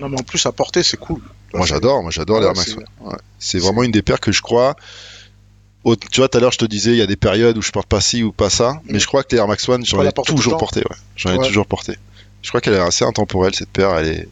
[0.00, 1.20] Non, mais en plus, à porter, c'est cool.
[1.52, 2.84] Moi, j'adore, moi, j'adore les Ouais, Air Max One.
[3.02, 3.16] Ouais.
[3.38, 4.74] C'est vraiment une des paires que je crois.
[5.84, 7.62] Au- Tu vois, tout à l'heure, je te disais, il y a des périodes où
[7.62, 9.00] je porte pas ci ou pas ça, mais Mm.
[9.00, 10.80] je crois que les Air Max One, j'en ai toujours porté.
[10.80, 10.96] Ouais.
[11.16, 11.96] J'en ai toujours porté.
[12.42, 13.96] Je crois qu'elle est assez intemporelle cette paire.
[13.98, 14.28] Elle est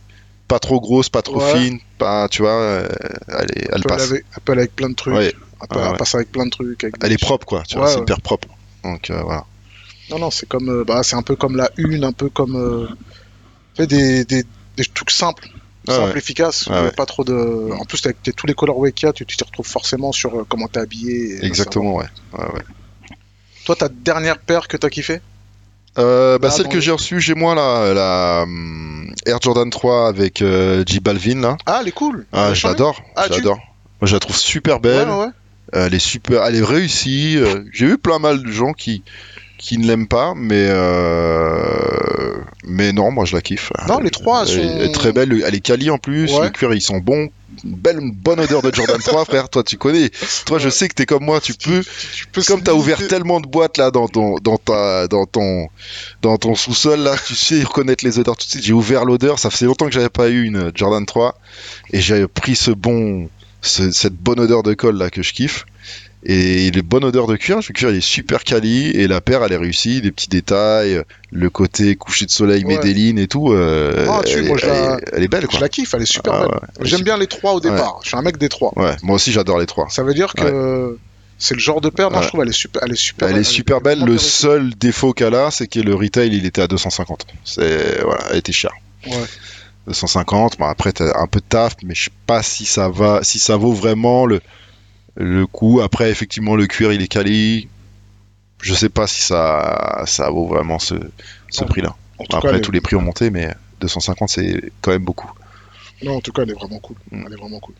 [0.48, 1.58] pas trop grosse, pas trop Ouais.
[1.58, 2.88] fine, pas, tu vois, euh,
[3.28, 4.10] elle, est, elle passe.
[4.10, 5.14] avec, elle peut aller avec plein de trucs.
[5.14, 6.82] Elle passe avec plein de trucs.
[6.84, 7.62] avec Elle des- est propre, quoi.
[7.66, 8.48] Tu vois, c'est une paire propre.
[8.84, 9.44] Donc euh, voilà.
[10.10, 12.56] Non, non, c'est comme, euh, bah, c'est un peu comme la une, un peu comme,
[12.56, 12.86] euh,
[13.76, 14.44] sais, des, des,
[14.76, 15.48] des trucs simples,
[15.88, 16.18] Ouais, simples,
[16.70, 16.80] ouais.
[16.82, 16.90] ouais.
[16.92, 17.72] Pas trop de.
[17.78, 20.46] En plus, avec tous les colorways qu'il y a, tu t'y retrouves forcément sur euh,
[20.48, 21.44] comment t'es habillé.
[21.44, 22.06] Exactement, ouais.
[22.38, 22.62] ouais.
[23.64, 25.20] Toi, ta dernière paire que t'as kiffé?
[25.98, 30.08] Euh, bah, Ah, celle que j'ai reçue chez moi, là, la hum, Air Jordan 3
[30.08, 31.56] avec euh, J Balvin, là.
[31.66, 32.26] Ah, elle est cool.
[32.32, 33.02] Ah, je l'adore.
[33.16, 33.58] Ah, j'adore.
[34.00, 35.08] Moi, je la trouve super belle.
[35.72, 37.36] Elle est super, elle est réussie.
[37.38, 39.02] euh, J'ai vu plein mal de gens qui
[39.62, 42.34] qui ne l'aiment pas, mais euh,
[42.64, 43.72] mais non, moi je la kiffe.
[43.88, 45.42] Non, les trois, sont- elle est très belle.
[45.46, 46.32] Elle est quali en plus.
[46.32, 46.46] Ouais.
[46.46, 47.28] Les cuirs ils sont bons.
[47.64, 49.48] Une belle, bonne odeur de Jordan 3, frère.
[49.50, 50.10] Toi, tu connais.
[50.46, 51.40] Toi, je sais que t'es comme moi.
[51.40, 51.82] Tu peux,
[52.14, 55.68] Tu peux comme t'as ouvert tellement de boîtes là dans ton, dans ta, dans ton,
[56.22, 58.64] dans ton sous-sol là, tu sais reconnaître les odeurs tout de suite.
[58.64, 59.38] J'ai ouvert l'odeur.
[59.38, 61.38] Ça faisait longtemps que j'avais pas eu une Jordan 3
[61.92, 63.28] et j'avais pris ce bon,
[63.60, 65.66] ce- cette bonne odeur de colle là que je kiffe.
[66.24, 69.42] Et les bonnes odeurs de cuir, le cuir il est super quali et la paire
[69.44, 71.02] elle est réussie, des petits détails,
[71.32, 72.76] le côté coucher de soleil Ouais.
[72.76, 75.56] Medellin et tout, euh, Ah, tu- elle, moi, est- la- est- elle est belle quoi.
[75.56, 76.48] Je la kiffe, elle est super Ah, belle.
[76.54, 76.84] ouais.
[76.86, 77.98] Est J'aime bien les trois au départ.
[78.04, 78.72] Je suis un mec des trois.
[78.76, 79.88] Ouais, moi aussi j'adore les trois.
[79.90, 80.96] Ça veut dire que
[81.38, 83.34] c'est le genre de paire, non, je trouve, elle est super, elle est super Elle
[83.34, 83.40] belle.
[83.40, 84.04] est super belle.
[84.04, 87.26] Le seul défaut qu'elle a, c'est que le retail, il était à 250.
[87.44, 88.74] C'est voilà, elle était chère.
[89.08, 89.12] Ouais.
[89.88, 90.58] 250.
[90.58, 93.40] Bon, après, t'as un peu de taf, mais je sais pas si ça va, si
[93.40, 94.40] ça vaut vraiment le
[95.16, 95.80] le coup.
[95.82, 97.68] Après, effectivement, le cuir, il est quali.
[98.60, 100.94] Je sais pas si ça ça vaut vraiment ce
[101.50, 101.94] ce prix-là.
[102.32, 105.30] Après, cas, tous les prix ont monté, mais 250, c'est quand même beaucoup.
[106.04, 106.96] Non, en tout cas, elle est vraiment cool.
[107.10, 107.24] Mm.
[107.26, 107.74] Elle est vraiment cool.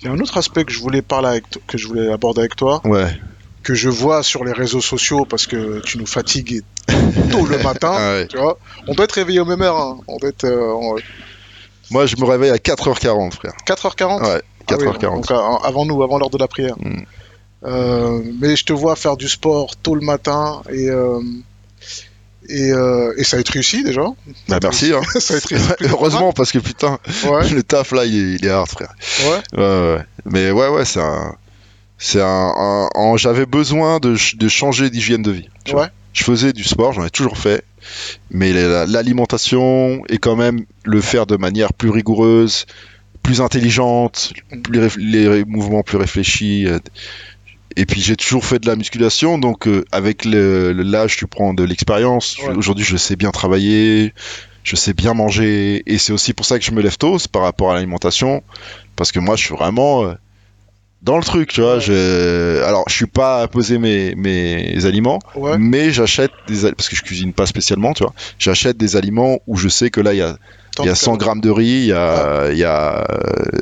[0.00, 2.40] Il y a un autre aspect que je voulais parler avec que je voulais aborder
[2.40, 3.10] avec toi, Ouais.
[3.62, 6.62] que je vois sur les réseaux sociaux parce que tu nous fatigues
[7.30, 7.92] tôt le matin.
[7.94, 8.26] Ah ouais.
[8.26, 9.76] Tu vois, on doit être réveillé au même heure.
[9.78, 9.98] hein.
[10.08, 10.98] On doit être euh,
[11.90, 13.52] Moi, je me réveille à 4h40, frère.
[13.66, 14.22] 4h40.
[14.26, 15.00] Ouais, Ah oui, 4h40.
[15.00, 16.74] donc, euh, avant nous, avant l'heure de la prière.
[16.78, 17.02] Mm.
[17.64, 21.20] Euh, mais je te vois faire du sport tôt le matin et euh,
[22.48, 24.02] et, euh, et ça a été réussi déjà.
[24.48, 24.92] Bah, merci.
[24.94, 25.02] Hein.
[25.20, 25.72] ça a été réussi.
[25.74, 26.98] plutôt Heureusement, parce que putain,
[27.52, 28.94] le taf là, il est, il est hard, frère.
[29.56, 29.98] Ouais.
[30.24, 31.34] Mais ouais, ouais, c'est un.
[31.98, 32.88] C'est un.
[33.16, 35.48] J'avais besoin de, de changer d'hygiène de vie.
[35.64, 35.82] tu vois.
[35.82, 35.88] Ouais.
[36.14, 37.62] Je faisais du sport, j'en ai toujours fait.
[38.30, 42.64] Mais la- l'alimentation et quand même le faire de manière plus rigoureuse,
[43.22, 44.32] plus intelligente,
[44.98, 46.66] les mouvements plus réfléchis.
[46.66, 46.78] euh,
[47.76, 51.62] Et puis j'ai toujours fait de la musculation, donc euh, avec l'âge, tu prends de
[51.64, 52.36] l'expérience.
[52.38, 52.54] Ouais.
[52.56, 54.12] Aujourd'hui, je sais bien travailler,
[54.64, 57.30] je sais bien manger, et c'est aussi pour ça que je me lève tôt, c'est
[57.30, 58.42] par rapport à l'alimentation,
[58.96, 60.14] parce que moi, je suis vraiment euh,
[61.02, 61.76] dans le truc, tu vois.
[61.76, 61.80] Ouais.
[61.80, 65.56] je- Alors, je suis pas à poser mes, mes aliments, Ouais.
[65.56, 68.12] mais j'achète des parce que je cuisine pas spécialement, tu vois.
[68.38, 70.36] J'achète des aliments où je sais que là, il y a
[70.78, 73.06] il y a 100 grammes de riz, il y a, il y a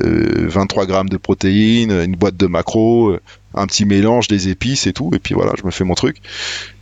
[0.03, 3.17] euh, 23 grammes de protéines, une boîte de macros.
[3.55, 6.17] un petit mélange des épices et tout, et puis voilà, je me fais mon truc.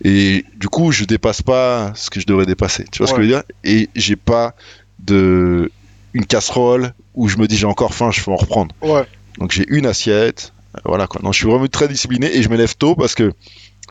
[0.04, 2.86] Et du coup, je dépasse pas ce que je devrais dépasser.
[2.92, 3.44] Tu vois ce que je veux dire?
[3.64, 4.54] Et j'ai pas
[5.00, 5.72] de
[6.14, 8.74] une casserole où je me dis j'ai encore faim, je peux en reprendre.
[8.82, 9.06] Ouais.
[9.38, 10.54] Donc j'ai une assiette,
[10.86, 11.22] voilà quoi.
[11.24, 13.34] Non, je suis vraiment très discipliné et je me lève tôt parce que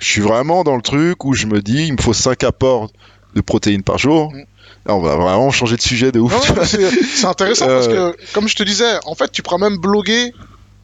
[0.00, 2.90] je suis vraiment dans le truc où je me dis il me faut 5 apports
[3.34, 4.32] de protéines par jour.
[4.32, 4.44] Mm.
[4.88, 6.32] On va vraiment changer de sujet de ouf.
[6.64, 8.12] C'est intéressant parce Euh.
[8.12, 10.32] que, comme je te disais, en fait, tu pourras même bloguer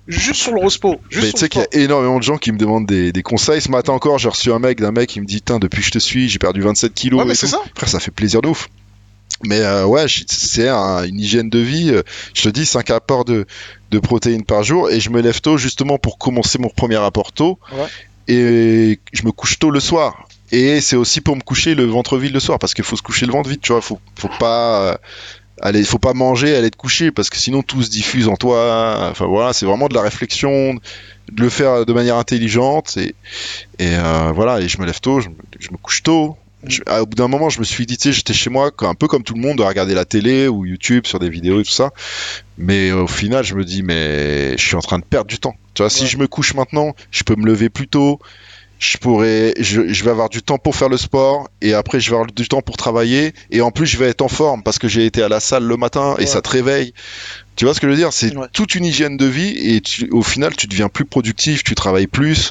[0.09, 0.97] juste sur le Rospo.
[1.09, 3.23] Juste Mais tu sais qu'il y a énormément de gens qui me demandent des, des
[3.23, 3.61] conseils.
[3.61, 5.87] Ce matin encore, j'ai reçu un mec d'un mec qui me dit Tain, depuis que
[5.87, 7.21] je te suis, j'ai perdu 27 kilos.
[7.21, 7.61] Ouais, mais c'est ça.
[7.77, 8.69] Frère, ça fait plaisir de ouf.
[9.45, 11.91] Mais euh, ouais, c'est un- une hygiène de vie.
[11.91, 12.03] euh,
[12.35, 13.47] Je te dis, 5 apports de,
[13.93, 14.91] de protéines par jour.
[14.91, 17.59] Et je me lève tôt justement pour commencer mon premier apport tôt.
[17.73, 17.87] Ouais.
[18.29, 20.29] Et je me couche tôt le soir.
[20.53, 22.59] Et c'est aussi pour me coucher le ventre vide le soir.
[22.59, 23.81] Parce qu'il faut se coucher le ventre vide, tu vois.
[23.83, 24.93] Faut, faut pas.
[24.93, 24.97] euh,
[25.61, 29.09] Aller, faut pas manger, aller te coucher parce que sinon tout se diffuse en toi.
[29.11, 33.15] Enfin voilà, c'est vraiment de la réflexion, de le faire de manière intelligente et,
[33.79, 34.61] et euh, voilà.
[34.61, 36.37] Et je me lève tôt, je me, je me couche tôt.
[36.67, 38.73] Je- à- au bout d'un moment, je me suis dit, tu sais, j'étais chez moi,
[38.81, 41.61] un peu comme tout le monde, à regarder la télé ou YouTube sur des vidéos
[41.61, 41.91] et tout ça.
[42.57, 45.39] Mais euh, au final, je me dis, mais je suis en train de perdre du
[45.39, 45.55] temps.
[45.75, 48.19] Tu vois, si je me couche maintenant, je peux me lever plus tôt.
[48.85, 52.11] Je pourrais, je, je vais avoir du temps pour faire le sport et après je
[52.11, 54.81] vais avoir du temps pour travailler et en plus je vais être en forme parce
[54.81, 56.27] que j'ai été à la salle le matin et Ouais.
[56.27, 56.93] ça te réveille.
[57.55, 58.13] Tu vois ce que je veux dire?
[58.13, 58.49] C'est Ouais.
[58.53, 62.09] toute une hygiène de vie et tu- au final tu deviens plus productif, tu travailles
[62.09, 62.51] plus.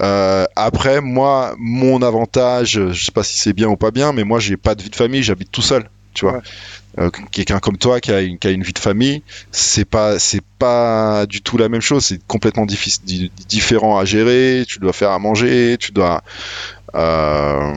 [0.00, 4.24] Euh, après moi, mon avantage, je sais pas si c'est bien ou pas bien, mais
[4.24, 5.90] moi j'ai pas de vie de famille, j'habite tout seul.
[6.14, 6.36] Tu vois.
[6.36, 6.40] Ouais.
[6.98, 9.22] Euh, quelqu'un comme toi qui a une, qui a une vie de famille,
[9.52, 12.04] c'est pas c'est pas du tout la même chose.
[12.06, 14.64] C'est complètement difficile, différent à gérer.
[14.66, 16.22] Tu dois faire à manger, tu dois
[16.94, 17.72] euh,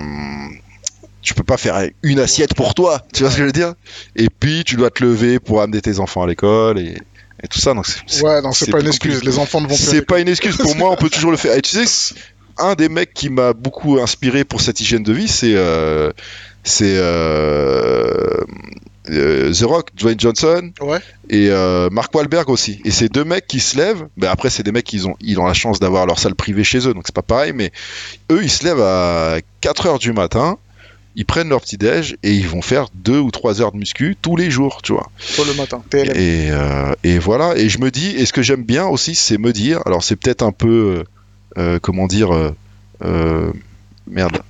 [1.22, 3.74] tu peux pas faire une assiette pour toi, tu vois ce que je veux dire?
[4.16, 6.98] Et puis tu dois te lever pour amener tes enfants à l'école et,
[7.44, 7.74] et tout ça.
[7.76, 9.14] Donc c'est- Ouais, non, c'est pas une excuse.
[9.16, 9.32] compliqué.
[9.32, 11.56] Les enfants ne vont c'est pas une excuse pour moi, on peut toujours le faire.
[11.56, 12.16] Et tu sais,
[12.58, 16.12] un des mecs qui m'a beaucoup inspiré pour cette hygiène de vie, c'est euh,
[16.64, 18.38] c'est euh,
[19.10, 21.00] euh, The Rock, Dwayne Johnson Ouais.
[21.30, 22.80] et euh, Mark Wahlberg aussi.
[22.86, 25.40] Et ces deux mecs qui se lèvent, ben après c'est des mecs qui ont ils
[25.40, 27.52] ont la chance d'avoir leur salle privée chez eux, donc c'est pas pareil.
[27.54, 27.72] Mais
[28.32, 30.58] eux, ils se lèvent à 4 heures du matin.
[31.18, 34.16] Ils prennent leur petit déj et ils vont faire deux ou trois heures de muscu
[34.22, 35.10] tous les jours, tu vois.
[35.36, 35.84] Tôt le matin.
[35.90, 36.16] TLM.
[36.16, 39.38] Et, euh, et voilà, et je me dis, et ce que j'aime bien aussi, c'est
[39.38, 41.04] me dire, alors c'est peut-être un peu, euh,
[41.58, 42.30] euh, comment dire,
[44.08, 44.42] merde,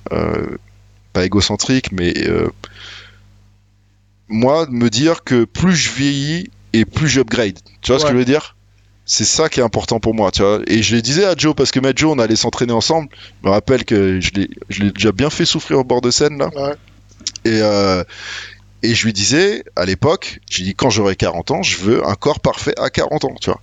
[1.12, 2.14] pas égocentrique, mais
[4.32, 7.58] moi, me dire que plus je vieillis et plus j'upgrade.
[7.80, 8.56] Tu vois ce que je veux dire?
[9.04, 10.60] C'est ça qui est important pour moi, tu vois.
[10.68, 13.08] Et je le disais à Joe, parce que met Joe, on allait s'entraîner ensemble.
[13.42, 16.50] Je me rappelle que je l'ai déjà bien fait souffrir au bord de scène, là.
[16.54, 16.74] Ouais.
[17.44, 18.04] Et, euh,
[18.82, 22.14] et je lui disais, à l'époque, j'ai dit, quand j'aurai 40 ans, je veux un
[22.14, 23.60] corps parfait à 40 ans, tu vois.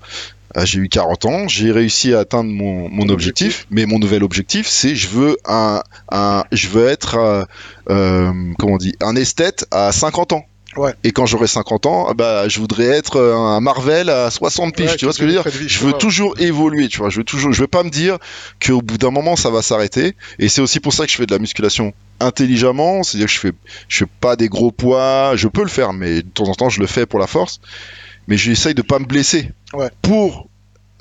[0.58, 4.24] Euh, J'ai eu 40 ans, j'ai réussi à atteindre mon, mon objectif, mais mon nouvel
[4.24, 7.44] objectif, c'est je veux un, un je veux être, euh,
[7.90, 10.46] euh, comment on dit, un esthète à 50 ans.
[10.78, 10.94] Ouais.
[11.04, 14.92] Et quand j'aurai 50 ans, bah, je voudrais être euh, un Marvel à 60 piges,
[14.92, 15.50] Ouais, tu vois ce que je veux dire?
[15.52, 17.10] vie, Je veux toujours évoluer, tu vois.
[17.10, 18.18] Je veux toujours, je veux pas me dire
[18.66, 20.16] qu'au bout d'un moment ça va s'arrêter.
[20.38, 23.40] Et c'est aussi pour ça que je fais de la musculation intelligemment, c'est-à-dire que je
[23.40, 23.52] fais,
[23.88, 25.34] je fais pas des gros poids.
[25.36, 27.60] Je peux le faire, mais de temps en temps je le fais pour la force.
[28.28, 29.90] Mais j'essaye de pas me blesser Ouais.
[30.04, 30.50] pour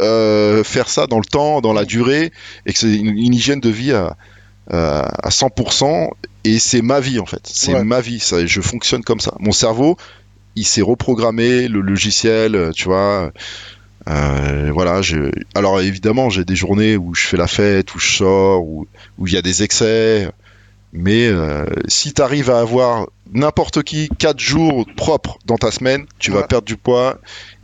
[0.01, 2.33] euh, faire ça dans le temps, dans la durée,
[2.65, 4.17] et que c'est une, une hygiène de vie à,
[4.71, 6.11] à, à 100%.
[6.45, 7.41] Et c'est ma vie en fait.
[7.45, 7.85] C'est Ouais.
[7.85, 8.21] ma vie.
[8.21, 9.35] Ça, je fonctionne comme ça.
[9.39, 9.97] Mon cerveau,
[10.57, 13.33] il s'est reprogrammé, le logiciel, euh, tu vois.
[14.09, 15.31] Euh, voilà, je...
[15.55, 18.87] alors évidemment, j'ai des journées où je fais la fête, où je sors, où
[19.27, 20.29] il y a des excès.
[20.95, 26.07] Mais euh, si tu arrives à avoir n'importe qui 4 jours propres dans ta semaine,
[26.19, 27.19] tu vas perdre du poids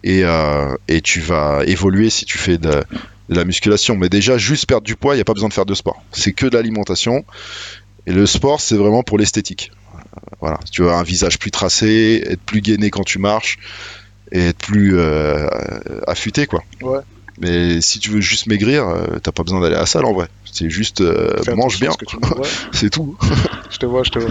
[0.04, 2.84] et, euh, et tu vas évoluer si tu fais de,
[3.30, 3.96] de la musculation.
[3.96, 6.04] Mais déjà, juste perdre du poids, il n'y a pas besoin de faire de sport.
[6.12, 7.24] C'est que de l'alimentation.
[8.06, 9.72] Et le sport, c'est vraiment pour l'esthétique.
[10.40, 13.58] Voilà, tu veux un visage plus tracé, être plus gainé quand tu marches,
[14.30, 15.48] et être plus euh,
[16.06, 16.62] affûté, quoi.
[16.82, 17.00] Ouais.
[17.38, 20.12] Mais si tu veux juste maigrir, euh, t'as pas besoin d'aller à la salle en
[20.12, 20.28] vrai.
[20.44, 22.48] C'est juste euh, mange bien, ouais.
[22.72, 23.16] c'est tout.
[23.70, 24.30] Je te vois, je te vois.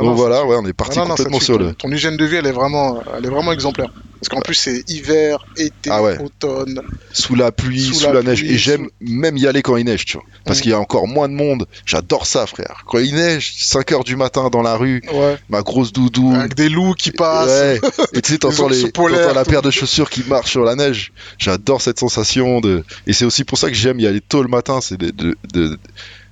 [0.00, 1.74] Ah Donc non, voilà, ouais, on est parti Ah non, complètement sur le.
[1.74, 3.92] Ton, ton hygiène de vie, elle est vraiment, elle est vraiment exemplaire.
[4.20, 6.18] Parce qu'en plus, c'est hiver, été, Ah ouais.
[6.20, 6.82] automne.
[7.12, 8.42] Sous la pluie, Sous sous, la la, neige.
[8.44, 10.26] Et j'aime même y aller quand il neige, tu vois.
[10.44, 10.62] Parce Mm.
[10.62, 11.66] qu'il y a encore moins de monde.
[11.86, 12.82] J'adore ça, frère.
[12.86, 15.38] Quand il neige, 5 heures du matin dans la rue, Ouais.
[15.48, 16.34] ma grosse doudou.
[16.34, 17.48] Avec des loups qui passent.
[17.48, 17.80] Ouais.
[18.12, 20.64] Et tu sais, t'entends, ours les, polaires, t'entends la paire de chaussures qui marche sur
[20.64, 21.12] la neige.
[21.38, 22.84] J'adore cette sensation de.
[23.06, 25.34] Et c'est aussi pour ça que j'aime y aller tôt le matin, c'est de, de,
[25.54, 25.78] de,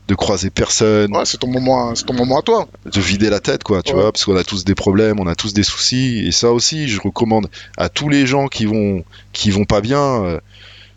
[0.09, 2.66] de croiser personne, Ouais, c'est ton moment, c'est ton moment à toi.
[2.90, 4.00] de vider la tête, quoi, tu Ouais.
[4.00, 6.24] vois, parce qu'on a tous des problèmes, on a tous des soucis.
[6.26, 10.24] Et ça aussi, je recommande à tous les gens qui vont, qui vont pas bien.
[10.24, 10.40] euh,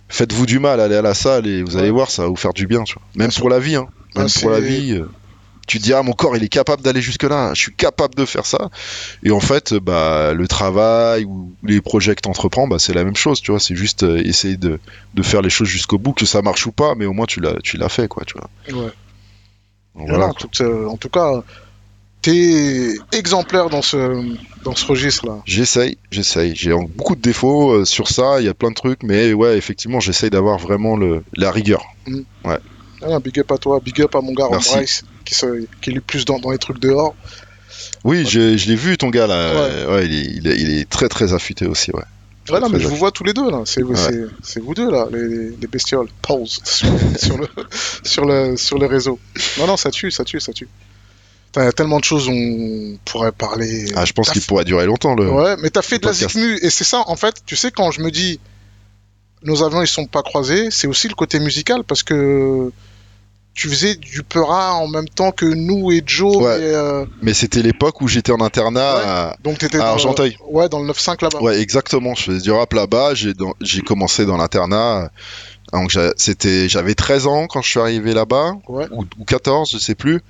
[0.10, 1.82] faites-vous du mal, allez à la salle et vous Ouais.
[1.84, 3.04] allez voir, ça va vous faire du bien, tu vois.
[3.16, 3.88] Même Bien pour la vie, hein.
[4.16, 4.94] Même pour la vie.
[4.94, 5.08] euh,
[5.68, 8.26] tu te dis, ah, mon corps, il est capable d'aller jusque-là, je suis capable de
[8.26, 8.70] faire ça.
[9.24, 13.06] Et en fait, bah, le travail ou les projets que tu entreprends, bah, c'est la
[13.06, 13.60] même chose, tu vois.
[13.62, 14.80] C'est juste euh, essayer de,
[15.14, 17.40] de faire les choses jusqu'au bout, que ça marche ou pas, mais au moins tu
[17.40, 18.84] l'as, tu l'as fait, quoi, tu vois.
[18.84, 18.92] Ouais.
[19.96, 20.28] Voilà, voilà.
[20.30, 21.44] en, tout, euh, en tout cas,
[22.22, 25.42] t'es exemplaire dans ce, dans ce registre-là.
[25.46, 26.56] J'essaye, j'essaye.
[26.56, 29.58] J'ai beaucoup de défauts euh, sur ça, il y a plein de trucs, mais ouais,
[29.58, 31.84] effectivement, j'essaye d'avoir vraiment le, la rigueur.
[32.48, 34.76] Ah, big up à toi, big up à mon gars Merci.
[34.76, 37.16] Bryce, qui, se, qui est plus dans, dans les trucs dehors.
[38.04, 39.88] Oui, je, je l'ai vu, ton gars, là.
[39.90, 42.04] Ouais, il, est, il, est, il est très, très affûté aussi, ouais.
[42.52, 43.62] Ouais, non, mais je vous vois tous les deux, là.
[43.66, 44.28] C'est Ouais.
[44.62, 46.08] vous deux, là, les, les- les bestioles.
[46.22, 46.88] Pause sur,
[47.18, 47.48] sur, le,
[48.04, 49.20] sur, le, sur le réseau.
[49.60, 50.68] Non, non, ça tue, ça tue, ça tue.
[51.58, 53.92] Il y a tellement de choses où on pourrait parler.
[53.96, 55.30] Ah, je pense qu'il fait- pourrait durer longtemps, le.
[55.30, 57.92] Ouais, mais t'as fait de la zikmu, et c'est ça, en fait, tu sais, quand
[57.92, 58.40] je me dis
[59.44, 62.72] nos avions ils sont pas croisés, c'est aussi le côté musical, parce que
[63.54, 66.58] tu faisais du Peura en même temps que nous et Joe, Ouais.
[66.60, 69.02] mais, euh, Mais c'était l'époque où j'étais en internat Ouais.
[69.06, 70.38] à, donc t'étais à dans, Argenteuil.
[70.50, 71.40] ouais, dans le 9-5 là-bas.
[71.42, 72.16] Ouais, exactement.
[72.16, 73.14] Je faisais du rap là-bas.
[73.14, 75.12] J'ai commencé dans l'internat.
[75.74, 78.88] Donc j'a- c'était, j'avais 13 ans quand je suis arrivé là-bas, Ouais.
[78.92, 80.22] ou, ou 14, je sais plus.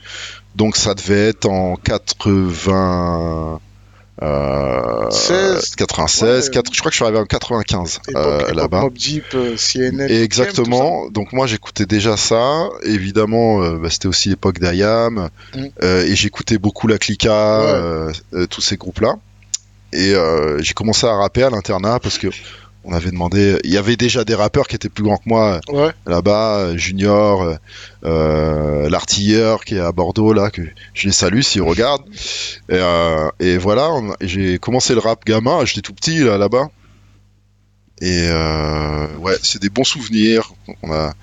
[0.55, 3.59] Donc ça devait être en 80.
[4.23, 5.75] Euh, 16.
[5.75, 6.51] 96, Ouais.
[6.53, 8.81] 4 je crois que je suis arrivé en 95 Époque, euh, là-bas.
[9.33, 11.09] Euh, exactement.
[11.09, 12.69] Donc moi j'écoutais déjà ça.
[12.83, 15.29] Évidemment, euh, bah, c'était aussi l'époque d'Ayam.
[15.55, 15.65] Mm.
[15.83, 17.65] Euh, et j'écoutais beaucoup la Clica, Ouais.
[17.73, 19.15] euh, euh, tous ces groupes-là.
[19.93, 22.27] Et euh, j'ai commencé à rapper à l'internat parce que
[22.83, 23.59] on avait demandé.
[23.63, 25.59] Il y avait déjà des rappeurs qui étaient plus grands que moi.
[25.69, 25.91] Ouais.
[26.05, 27.57] là-bas, Junior,
[28.03, 30.61] euh, l'artilleur qui est à Bordeaux là, que
[30.93, 32.03] je les salue s'ils regardent.
[32.69, 36.69] Et, euh, et voilà, j'ai commencé le rap gamin, j'étais tout petit là là-bas.
[38.01, 40.53] Et euh, ouais, c'est des bons souvenirs.
[40.81, 41.13] On a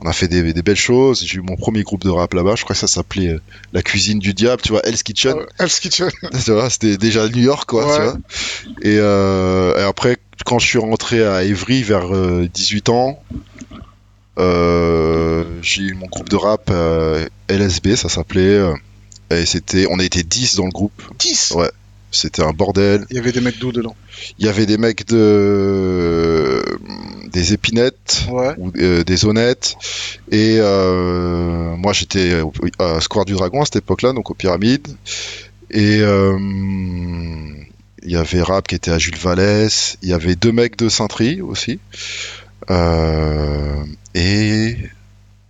[0.00, 1.24] on a fait des, des belles choses.
[1.26, 2.54] J'ai eu mon premier groupe de rap là-bas.
[2.56, 3.40] Je crois que ça s'appelait euh,
[3.72, 5.36] La Cuisine du Diable, tu vois, Hell's Kitchen.
[5.38, 6.10] Euh, Hell's Kitchen.
[6.44, 7.86] Tu vois, c'était déjà New York, quoi.
[7.86, 7.96] Ouais.
[7.96, 8.18] Tu vois.
[8.82, 13.20] Et, euh, et après, quand je suis rentré à Évry vers euh, 18 ans,
[14.38, 18.42] euh, j'ai eu mon groupe de rap euh, LSB, ça s'appelait.
[18.58, 18.74] euh,
[19.30, 21.02] et c'était, on a été 10 dans le groupe.
[21.18, 21.70] 10 Ouais.
[22.10, 23.04] C'était un bordel.
[23.10, 23.94] Il y avait des mecs d'où dedans
[24.38, 26.62] Il y avait des mecs de
[27.30, 28.54] des épinettes Ouais.
[28.56, 29.76] ou euh, des honnêtes
[30.30, 32.42] et euh, moi j'étais
[32.78, 34.88] à Square du Dragon à cette époque-là donc aux pyramides
[35.70, 36.38] et euh,
[38.02, 40.88] il y avait Rap qui était à Jules Vallès il y avait deux mecs de
[40.88, 41.78] Saint-Tri aussi
[42.70, 43.84] Euh,
[44.14, 44.76] et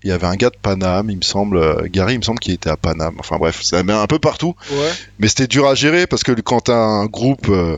[0.09, 2.38] il y avait un gars de Paname il me semble euh, Gary il me semble
[2.38, 4.90] qu'il était à Paname enfin bref ça met un peu partout Ouais.
[5.18, 7.76] mais c'était dur à gérer parce que quand t'as un groupe, euh,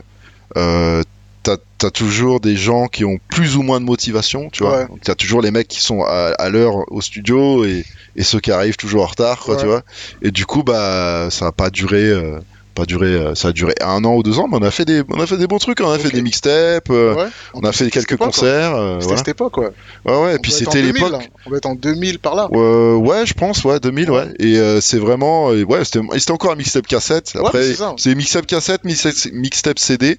[0.57, 1.03] euh,
[1.43, 4.81] t'as as toujours des gens qui ont plus ou moins de motivation, tu vois.
[4.83, 4.87] Ouais.
[5.03, 7.83] T'as toujours les mecs qui sont à, à l'heure au studio et,
[8.15, 9.61] et ceux qui arrivent toujours en retard, quoi, Ouais.
[9.61, 9.81] tu vois.
[10.21, 12.03] Et du coup, bah, ça a pas duré.
[12.03, 12.39] euh,
[12.73, 14.85] pas duré, euh, ça a duré un an ou deux ans, mais on a fait
[14.85, 15.85] des, on a fait des bons trucs, hein.
[15.87, 17.27] on a fait des mixtapes, euh, ouais.
[17.53, 19.17] on a fait quelques époque, concerts, euh, C'était voilà.
[19.17, 19.69] cette époque, ouais.
[20.05, 21.11] Ouais, ouais, et On puis doit être en c'était 2000, l'époque.
[21.11, 21.19] là.
[21.45, 22.47] On doit être en 2000 par là.
[22.53, 24.27] Euh, ouais, je pense, ouais, 2000, ouais.
[24.39, 27.33] Et euh, c'est vraiment, euh, ouais, c'était c'était encore un mixtape cassette.
[27.35, 27.93] Ouais, Après, c'est ça.
[27.97, 30.17] c'est mixtape cassette, mixtape, mixtape CD.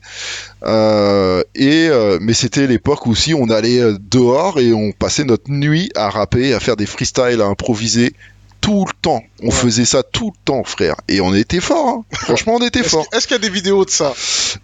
[0.65, 5.25] Euh, et euh, mais c'était l'époque où aussi on allait euh, dehors et on passait
[5.25, 8.15] notre nuit à rapper, à faire des freestyles, à improviser
[8.63, 9.23] tout le temps.
[9.43, 9.53] On Ouais.
[9.53, 10.95] faisait ça tout le temps, frère.
[11.09, 11.89] Et on était fort.
[11.89, 12.05] Hein.
[12.13, 13.05] Franchement, on était fort.
[13.13, 14.15] est-ce qu'il y a des vidéos de ça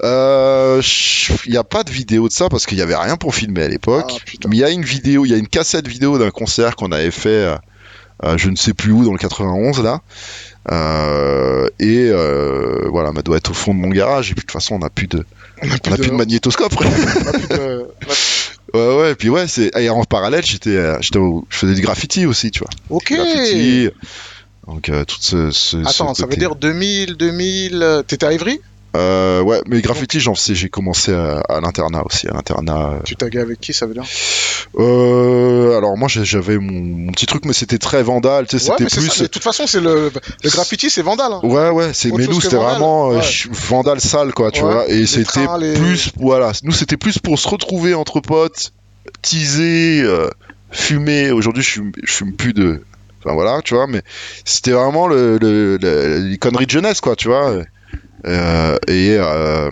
[0.03, 0.81] Euh,
[1.45, 3.65] Il n'y a pas de vidéo de ça parce qu'il y avait rien pour filmer
[3.65, 4.11] à l'époque.
[4.15, 4.39] Ah.
[4.49, 6.93] Mais il y a une vidéo, il y a une cassette vidéo d'un concert qu'on
[6.93, 7.57] avait fait, euh,
[8.25, 10.01] euh, je ne sais plus où, dans le 91 là.
[10.71, 14.31] Euh, et euh, voilà, elle doit être au fond de mon garage.
[14.31, 15.25] Et puis de toute façon, on n'a plus de,
[15.63, 16.73] On a plus de magnétoscope.
[16.73, 16.91] frère.
[17.25, 18.15] on a plus de- on a-
[18.75, 19.13] ouais, ouais.
[19.13, 22.27] Et puis ouais, c'est et en parallèle, j'étais, euh, j'étais, au- je faisais du graffiti
[22.27, 22.71] aussi, tu vois.
[22.91, 23.13] Ok.
[23.13, 23.89] Graffiti.
[24.67, 27.83] Donc euh, tout ce, ce, ce Attends, ça veut dire 2000, 2000.
[27.83, 28.61] euh, T'étais à Ivry
[28.99, 32.95] Euh, ouais, mais graffiti, j'en sais, j'ai commencé à, à l'internat aussi, à l'internat.
[32.95, 34.05] euh, Tu taguais avec qui, ça veut dire?
[34.79, 36.73] Euh, alors moi j'avais mon,
[37.07, 39.09] mon petit truc, mais c'était très vandal, tu sais, Ouais, c'était plus.
[39.11, 39.23] ça.
[39.23, 40.11] De toute façon, c'est le,
[40.45, 41.33] le graffiti, c'est vandal.
[41.33, 41.41] hein.
[41.43, 43.21] Ouais, ouais, c'est, mais nous c'était vraiment ouais.
[43.69, 47.39] vandal sale, quoi, tu Ouais, vois, et c'était les- plus, voilà, nous c'était plus pour
[47.39, 48.73] se retrouver entre potes,
[49.23, 50.29] teaser, euh,
[50.71, 51.31] fumer.
[51.31, 52.83] Aujourd'hui je fume, je fume plus de.
[53.25, 54.03] Enfin voilà, tu vois, mais
[54.45, 57.63] c'était vraiment le, le, le- les conneries de jeunesse, quoi, tu vois.
[58.27, 59.17] Euh, et.
[59.19, 59.71] euh,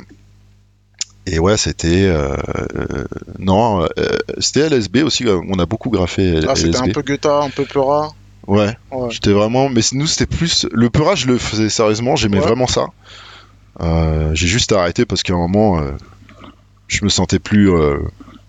[1.28, 2.36] et ouais, c'était euh,
[2.77, 3.05] euh,
[3.40, 3.89] non, euh,
[4.39, 5.24] c'était LSB aussi.
[5.28, 8.12] On a beaucoup graffé Ah, c'était un peu Guetta, un peu Peura.
[8.47, 9.09] Ouais, Ouais.
[9.10, 9.68] j'étais vraiment.
[9.68, 10.68] Mais nous, c'était plus.
[10.73, 12.44] Le peurage, je le faisais sérieusement, j'aimais Ouais.
[12.47, 12.86] vraiment ça.
[14.35, 15.82] J'ai juste arrêté parce qu'à un moment,
[16.86, 17.70] je me sentais plus.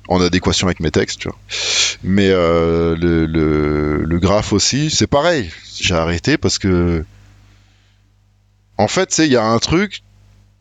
[0.10, 1.38] en adéquation avec mes textes, tu vois.
[2.04, 2.96] Mais le,
[3.26, 5.50] le, le graphe aussi, c'est pareil.
[5.82, 7.04] J'ai arrêté parce que,
[8.78, 10.04] en fait, sais, il y a un truc.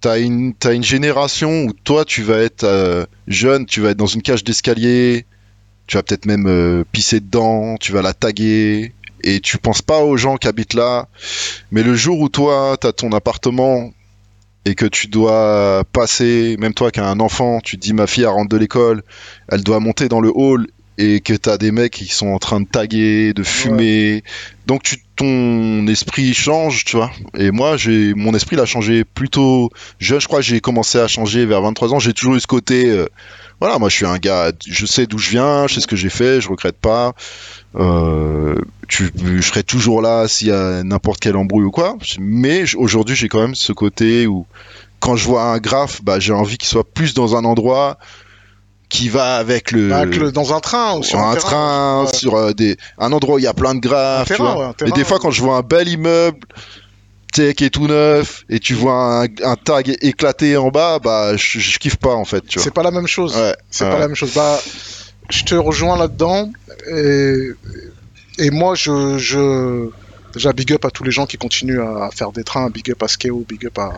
[0.01, 3.97] T'as une, t'as une génération où toi, tu vas être euh, jeune, tu vas être
[3.97, 5.25] dans une cage d'escalier,
[5.87, 10.01] tu vas peut-être même euh, pisser dedans, tu vas la taguer, et tu penses pas
[10.01, 11.09] aux gens qui habitent là.
[11.71, 13.93] Mais le jour où toi, t'as ton appartement
[14.65, 18.07] et que tu dois passer, même toi qui as un enfant, tu te dis ma
[18.07, 19.03] fille elle rentre de l'école,
[19.49, 20.67] elle doit monter dans le hall
[20.99, 24.25] et que t'as des mecs qui sont en train de taguer, de fumer.
[24.67, 27.11] Donc tu, ton esprit change, tu vois.
[27.37, 30.21] Et moi, j'ai mon esprit l'a changé plutôt jeune.
[30.21, 31.99] Je crois que j'ai commencé à changer vers 23 ans.
[31.99, 32.91] J'ai toujours eu ce côté.
[32.91, 33.07] euh,
[33.61, 35.97] voilà, moi je suis un gars, je sais d'où je viens, je sais ce que
[35.97, 37.15] j'ai fait, je regrette pas.
[37.75, 38.57] Euh,
[38.87, 41.97] tu, je serai toujours là s'il y a n'importe quelle embrouille ou quoi.
[42.19, 44.47] Mais aujourd'hui, j'ai quand même ce côté où,
[45.01, 47.99] quand je vois un graphe, bah, j'ai envie qu'il soit plus dans un endroit
[48.89, 51.49] qui va avec le, dans un train ou sur un, un terrain.
[51.49, 52.13] train, Ouais.
[52.17, 54.29] sur euh, des, un endroit où il y a plein de graphes.
[54.29, 54.69] Tu terrain, vois.
[54.69, 56.39] ouais, un et des fois, quand je vois un bel immeuble,
[57.33, 61.01] tu sais, qui est tout neuf, et tu vois un, un tag éclaté en bas,
[61.01, 62.65] bah, je, je kiffe pas en fait, tu vois.
[62.65, 63.37] C'est pas la même chose.
[63.37, 64.33] Ouais, C'est pas la même chose.
[64.35, 64.61] Bah,
[65.31, 66.51] je te rejoins là-dedans.
[66.95, 67.51] Et,
[68.39, 69.89] et moi, je, je.
[70.33, 72.69] Déjà, big up à tous les gens qui continuent à faire des trains.
[72.71, 73.93] Big up à Skeo, big up à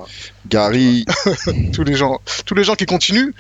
[0.49, 1.05] Gary,
[1.75, 3.33] tous les gens, tous les gens qui continuent.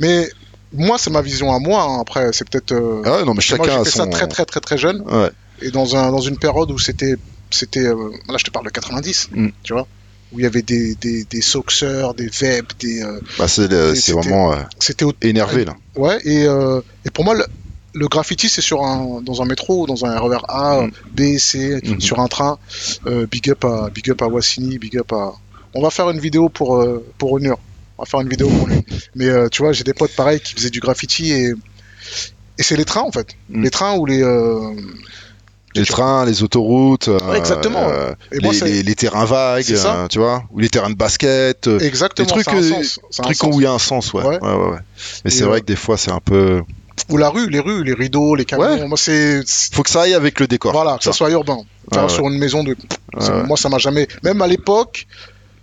[0.00, 0.28] Mais
[0.74, 1.82] moi, c'est ma vision à moi.
[1.82, 2.00] hein.
[2.00, 2.72] Après, c'est peut-être.
[2.72, 3.98] euh, ah ouais, non, mais moi, chacun j'ai a fait son.
[4.04, 5.02] ça très, très, très, très jeune.
[5.06, 5.30] Ouais.
[5.62, 7.14] Et dans, un, dans une période où c'était.
[7.50, 9.28] c'était euh, là, je te parle de 90.
[9.32, 9.48] Mm.
[9.62, 9.86] Tu vois
[10.32, 13.02] Où il y avait des, des, des Soxers, des Veb, des.
[13.02, 13.62] euh, Bah, c'est
[13.94, 15.74] c'était- vraiment euh, c'était énervé là.
[15.96, 17.44] Ouais, et, euh, et pour moi, le,
[17.94, 20.90] le graffiti, c'est sur un, dans un métro, dans un RER A, Mm.
[21.12, 22.00] B, C, Mhm.
[22.00, 22.58] sur un train.
[23.06, 25.32] Euh, big, up à, big up à Wassini, big up à.
[25.76, 27.58] On va faire une vidéo pour, euh, pour Onur.
[27.98, 28.84] On va faire une vidéo pour lui.
[29.14, 31.52] Mais euh, tu vois, j'ai des potes pareils qui faisaient du graffiti et.
[32.58, 33.28] Et c'est les trains en fait.
[33.50, 33.62] Mm.
[33.62, 34.22] Les trains ou les.
[34.22, 34.60] euh,
[35.74, 37.88] Les tu- trains, les autoroutes, euh, Ouais, exactement.
[37.88, 39.64] euh, Et les, les- les terrains vagues,
[40.08, 43.72] tu vois, ou les terrains de basket, Exactement, des trucs, trucs où il y a
[43.72, 44.24] un sens, ouais.
[44.24, 44.38] Ouais.
[44.40, 44.78] ouais.
[45.24, 46.62] Mais c'est vrai que des fois, c'est un peu.
[47.10, 48.64] Ou la rue, les rues, les rideaux, les camions.
[48.66, 48.86] Ouais.
[48.86, 49.42] Moi, c'est.
[49.72, 50.70] Faut que ça aille avec le décor.
[50.72, 51.16] Voilà, que ça Ça.
[51.18, 51.58] soit urbain.
[51.92, 52.76] Ouais, Sur une maison de.
[53.14, 53.42] Ouais.
[53.46, 54.06] Moi, ça m'a jamais.
[54.22, 55.06] Même à l'époque,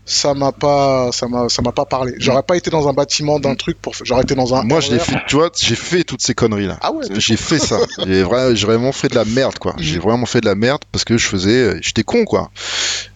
[0.05, 2.13] ça m'a pas, ça m'a, ça m'a pas parlé.
[2.17, 3.93] J'aurais pas été dans un bâtiment d'un truc pour.
[4.03, 4.63] J'aurais été dans un.
[4.63, 4.67] Mm.
[4.67, 6.77] Moi, je l'ai fait, tu vois, j'ai fait toutes ces conneries là.
[6.81, 7.05] Ah ouais.
[7.17, 7.77] J'ai fait ça.
[8.05, 9.73] J'ai vra- j'ai vraiment fait de la merde, quoi.
[9.77, 10.01] J'ai Mhm.
[10.01, 12.49] vraiment fait de la merde parce que je faisais, j'étais con, quoi.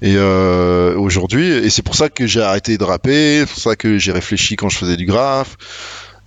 [0.02, 3.76] Et euh, aujourd'hui, et c'est pour ça que j'ai arrêté de rapper, c'est pour ça
[3.76, 5.58] que j'ai réfléchi quand je faisais du graphe.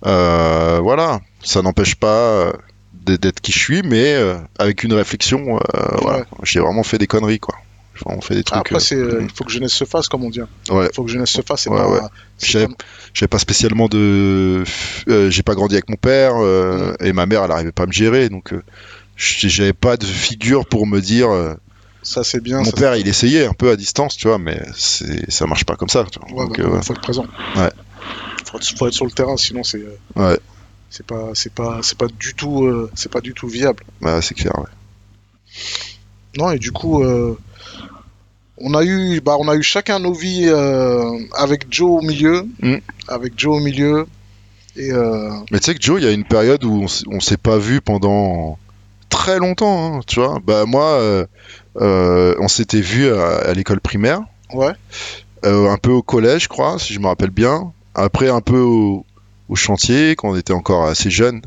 [0.05, 2.53] Euh, voilà, ça n'empêche pas euh,
[3.05, 4.15] d'être qui je suis, mais
[4.59, 5.57] avec une réflexion.
[5.57, 7.55] euh, voilà, j'ai vraiment fait des conneries, quoi.
[7.99, 8.57] J'ai vraiment fait des trucs.
[8.59, 10.39] Après, euh, il faut que jeunesse se fasse, comme on dit.
[10.69, 10.87] Ouais.
[10.87, 11.65] Il faut que jeunesse se fasse.
[11.65, 11.89] Ouais, pas.
[11.91, 11.99] ouais.
[12.37, 12.67] c'est
[13.13, 14.63] J'avais pas- spécialement de
[15.09, 17.87] euh, j'ai pas grandi avec mon père euh, et ma mère elle arrivait pas à
[17.87, 18.61] me gérer donc euh,
[19.17, 21.29] j'avais pas de figure pour me dire
[22.03, 22.59] Ça, c'est bien.
[22.59, 25.75] mon ça, père il essayait un peu à distance tu vois mais ça marche pas
[25.75, 26.45] comme ça tu vois.
[26.45, 27.25] Ouais, Donc, bah, faut être présent.
[27.57, 27.71] Ouais.
[28.45, 29.83] Faut être, faut être sur le terrain, sinon c'est.
[30.15, 30.39] Ouais.
[30.91, 33.83] C'est pas, c'est pas, c'est pas du tout, c'est pas du tout viable.
[34.01, 34.65] Bah, c'est clair ouais.
[36.37, 37.03] Non, et du coup,
[38.61, 42.45] on a eu, bah, on a eu chacun nos vies euh, avec Joe au milieu,
[42.61, 42.75] Mm.
[43.07, 44.05] avec Joe au milieu,
[44.75, 47.19] et euh, mais tu sais que Joe il y a une période où on, on
[47.19, 48.57] s'est pas vu pendant
[49.09, 50.99] très longtemps hein, tu vois bah moi
[51.81, 54.21] euh, on s'était vu à, à l'école primaire
[54.53, 54.73] ouais,
[55.43, 57.71] un peu au collège, je crois, si je me rappelle bien.
[57.95, 59.05] Après, un peu au,
[59.47, 61.41] au chantier, quand on était encore assez jeune.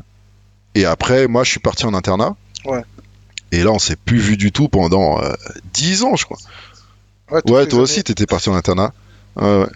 [0.75, 2.35] Et après, moi, je suis parti en internat.
[2.65, 2.81] Ouais.
[3.51, 5.33] Et là, on s'est plus vu du tout pendant euh,
[5.73, 6.37] 10 ans, je crois.
[7.33, 7.83] Ouais, les toi années.
[7.83, 8.93] aussi, t'étais parti en internat.
[9.35, 9.67] Ouais, ouais.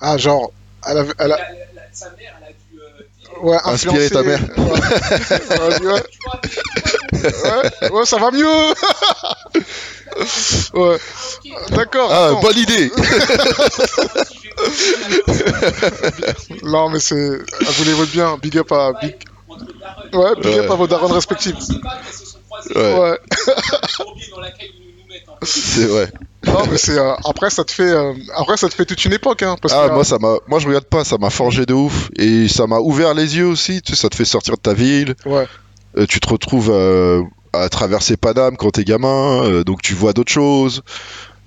[0.00, 0.52] Ah, genre,
[0.88, 1.38] elle a, elle a-
[1.92, 2.80] sa mère, elle a dû.
[2.80, 3.02] euh,
[3.42, 4.40] ouais, Inspirer ta mère.
[4.56, 4.80] Ouais.
[7.12, 8.44] Ouais, ouais, ça va mieux.
[10.74, 11.00] ouais, ok,
[11.70, 12.10] d'accord.
[12.12, 12.92] Ah, bonne idée
[16.62, 18.36] Non, mais c'est, elle voulait votre bien.
[18.40, 19.14] Big up à, big.
[20.12, 20.70] Ouais, big Ouais.
[20.70, 21.54] à vos darons respectifs.
[22.74, 23.18] Ouais.
[25.42, 26.12] C'est vrai.
[26.46, 29.12] Non, mais c'est euh, après ça te fait euh, après ça te fait toute une
[29.12, 31.66] époque hein parce Ah, que moi, ça m'a, moi, je regarde pas, ça m'a forgé
[31.66, 32.10] de ouf.
[32.16, 34.74] Et ça m'a ouvert les yeux aussi, tu sais, ça te fait sortir de ta
[34.74, 35.14] ville.
[35.26, 35.46] ouais
[35.96, 37.22] Euh, tu te retrouves euh,
[37.52, 40.82] à traverser Paname quand t'es gamin, donc tu vois d'autres choses.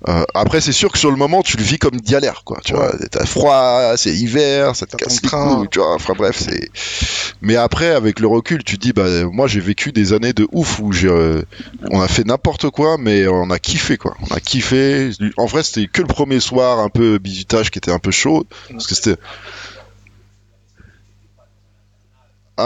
[0.08, 2.58] Euh, après, c'est sûr que sur le moment, tu le vis comme galère, quoi.
[2.64, 5.94] Tu vois, t'as froid, c'est hiver, ça te casse les couilles, tu vois.
[5.94, 6.70] Enfin bref, c'est.
[7.40, 10.48] Mais après, avec le recul, tu te dis, bah, moi, j'ai vécu des années de
[10.52, 11.42] ouf où j'ai, euh,
[11.90, 14.16] on a fait n'importe quoi, mais on a kiffé, quoi.
[14.28, 15.10] On a kiffé.
[15.36, 18.44] En vrai, c'était que le premier soir, un peu bisutage, qui était un peu chaud,
[18.70, 19.16] parce que c'était.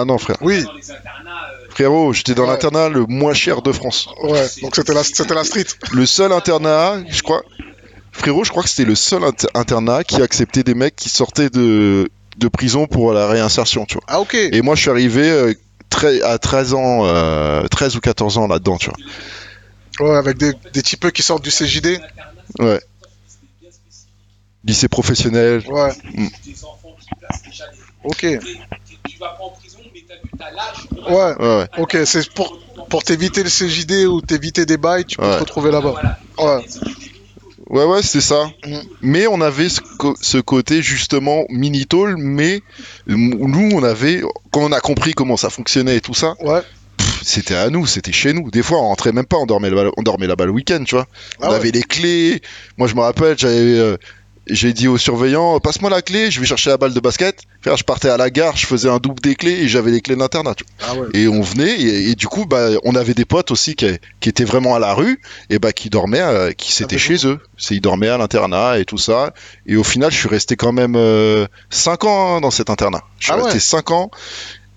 [0.01, 0.37] Ah non, frère.
[0.41, 2.49] Oui, euh, Frérot, j'étais dans Ouais.
[2.49, 4.09] l'internat le moins cher de France.
[4.23, 4.47] ouais.
[4.63, 5.67] Donc c'était la, c'était la street.
[5.93, 7.43] Le seul internat, je crois,
[8.13, 11.51] frérot, je crois que c'était le seul inter- internat qui acceptait des mecs qui sortaient
[11.51, 12.09] de,
[12.39, 14.05] de prison pour la réinsertion, tu vois.
[14.09, 14.35] Ah ok.
[14.35, 15.53] Et moi, je suis arrivé euh,
[15.91, 20.09] très- à 13 ans, euh, 13 ou 14 ans là-dedans, tu vois.
[20.09, 22.01] Ouais, avec des, des types qui sortent du CJD.
[22.59, 22.81] Ouais.
[24.65, 25.63] Lycée professionnel.
[25.69, 25.93] Ouais.
[26.15, 26.55] Des.
[28.05, 28.27] Ok.
[31.09, 31.15] Ouais.
[31.15, 31.67] Ouais, ouais.
[31.79, 32.59] Ok, c'est pour
[32.89, 35.35] pour t'éviter le CJD ou t'éviter des bails, tu peux Ouais.
[35.37, 35.95] te retrouver là-bas.
[36.39, 36.59] Voilà.
[36.59, 36.65] Ouais.
[37.69, 38.49] Ouais, ouais, c'est ça.
[38.65, 38.83] Mhm.
[39.03, 39.81] Mais on avait ce,
[40.21, 42.61] ce côté justement mini-tôle, mais
[43.09, 44.23] nous, on avait,
[44.53, 46.61] quand on a compris comment ça fonctionnait et tout ça, Ouais.
[47.23, 48.53] c'était à nous, c'était chez nous.
[48.53, 51.07] Des fois, on rentrait même pas, on dormait là-bas, on le week-end, tu vois.
[51.41, 51.57] On Ah ouais.
[51.57, 52.41] avait les clés.
[52.77, 53.97] Moi, je me rappelle, j'avais, euh,
[54.49, 57.41] j'ai dit au surveillant, passe-moi la clé, je vais chercher la balle de basket.
[57.63, 60.01] Frère, je partais à la gare, je faisais un double des clés et j'avais les
[60.01, 60.55] clés de l'internat.
[60.55, 60.89] tu vois.
[60.89, 61.09] Ah ouais.
[61.15, 63.87] Et on venait et, et du coup, bah, on avait des potes aussi qui,
[64.21, 65.21] qui étaient vraiment à la rue
[65.51, 67.41] et bah qui dormaient, euh, qui c'était Avec chez eux.
[67.57, 69.33] C'est ils dormaient à l'internat et tout ça.
[69.67, 70.97] Et au final, je suis resté quand même
[71.71, 73.03] 5 ans hein, dans cet internat.
[73.19, 73.45] Je suis Ah ouais.
[73.45, 74.11] resté 5 ans.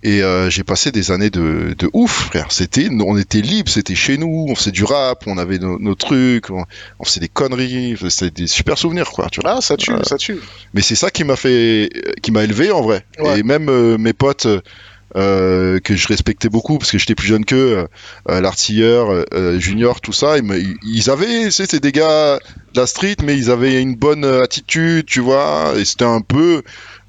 [0.02, 2.52] Et euh, j'ai passé des années de, de ouf, frère.
[2.52, 5.96] C'était, on était libre, c'était chez nous, on faisait du rap, on avait nos, nos
[5.96, 6.64] trucs, on,
[7.00, 9.28] on faisait des conneries, c'était des super souvenirs, quoi.
[9.30, 9.56] Tu vois.
[9.58, 10.04] Ah, ça tue, Ouais.
[10.04, 10.40] ça tue.
[10.74, 13.06] Mais c'est ça qui m'a fait, euh, qui m'a élevé en vrai.
[13.20, 13.40] Ouais.
[13.40, 14.48] Et même euh, mes potes
[15.18, 17.88] euh, que je respectais beaucoup parce que j'étais plus jeune qu'eux,
[18.30, 22.40] euh, l'artilleur, euh, euh, junior, tout ça, ils, me- ils avaient, c'est des gars
[22.74, 25.74] de la street, mais ils avaient une bonne euh, attitude, tu vois.
[25.78, 26.62] Et c'était un peu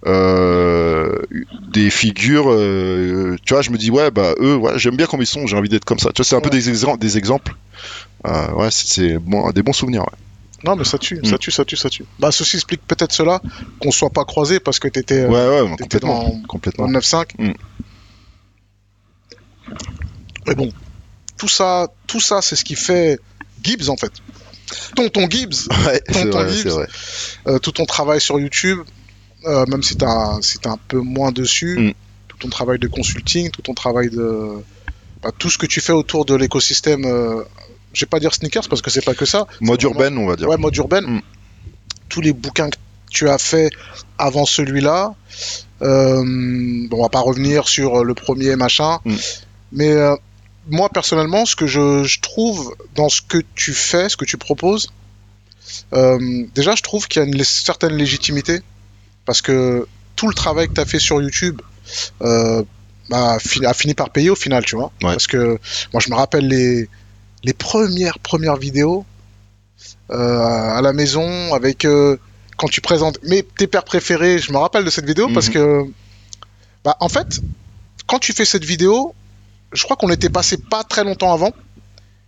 [0.06, 1.18] euh,
[1.68, 3.62] des figures, euh, tu vois.
[3.62, 5.84] Je me dis ouais, bah eux, ouais, j'aime bien comme ils sont, j'ai envie d'être
[5.84, 6.10] comme ça.
[6.14, 7.54] Tu vois, c'est un peu des, exem- des exemples.
[8.26, 10.02] Euh, ouais, c'est- bon, des bons souvenirs.
[10.02, 10.18] ouais.
[10.64, 11.24] Non, mais ça tue, Mm.
[11.24, 12.04] ça tue, ça tue, ça tue.
[12.18, 13.40] Bah, ceci explique peut-être cela,
[13.80, 16.84] qu'on soit pas croisés parce que t'étais Ouais, t'étais complètement, dans- complètement.
[16.84, 17.32] dans le 9-5.
[17.38, 17.52] Mm.
[20.46, 20.70] Mais bon,
[21.38, 23.18] tout ça, tout ça, c'est ce qui fait
[23.62, 24.12] Gibbs en fait.
[24.96, 26.86] Tonton Gibbs, Ouais, Tonton vrai, Gibbs.
[27.48, 28.78] euh, tout ton travail sur YouTube,
[29.46, 29.96] euh, même si
[30.42, 31.92] si t'as un peu moins dessus, Mm.
[32.28, 34.62] tout ton travail de consulting, tout ton travail de
[35.22, 37.04] bah, tout ce que tu fais autour de l'écosystème.
[37.04, 37.42] Euh,
[37.92, 39.46] je vais pas dire sneakers parce que c'est pas que ça.
[39.60, 40.48] Mode urbaine, on va dire.
[40.48, 41.04] Ouais, mode urbaine.
[41.04, 41.22] Mm.
[42.08, 42.76] Tous les bouquins que
[43.10, 43.70] tu as fait
[44.18, 45.14] avant celui-là.
[45.82, 46.22] Euh,
[46.88, 48.98] bon, on va pas revenir sur le premier machin.
[49.04, 49.16] Mm.
[49.72, 50.14] Mais euh,
[50.68, 54.36] moi, personnellement, ce que je, je trouve dans ce que tu fais, ce que tu
[54.36, 54.90] proposes,
[55.92, 58.60] euh, déjà, je trouve qu'il y a une certaine légitimité.
[59.26, 59.86] Parce que
[60.16, 61.60] tout le travail que tu as fait sur YouTube
[62.22, 62.62] euh,
[63.08, 64.92] bah, a fini par payer au final, tu vois.
[65.02, 65.12] Ouais.
[65.12, 65.58] Parce que
[65.92, 66.88] moi, je me rappelle les,
[67.44, 69.04] les premières, premières vidéos
[70.10, 72.16] euh, à la maison avec euh,
[72.56, 74.38] quand tu présentes mes tes pères préférés.
[74.38, 75.52] Je me rappelle de cette vidéo parce Mhm.
[75.54, 75.84] que,
[76.84, 77.40] bah, en fait,
[78.06, 79.14] quand tu fais cette vidéo,
[79.72, 81.52] je crois qu'on était passé pas très longtemps avant.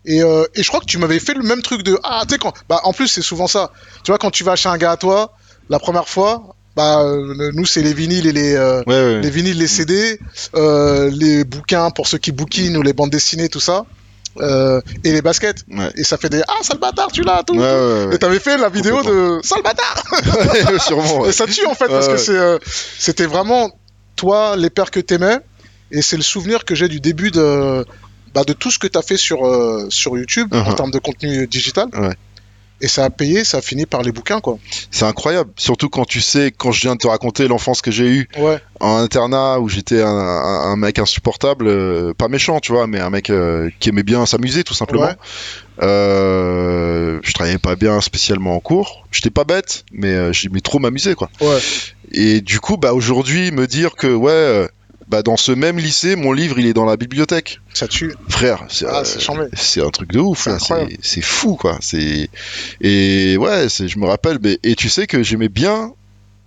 [0.05, 2.35] Et, euh, et je crois que tu m'avais fait le même truc de ah tu
[2.35, 3.71] sais quand bah en plus c'est souvent ça
[4.03, 5.33] tu vois quand tu vas chez un gars à toi
[5.69, 9.21] la première fois bah euh, nous c'est les vinyles et les euh, Ouais, ouais.
[9.21, 10.19] les vinyles, les CD,
[10.55, 13.85] euh, les bouquins pour ceux qui bouquinent ou les bandes dessinées, tout ça,
[14.41, 15.65] euh, et les baskets.
[15.97, 17.57] Et ça fait des ah sale bâtard, tu l'as tout.
[17.59, 18.07] Ouais.
[18.15, 20.03] Et t'avais fait la vidéo de sale bâtard.
[20.81, 21.27] Sûrement.
[21.27, 22.59] Et ça tue en fait parce que
[22.99, 23.71] c'était vraiment
[24.17, 25.39] toi les pères que t'aimais
[25.91, 27.85] et c'est le souvenir que j'ai du début de
[28.35, 29.41] bah, de tout ce que t'as fait sur
[29.91, 30.75] sur YouTube en Uh-huh.
[30.75, 31.89] termes de contenu digital.
[32.83, 34.59] Et ça a payé, ça a fini par les bouquins quoi.
[34.91, 35.51] C'est incroyable.
[35.57, 38.59] Surtout quand tu sais, quand je viens de te raconter l'enfance que j'ai eue Ouais.
[38.81, 43.31] en internat où j'étais un, mec insupportable, euh, pas méchant, tu vois, mais un mec
[43.31, 45.05] euh, qui aimait bien s'amuser tout simplement.
[45.05, 45.17] Ouais.
[45.81, 49.07] Euh, je travaillais pas bien spécialement en cours.
[49.13, 51.31] J'étais pas bête, mais euh, j'aimais trop m'amuser, quoi.
[51.41, 51.59] Ouais.
[52.11, 54.69] Et du coup, bah aujourd'hui, me dire que ouais,
[55.13, 58.15] bah dans ce même lycée, mon livre il est dans la bibliothèque, Ça tue.
[58.29, 58.65] frère.
[58.71, 60.49] C'est Ah, euh, un truc de ouf
[61.03, 62.31] C'est fou quoi c'est
[62.81, 65.93] et ouais c'est je me rappelle mais et tu sais que j'aimais bien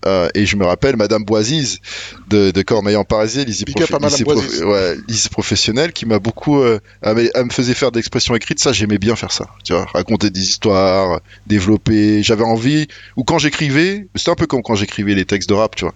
[0.08, 1.80] euh, et je me rappelle Madame Boisise
[2.28, 3.66] de, de Cormeilles en Parisien, lycée,
[4.02, 4.64] Madame lycée, Boisise.
[4.64, 8.60] ouais, lycée professionnel, qui m'a beaucoup, euh, elle, me- elle me faisait faire d'expressions écrites,
[8.60, 13.38] ça j'aimais bien faire ça, tu vois, raconter des histoires, développer, j'avais envie, ou quand
[13.40, 15.94] j'écrivais, c'était un peu comme quand j'écrivais les textes de rap, tu vois,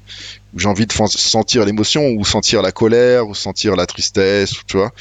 [0.53, 4.77] où j'ai envie de sentir l'émotion, ou sentir la colère, ou sentir la tristesse, tu
[4.77, 4.91] vois,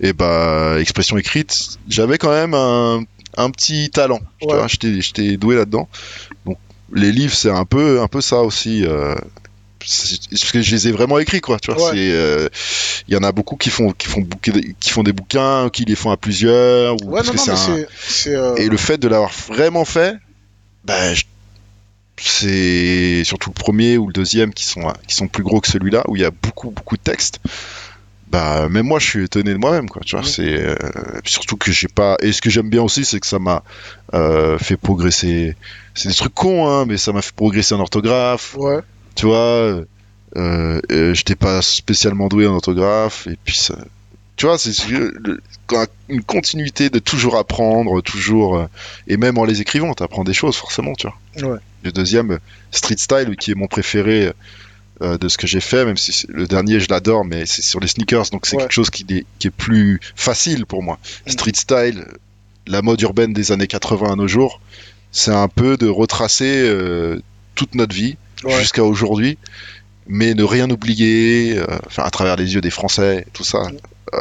[0.00, 3.02] et bah, expression écrite, j'avais quand même un,
[3.36, 4.20] un petit talent.
[4.40, 4.66] Tu Ouais.
[5.00, 5.88] j'étais doué là-dedans.
[6.94, 8.84] Les livres, c'est un peu, un peu ça aussi.
[8.86, 9.14] euh,
[9.80, 11.58] parce que je les ai vraiment écrits, quoi.
[11.58, 11.90] Tu vois, Ouais.
[11.96, 12.48] c'est, euh,
[13.06, 15.84] il y en a beaucoup qui font, qui font, bouquet- qui font des bouquins, qui
[15.84, 16.94] les font à plusieurs.
[17.02, 17.88] Ou Ouais, parce non, que non, c'est mais un- c'est.
[18.30, 20.14] c'est, euh, Et le fait de l'avoir vraiment fait,
[20.84, 21.24] ben, je-
[22.16, 26.04] c'est surtout le premier ou le deuxième qui sont, qui sont plus gros que celui-là,
[26.08, 27.40] où il y a beaucoup, beaucoup de textes.
[28.30, 30.00] Bah, même moi, je suis étonné de moi-même, quoi.
[30.04, 30.74] Tu vois, c'est euh,
[31.24, 32.16] surtout que j'ai pas.
[32.22, 33.62] Et ce que j'aime bien aussi, c'est que ça m'a
[34.58, 35.56] fait progresser.
[35.94, 38.54] C'est des trucs cons, hein, mais ça m'a fait progresser en orthographe.
[38.58, 38.80] Ouais.
[39.14, 39.84] Tu vois, euh,
[40.36, 43.76] euh, j'étais pas spécialement doué en orthographe, et puis ça.
[44.36, 44.72] Tu vois, c'est
[46.08, 48.56] une continuité de toujours apprendre, toujours.
[48.56, 48.66] euh,
[49.06, 51.50] et même en les écrivant, t'apprends des choses, forcément, tu vois.
[51.52, 51.58] Ouais.
[51.84, 52.38] Le deuxième,
[52.72, 54.32] Street Style, qui est mon préféré
[55.02, 57.78] euh, de ce que j'ai fait, même si le dernier, je l'adore, mais c'est sur
[57.80, 58.62] les sneakers, donc c'est Ouais.
[58.62, 60.98] quelque chose qui est, qui est plus facile pour moi.
[61.26, 61.30] Mm.
[61.30, 62.04] Street Style,
[62.66, 64.60] la mode urbaine des années 80 à nos jours,
[65.14, 67.22] c'est un peu de retracer euh,
[67.54, 68.58] toute notre vie Ouais.
[68.60, 69.38] jusqu'à aujourd'hui,
[70.06, 71.64] mais ne rien oublier, euh,
[71.96, 73.70] à travers les yeux des Français, tout ça.
[74.12, 74.18] Euh,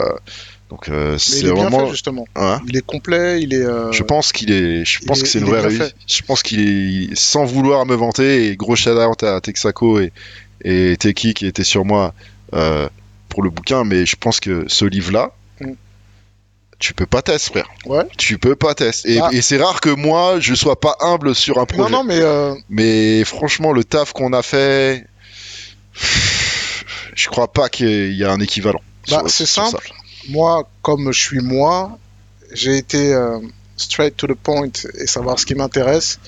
[0.70, 1.88] donc c'est vraiment.
[1.88, 2.26] fait, justement.
[2.36, 3.66] Hein Il est complet, il est.
[3.92, 5.94] je pense qu'il est, je pense que c'est une vraie réussite.
[6.08, 6.62] Je pense qu'il
[7.12, 10.14] est, sans vouloir me vanter, et gros shout out à Texaco et,
[10.64, 12.14] et Teki qui étaient sur moi
[13.30, 15.72] pour le bouquin, mais je pense que ce livre-là, Mm.
[16.84, 17.70] Tu peux pas tester, frère.
[17.86, 18.04] Ouais.
[18.18, 19.14] Tu peux pas tester.
[19.14, 19.30] Et, Ah.
[19.32, 21.84] et c'est rare que moi, je sois pas humble sur un projet.
[21.90, 22.20] Non, non, mais.
[22.20, 25.06] euh, Mais franchement, le taf qu'on a fait,
[27.16, 28.82] je crois pas qu'il y a un équivalent.
[29.10, 29.66] Bah, c'est ça.
[29.66, 29.92] simple.
[30.30, 31.98] Moi, comme je suis moi,
[32.54, 33.40] j'ai été euh,
[33.78, 34.70] straight to the point
[35.00, 36.20] et savoir ce qui m'intéresse.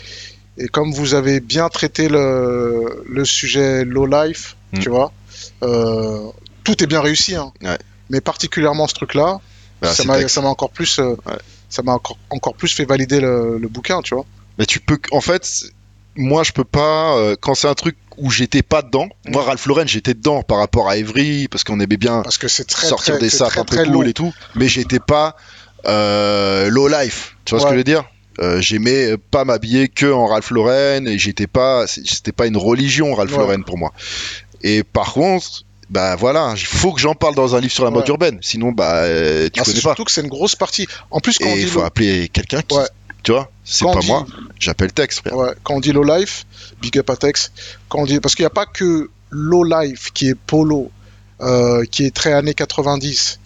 [0.57, 4.79] Et comme vous avez bien traité le, le sujet low life, Mm.
[4.79, 5.11] tu vois,
[5.63, 6.19] euh,
[6.63, 7.35] tout est bien réussi.
[7.35, 7.53] Hein.
[7.61, 7.77] Ouais.
[8.09, 9.39] Mais particulièrement ce truc-là,
[9.81, 11.37] Bah, ça m'a encore plus, euh, Ouais.
[11.69, 14.25] ça m'a encore, encore plus fait valider le, le bouquin, tu vois.
[14.57, 15.47] Mais tu peux, en fait,
[16.15, 19.45] moi je peux pas, euh, quand c'est un truc où j'étais pas dedans, moi Mm.
[19.47, 22.63] Ralph Lauren j'étais dedans par rapport à Evry, parce qu'on aimait bien Parce que c'est
[22.63, 24.03] très, sortir très, des très, un peu cool long.
[24.03, 25.35] et tout, mais j'étais pas
[25.85, 28.05] euh, low life, tu vois ce que je veux dire?
[28.39, 33.13] Euh, J'aimais pas m'habiller que en Ralph Lauren et j'étais pas, c'était pas une religion
[33.13, 33.37] Ralph Ouais.
[33.39, 33.91] Lauren pour moi.
[34.61, 37.91] Et par contre, bah voilà, il faut que j'en parle dans un livre sur la
[37.91, 38.09] mode Ouais.
[38.09, 39.81] urbaine, sinon bah euh, tu Ah, connais pas.
[39.81, 40.87] surtout que c'est une grosse partie.
[41.11, 42.87] En plus, quand on dit il faut appeler quelqu'un qui, Ouais.
[43.23, 44.25] tu vois, c'est pas dit- moi,
[44.59, 45.21] j'appelle Tex.
[45.31, 46.45] Ouais, quand on dit low life,
[46.81, 47.51] big up à Tex.
[47.89, 50.91] Quand on dit, parce qu'il n'y a pas que low life qui est polo,
[51.41, 53.39] euh, qui est très années 90.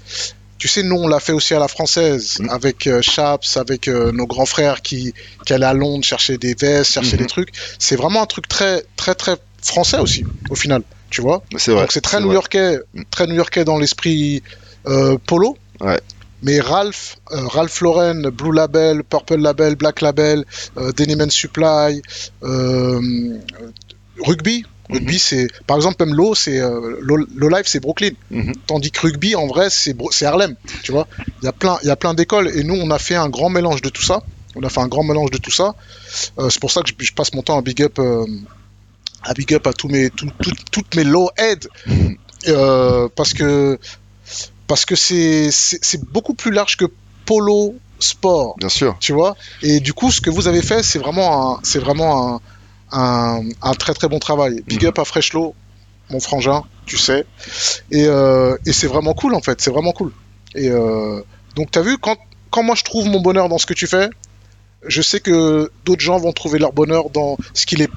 [0.58, 2.50] Tu sais, nous, on l'a fait aussi à la française, Mm.
[2.50, 5.14] avec euh, Chaps, avec euh, nos grands frères qui,
[5.46, 7.22] qui allaient à Londres chercher des vestes, chercher Mhm.
[7.22, 7.50] des trucs.
[7.80, 10.84] C'est vraiment un truc très, très, très français aussi, au final.
[11.10, 11.82] Tu vois C'est vrai.
[11.82, 12.80] Donc c'est très new-yorkais,
[13.12, 14.44] très new-yorkais dans l'esprit
[14.88, 15.58] euh, polo.
[15.82, 16.00] Ouais.
[16.42, 20.46] Mais Ralph, euh, Ralph Lauren, Blue Label, Purple Label, Black Label,
[20.78, 22.02] euh, Denim and Supply,
[22.44, 23.38] euh,
[24.26, 24.64] rugby.
[24.90, 24.96] Mhm.
[24.96, 26.60] Rugby, c'est par exemple même Low, c'est
[27.02, 28.12] Low Life, c'est Brooklyn.
[28.32, 28.54] Mhm.
[28.66, 30.56] Tandis que rugby, en vrai, c'est Harlem.
[30.84, 31.08] Tu vois,
[31.42, 33.30] il y a plein, il y a plein d'écoles et nous, on a fait un
[33.30, 34.24] grand mélange de tout ça.
[34.56, 35.76] On a fait un grand mélange de tout ça.
[36.50, 38.00] C'est pour ça que je, je passe mon temps à big up,
[39.24, 42.18] à big up à tous mes, tout- tout- toutes mes low heads, Mhm.
[42.48, 43.78] Euh, parce que
[44.66, 45.50] parce que c'est
[46.12, 46.86] beaucoup plus large que
[47.26, 48.96] polo sport Bien sûr.
[49.02, 49.36] tu vois?
[49.62, 52.42] Et du coup, ce que vous avez fait, c'est vraiment un, c'est vraiment un,
[52.94, 54.64] un, un très très bon travail.
[54.68, 54.90] Big Mhm.
[54.90, 55.54] up à Freshlo,
[56.12, 57.26] mon frangin, tu sais.
[57.92, 60.14] Et, euh, et c'est vraiment cool en fait, c'est vraiment cool.
[60.56, 61.22] Et euh,
[61.58, 62.16] donc, t'as vu, quand,
[62.52, 64.10] quand moi je trouve mon bonheur dans ce que tu fais,
[64.88, 67.90] je sais que d'autres gens vont trouver leur bonheur dans ce qui les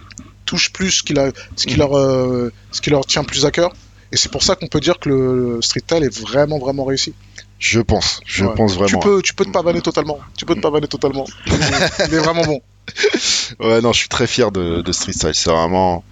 [0.53, 1.79] touche plus, ce qui, la- ce qui, Mhm.
[1.81, 3.73] leur, euh, ce qui leur tient plus à cœur.
[4.13, 7.15] Et c'est pour ça qu'on peut dire que le street style est vraiment vraiment réussi.
[7.59, 8.21] Je pense.
[8.27, 8.55] Je Ouais.
[8.55, 8.99] pense Tu vraiment.
[9.01, 10.19] peux, tu peux te pavaner totalement.
[10.37, 11.25] Tu peux te pavaner totalement.
[11.47, 11.55] Il
[12.15, 12.61] est- vraiment bon.
[13.61, 15.35] Ouais, non, je suis très fier de, de Street Style.
[15.35, 15.95] C'est vraiment.
[15.97, 16.05] En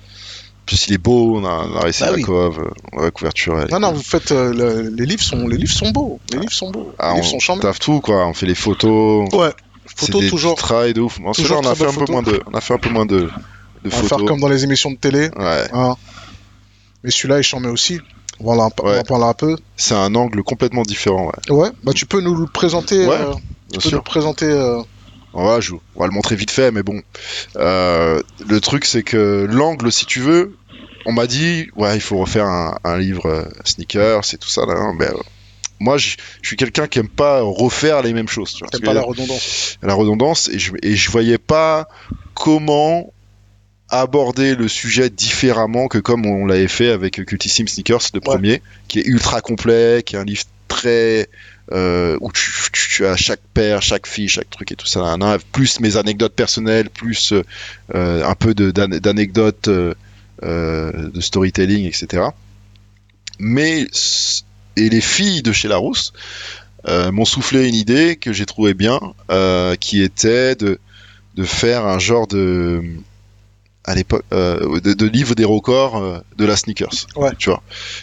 [0.67, 1.37] plus, il est beau.
[1.37, 2.23] On a, on a réussi Bah la oui.
[2.23, 2.71] cove.
[2.97, 3.59] La couverture.
[3.61, 4.31] elle Non, non, vous faites.
[4.33, 6.21] euh, le- les livres sont, les livres sont beaux.
[6.33, 6.93] Les livres sont beaux.
[6.99, 7.63] Ah, les livres on sont chambés.
[7.63, 8.25] taffe tout, quoi.
[8.27, 9.29] On fait les photos.
[9.35, 9.51] Ouais.
[9.97, 10.55] Photos des toujours.
[10.55, 11.21] travail de ouf.
[11.21, 12.91] Bon, toujours celui-là, on a fait un peu moins de, on a fait un peu
[12.91, 13.29] moins de,
[13.85, 14.29] de On va faire photos.
[14.29, 15.31] comme dans les émissions de télé.
[15.37, 15.65] Ouais.
[15.73, 15.97] hein.
[17.05, 17.99] Mais celui-là, il chambé aussi.
[18.41, 18.99] Voilà, on va Ouais.
[19.01, 19.57] en parler un peu.
[19.77, 21.31] C'est un angle complètement différent.
[21.49, 21.53] Ouais.
[21.55, 23.07] Ouais, bah tu peux nous le présenter.
[23.07, 23.33] Ouais, euh,
[23.73, 24.03] tu peux nous sûr.
[24.05, 24.47] présenter.
[24.47, 24.81] euh,
[25.33, 27.01] On va, je- on va le montrer vite fait, mais bon.
[27.57, 30.57] Euh, le truc, c'est que l'angle, si tu veux,
[31.07, 34.67] on m'a dit, ouais, il faut refaire un, un livre euh, sneakers et tout ça.
[34.67, 35.15] Là, hein, mais, euh,
[35.79, 38.53] moi, je suis quelqu'un qui aime pas refaire les mêmes choses.
[38.55, 39.79] Tu vois, T'aimes ce que pas la redondance.
[39.83, 41.89] la redondance, et je, et je voyais pas
[42.35, 43.13] comment
[43.91, 48.25] aborder le sujet différemment que comme on l'avait fait avec Cultissime Sneakers, le Ouais.
[48.25, 51.29] premier, qui est ultra complet, qui est un livre très
[51.73, 55.01] euh, où tu, tu, tu as chaque paire, chaque fille, chaque truc et tout ça,
[55.03, 57.33] nan, nan, plus mes anecdotes personnelles, plus
[57.95, 59.95] euh, un peu de- d'an- d'anecdotes euh,
[60.43, 62.25] euh, de storytelling, etc.
[63.39, 63.87] Mais
[64.77, 66.13] et les filles de chez Larousse
[66.89, 68.99] euh, m'ont soufflé une idée que j'ai trouvé bien,
[69.31, 70.79] euh, qui était de
[71.37, 72.83] de faire un genre de
[73.85, 77.31] à l'époque euh, de, de livre des records euh, de la sneakers Ouais.
[77.39, 77.63] tu vois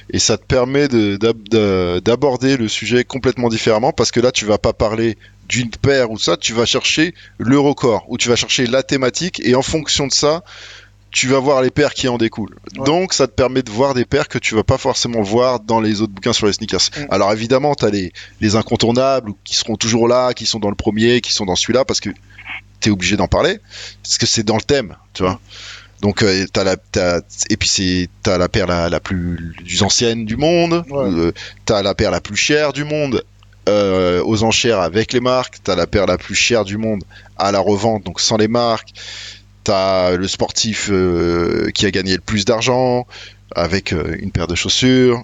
[0.10, 4.32] et ça te permet de- d'ab- de- d'aborder le sujet complètement différemment parce que là
[4.32, 5.18] tu vas pas parler
[5.48, 9.40] d'une paire ou ça tu vas chercher le record ou tu vas chercher la thématique
[9.44, 10.44] et en fonction de ça
[11.10, 12.58] tu vas voir les paires qui en découlent.
[12.78, 12.86] Ouais.
[12.86, 15.80] Donc ça te permet de voir des paires que tu vas pas forcément voir dans
[15.80, 16.82] les autres bouquins sur les sneakers.
[16.98, 17.02] Mm.
[17.10, 20.76] Alors évidemment, tu as les, les incontournables qui seront toujours là, qui sont dans le
[20.76, 22.10] premier, qui sont dans celui-là parce que
[22.80, 23.60] tu es obligé d'en parler
[24.04, 25.40] parce que c'est dans le thème, tu vois.
[26.02, 30.26] Donc euh, t'as la t'as- et puis c'est t'as la paire la, la plus ancienne
[30.26, 31.10] du monde, Ouais.
[31.10, 31.32] euh,
[31.66, 33.24] t'as la paire la plus chère du monde
[33.68, 37.04] euh, aux enchères avec les marques, t'as la paire la plus chère du monde
[37.38, 38.94] à la revente donc sans les marques,
[39.64, 43.08] t'as le sportif euh, qui a gagné le plus d'argent
[43.56, 45.24] avec une paire de chaussures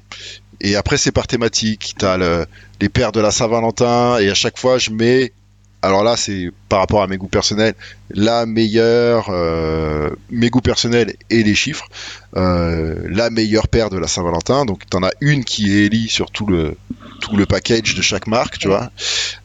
[0.60, 2.46] et après c'est par thématique, t'as le,
[2.82, 5.34] les paires de la Saint-Valentin et à chaque fois je mets
[5.84, 7.76] alors là, c'est par rapport à mes goûts personnels,
[8.10, 11.86] la meilleure, euh, mes goûts personnels et les chiffres,
[12.36, 14.66] euh, la meilleure paire de la Saint-Valentin.
[14.66, 16.76] Donc, tu en as une qui est élie sur tout le,
[17.22, 18.92] tout le package de chaque marque, tu vois.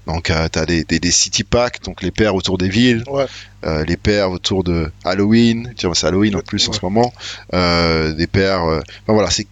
[0.06, 3.02] Donc, euh, tu as des, des, des city packs, donc les paires autour des villes,
[3.09, 3.27] Ouais.
[3.66, 7.12] euh, les paires autour de Halloween, tiens, c'est Halloween en plus en ce moment,
[7.52, 8.82] des paires, enfin
[9.12, 9.47] voilà, c'est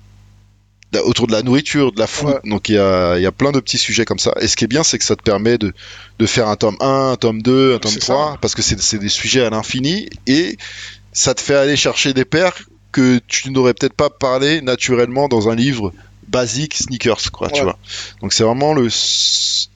[1.05, 2.29] autour de la nourriture, de la food.
[2.45, 2.51] Ouais.
[2.51, 4.33] Donc il y a, il y a plein de petits sujets comme ça.
[4.41, 5.73] Et ce qui est bien, c'est que ça te permet de,
[6.19, 8.99] de faire un tome 1, un tome 2, un tome C'est 3, parce que c'est
[8.99, 10.57] des sujets à l'infini, et
[11.13, 12.55] ça te fait aller chercher des paires
[12.93, 15.93] que tu n'aurais peut-être pas parlé naturellement dans un livre
[16.29, 17.79] basique sneakers, quoi, tu vois.
[18.21, 18.89] Donc c'est vraiment le,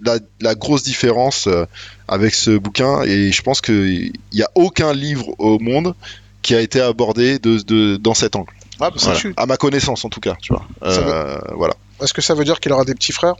[0.00, 1.64] la, la grosse différence euh,
[2.08, 5.94] avec ce bouquin, et je pense qu'il n'y a aucun livre au monde
[6.42, 8.52] qui a été abordé de, de, dans cet angle.
[8.80, 9.20] Ah, bah, Voilà.
[9.36, 10.64] À ma connaissance, en tout cas, tu vois.
[10.82, 11.74] Euh, voilà.
[12.02, 13.34] Est-ce que ça veut dire qu'il aura des petits frères?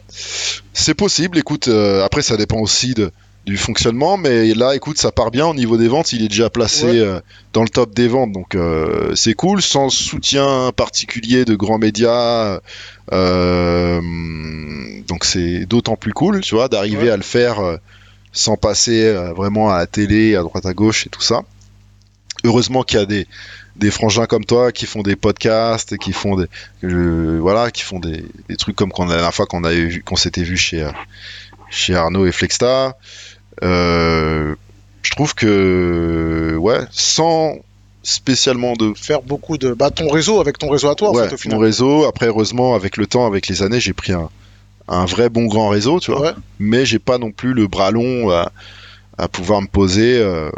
[0.73, 3.11] C'est possible, écoute, euh, après ça dépend aussi de,
[3.47, 6.51] du fonctionnement, mais là, écoute, ça part bien au niveau des ventes, il est déjà
[6.51, 6.99] placé Ouais.
[7.01, 7.21] euh,
[7.55, 12.61] dans le top des ventes, donc euh, c'est cool, sans soutien particulier de grands médias,
[13.13, 14.01] euh,
[15.09, 17.11] donc c'est d'autant plus cool, tu vois, d'arriver Ouais.
[17.11, 17.59] à le faire
[18.33, 21.41] sans passer vraiment à la télé, à droite à gauche et tout ça.
[22.45, 23.27] Heureusement qu'il y a des,
[23.81, 26.47] des frangins comme toi qui font des podcasts, qui font des,
[26.85, 30.03] euh, voilà, qui font des, des trucs comme qu'on la dernière fois qu'on avait vu,
[30.03, 30.91] qu'on s'était vu chez euh,
[31.71, 32.97] chez Arnaud et Flexta.
[33.63, 34.55] Euh,
[35.03, 37.57] je trouve que ouais, sans
[38.03, 39.73] spécialement de Faire beaucoup de.
[39.73, 41.59] Bah, ton réseau avec ton réseau à toi, en ouais, fait, au final.
[41.59, 42.05] mon réseau.
[42.05, 44.29] Après, heureusement, avec le temps, avec les années, j'ai pris un,
[44.89, 46.21] un vrai bon grand réseau, tu vois.
[46.21, 46.33] Ouais.
[46.59, 48.53] Mais j'ai pas non plus le bras long à,
[49.19, 50.19] à pouvoir me poser.
[50.19, 50.51] euh,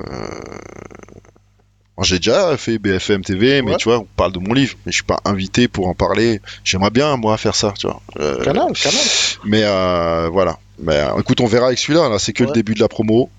[2.02, 4.96] J'ai déjà fait BFM TV, mais tu vois, on parle de mon livre, mais je
[4.96, 6.40] suis pas invité pour en parler.
[6.64, 8.00] J'aimerais bien, moi, faire ça, tu vois.
[8.20, 8.98] Euh, Canal, canal.
[9.44, 10.58] mais euh, voilà.
[10.78, 12.08] Mais euh, écoute, on verra avec celui-là.
[12.08, 13.30] Là, c'est que le début de la promo.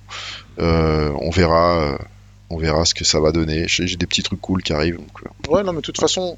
[0.60, 1.98] Euh, on verra.
[2.50, 3.66] on verra ce que ça va donner.
[3.68, 4.98] J'ai des petits trucs cool qui arrivent.
[4.98, 6.38] donc, Ouais, non, mais de toute façon,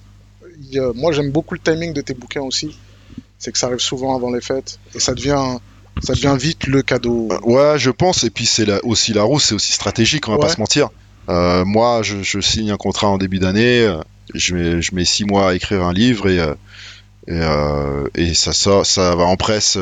[0.61, 2.77] il y a- moi j'aime beaucoup le timing de tes bouquins aussi.
[3.37, 5.57] C'est que ça arrive souvent avant les fêtes et ça devient,
[6.01, 7.27] ça devient vite le cadeau.
[7.43, 8.23] Ouais, je pense.
[8.23, 10.43] Et puis c'est la- aussi la roue, c'est aussi stratégique, on va Ouais.
[10.47, 10.87] pas se mentir.
[11.29, 13.81] Euh, moi, je, je signe un contrat en début d'année.
[13.81, 13.97] euh,
[14.33, 16.53] Je mets, je mets six mois à écrire un livre et, euh,
[17.27, 19.77] et, euh, et ça sort, ça va en presse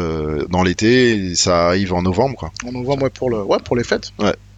[0.49, 1.15] dans l'été.
[1.15, 2.51] et Ça arrive en novembre, quoi.
[2.65, 4.11] On en moi pour le, ouais, pour les fêtes.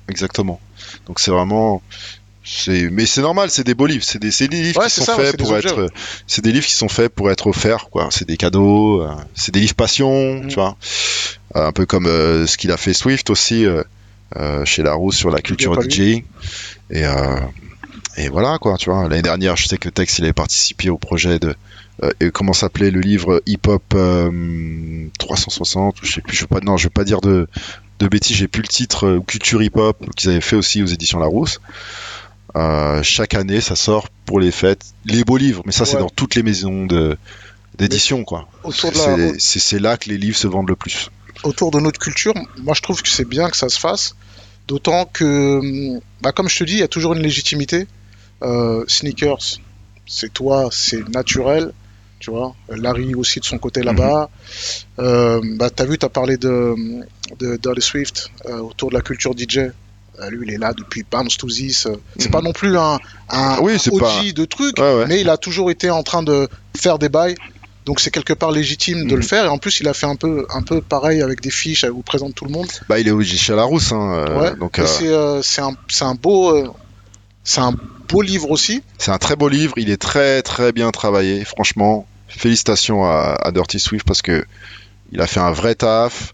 [0.07, 0.59] Exactement.
[1.07, 1.81] Donc c'est vraiment.
[2.91, 5.25] Mais c'est normal, c'est des beaux livres, c'est des, livres Ouais, qui sont ça, ouais,
[5.25, 5.89] faits pour objets, être,
[6.27, 8.09] c'est des livres qui sont faits pour être offerts, quoi.
[8.11, 9.03] C'est des cadeaux,
[9.33, 10.47] c'est des livres passion, Mm.
[10.49, 10.77] tu vois.
[11.55, 13.81] Euh, un peu comme euh, ce qu'il a fait Swift aussi euh,
[14.65, 15.77] chez Larousse sur la culture.
[16.91, 17.39] Et euh,
[18.17, 19.07] et voilà quoi, tu vois.
[19.09, 21.55] L'année dernière, je sais que Tex il avait participé au projet de
[22.03, 26.47] euh, comment s'appelait le livre Hip Hop euh, 360 ou je sais plus, je veux
[26.47, 27.47] pas non, je veux pas dire de
[27.99, 30.87] de bêtises, j'ai plus le titre euh, Culture Hip Hop qu'ils avaient fait aussi aux
[30.87, 31.59] éditions Larousse.
[32.55, 36.09] Euh, chaque année, ça sort pour les fêtes, les beaux livres, mais ça c'est dans
[36.09, 36.87] toutes les maisons
[37.77, 38.47] d'édition quoi.
[39.17, 41.09] La, c'est là que les livres se vendent le plus.
[41.43, 42.33] Autour de notre culture,
[42.63, 44.15] moi je trouve que c'est bien que ça se fasse.
[44.67, 47.87] D'autant que, bah, comme je te dis, il y a toujours une légitimité.
[48.41, 49.59] Euh, sneakers,
[50.07, 51.71] c'est toi, c'est naturel.
[52.19, 54.29] Tu vois, Larry aussi de son côté là-bas.
[54.99, 56.73] Euh, bah, t'as vu, t'as parlé de,
[57.39, 59.57] de Dirty Swift euh, autour de la culture DJ.
[59.57, 61.87] Euh, lui, il est là depuis Bounce to This.
[62.17, 62.31] C'est Mhm.
[62.31, 62.97] pas non plus un,
[63.29, 65.05] un, Oui, un c'est OG pas- de trucs, Ouais, ouais.
[65.07, 67.35] mais il a toujours été en train de faire des bails
[67.85, 69.15] Donc c'est quelque part légitime de Mhm.
[69.17, 69.45] le faire.
[69.45, 71.97] Et en plus, il a fait un peu, un peu pareil avec des fiches où
[71.99, 72.67] il présente tout le monde.
[72.89, 74.55] Bah, il est au chez Larousse, hein, euh, ouais.
[74.57, 76.73] donc euh, c'est, euh, c'est un, c'est un beau,
[77.43, 77.73] c'est un
[78.09, 78.81] beau livre aussi.
[78.97, 79.73] c'est un très beau livre.
[79.77, 81.45] Il est très très bien travaillé.
[81.45, 84.45] Franchement, félicitations à, à Dirty Swift parce que
[85.11, 86.33] il a fait un vrai taf.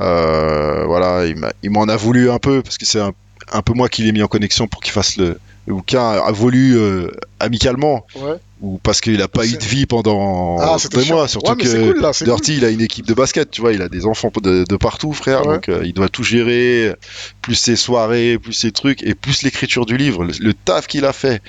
[0.00, 1.24] Euh, voilà,
[1.62, 3.12] il m'en a voulu un peu parce que c'est un,
[3.52, 6.00] un peu moi qui l'ai mis en connexion pour qu'il fasse le, bouquin.
[6.02, 7.08] A voulu euh,
[7.40, 8.34] amicalement Ouais.
[8.60, 11.28] ou parce qu'il a pas eu de vie pendant Ah, des mois.
[11.28, 12.10] Surtout Ouais, que cool, là,
[12.48, 15.12] il a une équipe de basket, tu vois, il a des enfants de, de partout,
[15.12, 15.54] frère, Ouais.
[15.54, 16.94] donc euh, il doit tout gérer,
[17.42, 21.04] plus ses soirées, plus ses trucs, et plus l'écriture du livre, le, le taf qu'il
[21.04, 21.42] a fait,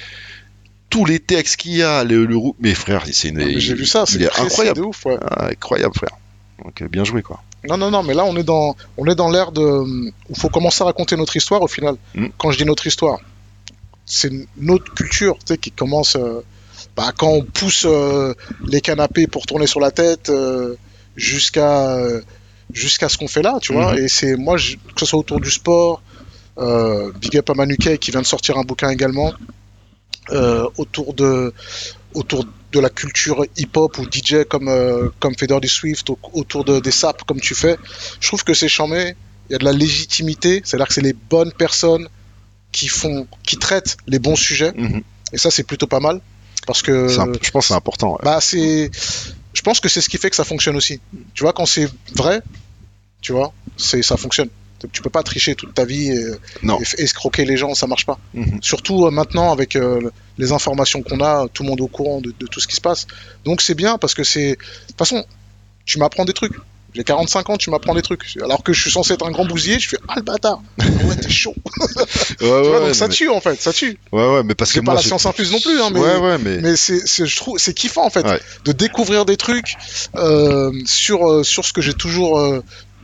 [0.89, 3.85] tous les textes qu'il y a, le, le mais frère, c'est une, Ah, J'ai vu
[3.87, 5.05] ça, c'est incroyable, de ouf.
[5.05, 5.17] Ouais.
[5.21, 6.15] Ah, incroyable, frère.
[6.63, 7.41] Donc euh, bien joué, quoi.
[7.67, 10.35] Non, non, non, mais là, on est dans, on est dans l'ère de, où il
[10.37, 11.95] faut commencer à raconter notre histoire au final.
[12.15, 12.27] Mm.
[12.37, 13.19] Quand je dis notre histoire,
[14.05, 16.41] c'est notre culture, tu sais, qui commence, euh,
[16.95, 18.33] bah, quand on pousse euh,
[18.67, 20.75] les canapés pour tourner sur la tête euh,
[21.15, 21.97] jusqu'à,
[22.73, 23.93] jusqu'à ce qu'on fait là, tu vois.
[23.93, 23.99] Mhm.
[23.99, 26.01] Et c'est, moi, je- que ce soit autour du sport,
[26.57, 29.33] Big Up à qui vient de sortir un bouquin également,
[30.77, 31.53] autour de,
[32.13, 36.63] autour de la culture hip-hop ou DJ comme, euh, comme Feder du Swift, au- autour
[36.65, 37.77] de, des saps comme tu fais.
[38.19, 39.15] Je trouve que c'est chambé,
[39.49, 42.07] il y a de la légitimité, c'est-à-dire que c'est les bonnes personnes
[42.71, 45.01] qui font, qui traitent les bons sujets, Mhm.
[45.33, 46.21] et ça c'est plutôt pas mal,
[46.65, 47.07] parce que
[47.43, 48.11] je pense que c'est important.
[48.13, 48.19] ouais.
[48.23, 48.89] bah c'est,
[49.53, 50.99] je pense que c'est ce qui fait que ça fonctionne aussi.
[51.35, 52.41] Tu vois, quand c'est vrai,
[53.21, 54.49] tu vois, c'est ça fonctionne.
[54.91, 56.25] Tu peux pas tricher toute ta vie et,
[56.63, 56.79] Non.
[56.79, 58.19] et f- escroquer les gens, ça marche pas.
[58.33, 58.59] Mhm.
[58.61, 61.87] Surtout euh, maintenant avec euh, le- les informations qu'on a, tout le monde est au
[61.87, 63.07] courant de, de tout ce qui se passe.
[63.45, 64.51] Donc c'est bien parce que c'est.
[64.51, 64.57] De
[64.87, 65.23] toute façon,
[65.85, 66.53] tu m'apprends des trucs.
[66.95, 68.21] J'ai 45 ans, tu m'apprends des trucs.
[68.43, 70.83] Alors que je suis censé être un grand bousier, je fais Ah le bâtard Ah
[71.07, 71.55] Ouais, t'es chaud.
[71.65, 72.05] Ouais,
[72.37, 73.97] Tu vois, ouais, donc ouais, ça mais- tue en fait, ça tue.
[74.11, 75.99] ouais, ouais, mais parce que C'est pas moi, la science infuse non plus, hein, mais,
[75.99, 76.59] Ouais, ouais, mais.
[76.61, 78.23] mais c'est, c'est- je trouve, c'est kiffant en fait
[78.65, 79.73] de découvrir des trucs
[80.15, 82.63] euh, sur, euh, sur ce que j'ai toujours, euh,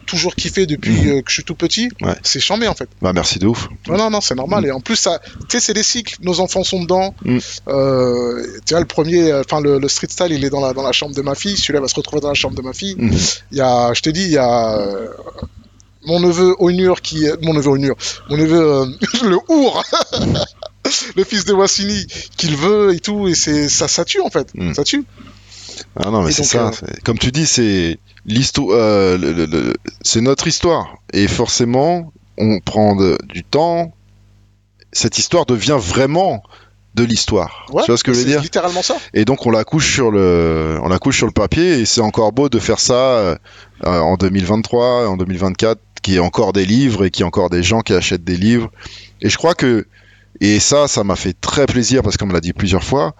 [0.10, 1.10] toujours kiffé depuis Mhm.
[1.10, 1.90] euh, que je suis tout petit.
[2.02, 2.16] Ouais.
[2.24, 2.90] C'est chambé en fait.
[3.02, 3.70] Bah, merci de ouf.
[3.88, 4.66] Non, non, non, c'est normal.
[4.66, 6.16] Et en plus, ça, tu sais, c'est des cycles.
[6.22, 7.14] Nos enfants sont dedans.
[7.24, 7.38] Mm.
[7.68, 10.74] Euh, tu vois, le premier, euh, enfin, le, le street style, il est dans la,
[10.74, 11.56] dans la chambre de ma fille.
[11.58, 12.96] Celui-là va se retrouver dans la chambre de ma fille.
[12.98, 13.18] Mhm.
[13.52, 15.08] Il y a, je te dis, il y a euh,
[16.06, 17.96] mon neveu Onur qui, mon neveu Onur,
[18.30, 18.86] mon neveu euh,
[19.24, 19.84] le Our,
[21.16, 22.08] le fils de Wassini,
[22.38, 23.28] qui le veut et tout.
[23.28, 24.48] Et c'est, ça, ça tue en fait.
[24.74, 25.04] Ça tue.
[25.96, 26.68] Ah non, mais c'est ça.
[26.68, 31.28] euh, c'est- Comme tu dis, c'est l'histoire, euh, le- le- le- c'est notre histoire, et
[31.28, 33.94] forcément, on prend de- du temps.
[34.92, 36.42] Cette histoire devient vraiment
[36.96, 37.68] de l'histoire.
[37.72, 38.42] Ouais, tu vois ce que je veux c'est dire?
[38.42, 38.96] littéralement ça.
[39.14, 42.02] Et donc on la couche sur le, on la couche sur le papier, et c'est
[42.02, 43.36] encore beau de faire ça euh,
[43.86, 47.50] en 2023, en 2024, qu'il y ait encore des livres et qu'il y ait encore
[47.50, 48.72] des gens qui achètent des livres.
[49.22, 49.86] Et je crois que,
[50.42, 53.14] et ça, ça m'a fait très plaisir parce qu'on me l'a dit plusieurs fois.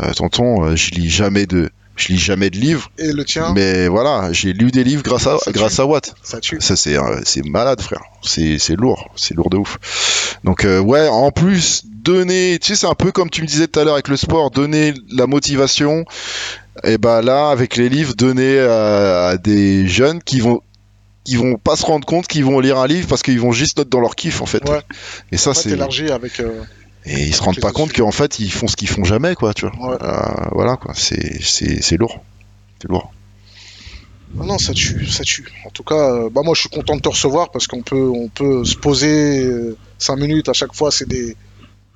[0.00, 2.90] euh, tonton, euh, je lis jamais de, je lis jamais de livres.
[2.98, 5.58] Et le tien, Mais voilà, j'ai lu des livres grâce à, Ça tue.
[5.58, 6.14] grâce à Watt.
[6.22, 6.56] ça tue.
[6.60, 8.00] Ça, c'est, euh, c'est malade, frère.
[8.22, 9.10] C'est, c'est lourd.
[9.16, 9.78] C'est lourd de ouf.
[10.44, 13.66] Donc, euh, ouais, en plus, donner, tu sais, c'est un peu comme tu me disais
[13.66, 16.04] tout à l'heure avec le sport, donner la motivation.
[16.84, 20.60] Et bah là, avec les livres, donner à, à des jeunes qui vont,
[21.24, 23.76] qui vont pas se rendre compte qu'ils vont lire un livre parce qu'ils vont juste
[23.78, 24.66] noter dans leur kiff, en fait.
[24.68, 24.80] Ouais.
[25.32, 26.38] Et ça, En fait, c'est, élargi avec.
[26.40, 26.62] euh,
[27.08, 29.54] et ils se rendent pas compte qu'en fait, ils font ce qu'ils font jamais, quoi,
[29.54, 29.90] tu vois.
[29.92, 29.98] Ouais.
[30.02, 30.92] Euh, voilà, quoi.
[30.94, 32.22] C'est, c'est, c'est lourd.
[32.80, 33.12] C'est lourd.
[34.34, 35.48] Non, non, ça tue, ça tue.
[35.66, 38.08] En tout cas, euh, bah moi je suis content de te recevoir parce qu'on peut,
[38.14, 39.50] on peut se poser
[39.98, 40.90] 5 minutes à chaque fois.
[40.90, 41.34] C'est des,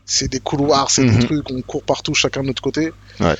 [0.06, 1.18] c'est des couloirs, c'est Mhm.
[1.18, 2.90] des trucs, on court partout chacun de notre côté.
[3.20, 3.34] Ouais.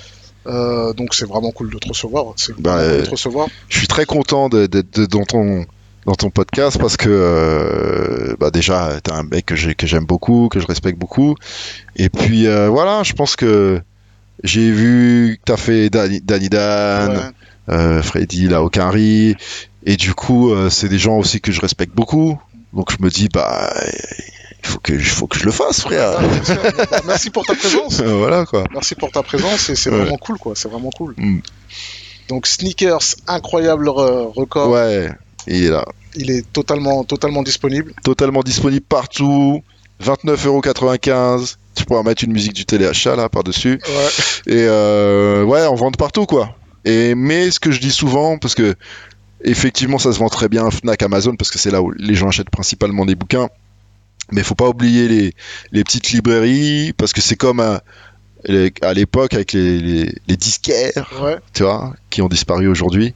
[0.46, 2.34] Euh, donc c'est vraiment cool de te recevoir.
[2.36, 3.48] C'est Bah, cool de euh, te recevoir.
[3.70, 5.64] je suis très content de- dans ton
[6.06, 10.04] dans ton podcast parce que euh, bah déjà t'es un mec que j'ai- que j'aime
[10.04, 11.36] beaucoup que je respecte beaucoup
[11.96, 13.80] et puis euh, voilà je pense que
[14.42, 17.10] j'ai vu que t'as fait Danny, Danny Dan
[17.68, 17.74] Ouais.
[17.74, 19.36] euh, Freddy riz
[19.86, 22.36] et du coup euh, c'est des gens aussi que je respecte beaucoup
[22.72, 23.72] donc je me dis bah
[24.64, 26.84] il faut que faut que je le fasse frère Ah.
[26.90, 28.00] Bah, merci pour ta présence.
[28.02, 29.98] voilà quoi Merci pour ta présence et c'est Ouais.
[29.98, 30.54] vraiment cool quoi.
[30.56, 31.14] C'est vraiment cool.
[31.16, 31.40] Mm.
[32.28, 34.70] Donc sneakers, incroyable re- record.
[34.70, 35.10] ouais
[35.46, 37.92] il est là Il est totalement, totalement disponible.
[38.04, 39.62] totalement disponible partout.
[40.02, 41.56] 29,95€.
[41.74, 43.78] Tu pourras mettre une musique du téléachat là par-dessus.
[43.86, 44.52] Ouais.
[44.54, 46.54] Et euh, ouais, on vend partout quoi.
[46.84, 48.74] Et mais ce que je dis souvent, parce que
[49.44, 52.28] effectivement ça se vend très bien Fnac, Amazon, parce que c'est là où les gens
[52.28, 53.48] achètent principalement des bouquins.
[54.32, 55.34] Mais faut pas oublier les,
[55.72, 57.82] les petites librairies, parce que c'est comme à,
[58.94, 61.36] l'époque avec les, les, les disquaires Ouais.
[61.52, 63.14] tu vois, qui ont disparu aujourd'hui.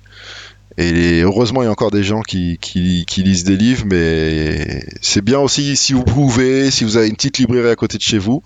[0.79, 4.85] Et heureusement, il y a encore des gens qui, qui, qui lisent des livres, mais
[5.01, 8.03] c'est bien aussi si vous pouvez, si vous avez une petite librairie à côté de
[8.03, 8.43] chez vous,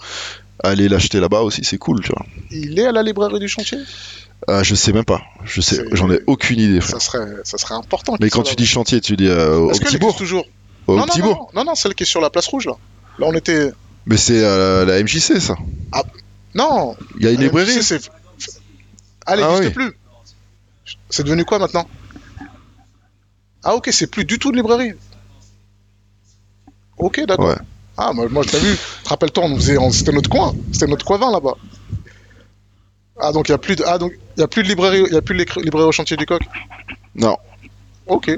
[0.62, 2.24] allez l'acheter là-bas aussi, c'est cool, tu vois.
[2.52, 3.78] Il est à la librairie du chantier?
[4.46, 5.22] Ah, je sais même pas.
[5.44, 6.80] Je sais, j'en ai aucune idée.
[6.80, 7.00] frère.
[7.00, 8.16] Ça serait, ça serait important.
[8.20, 10.16] Mais quand tu dis chantier, tu dis euh, au petit bourg.
[10.16, 10.46] toujours
[10.86, 11.50] Au non, non, petit non, bourg.
[11.54, 12.74] non, non, celle qui est sur la place rouge là.
[13.18, 13.70] Là, on était.
[14.06, 15.56] Mais c'est euh, la MJC ça.
[16.54, 16.96] Non.
[17.18, 17.76] Il y a une librairie.
[17.76, 18.10] MJC, c'est-
[19.26, 19.70] Ah, Ah oui.
[19.70, 19.92] plus.
[21.10, 21.86] C'est devenu quoi maintenant?
[23.62, 24.92] Ah, ok, c'est plus du tout de librairie.
[26.98, 27.48] Ok, d'accord.
[27.48, 27.56] Ouais.
[27.96, 28.76] Ah, moi, moi je t'ai vu.
[29.06, 31.54] Rappelle-toi, on faisait, on- c'était notre coin, c'était notre coin 20 là-bas.
[33.18, 35.02] Ah, donc il y a plus de, ah, donc il y a plus de librairie,
[35.06, 36.42] il y a plus de librairie au chantier du coq?
[37.14, 37.36] Non.
[38.06, 38.30] Ok.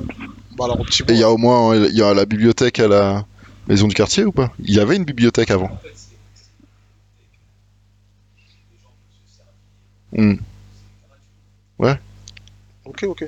[0.58, 2.88] Bah alors petit Et il y a au moins il y a la bibliothèque à
[2.88, 3.24] la
[3.68, 4.52] maison du quartier ou pas?
[4.58, 5.70] Il y avait une bibliothèque avant.
[10.12, 10.34] Hmm.
[12.84, 13.22] Ok, ok.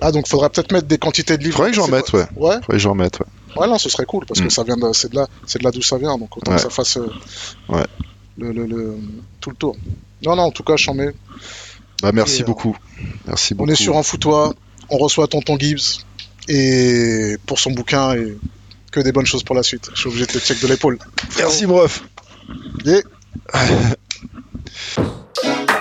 [0.00, 1.56] Ah, donc faudrait peut-être mettre des quantités de livres.
[1.56, 2.26] Faudrait que j'en mette, ouais.
[2.36, 2.54] Ouais.
[2.56, 3.26] Faudrait que j'en mette, ouais.
[3.56, 4.50] Ouais, non, ce serait cool parce que Mm.
[4.50, 6.56] ça vient de, c'est de là, c'est de là d'où ça vient, donc autant Ouais.
[6.56, 7.08] que ça fasse euh,
[7.68, 7.84] Ouais.
[8.38, 8.96] le, le, le-
[9.40, 9.76] tout le tour.
[10.24, 11.10] Non, non, en tout cas, j'en mets.
[12.02, 12.76] Bah merci Et, euh, beaucoup.
[13.26, 13.70] Merci On beaucoup.
[13.72, 14.52] est sur un foutoir,
[14.88, 16.04] on reçoit Tonton Gibbs
[16.48, 18.36] et pour son bouquin et
[18.92, 19.90] que des bonnes choses pour la suite.
[19.94, 20.98] Je suis obligé de te check de l'épaule.
[21.38, 22.02] Merci bref.
[22.84, 23.02] Yeah.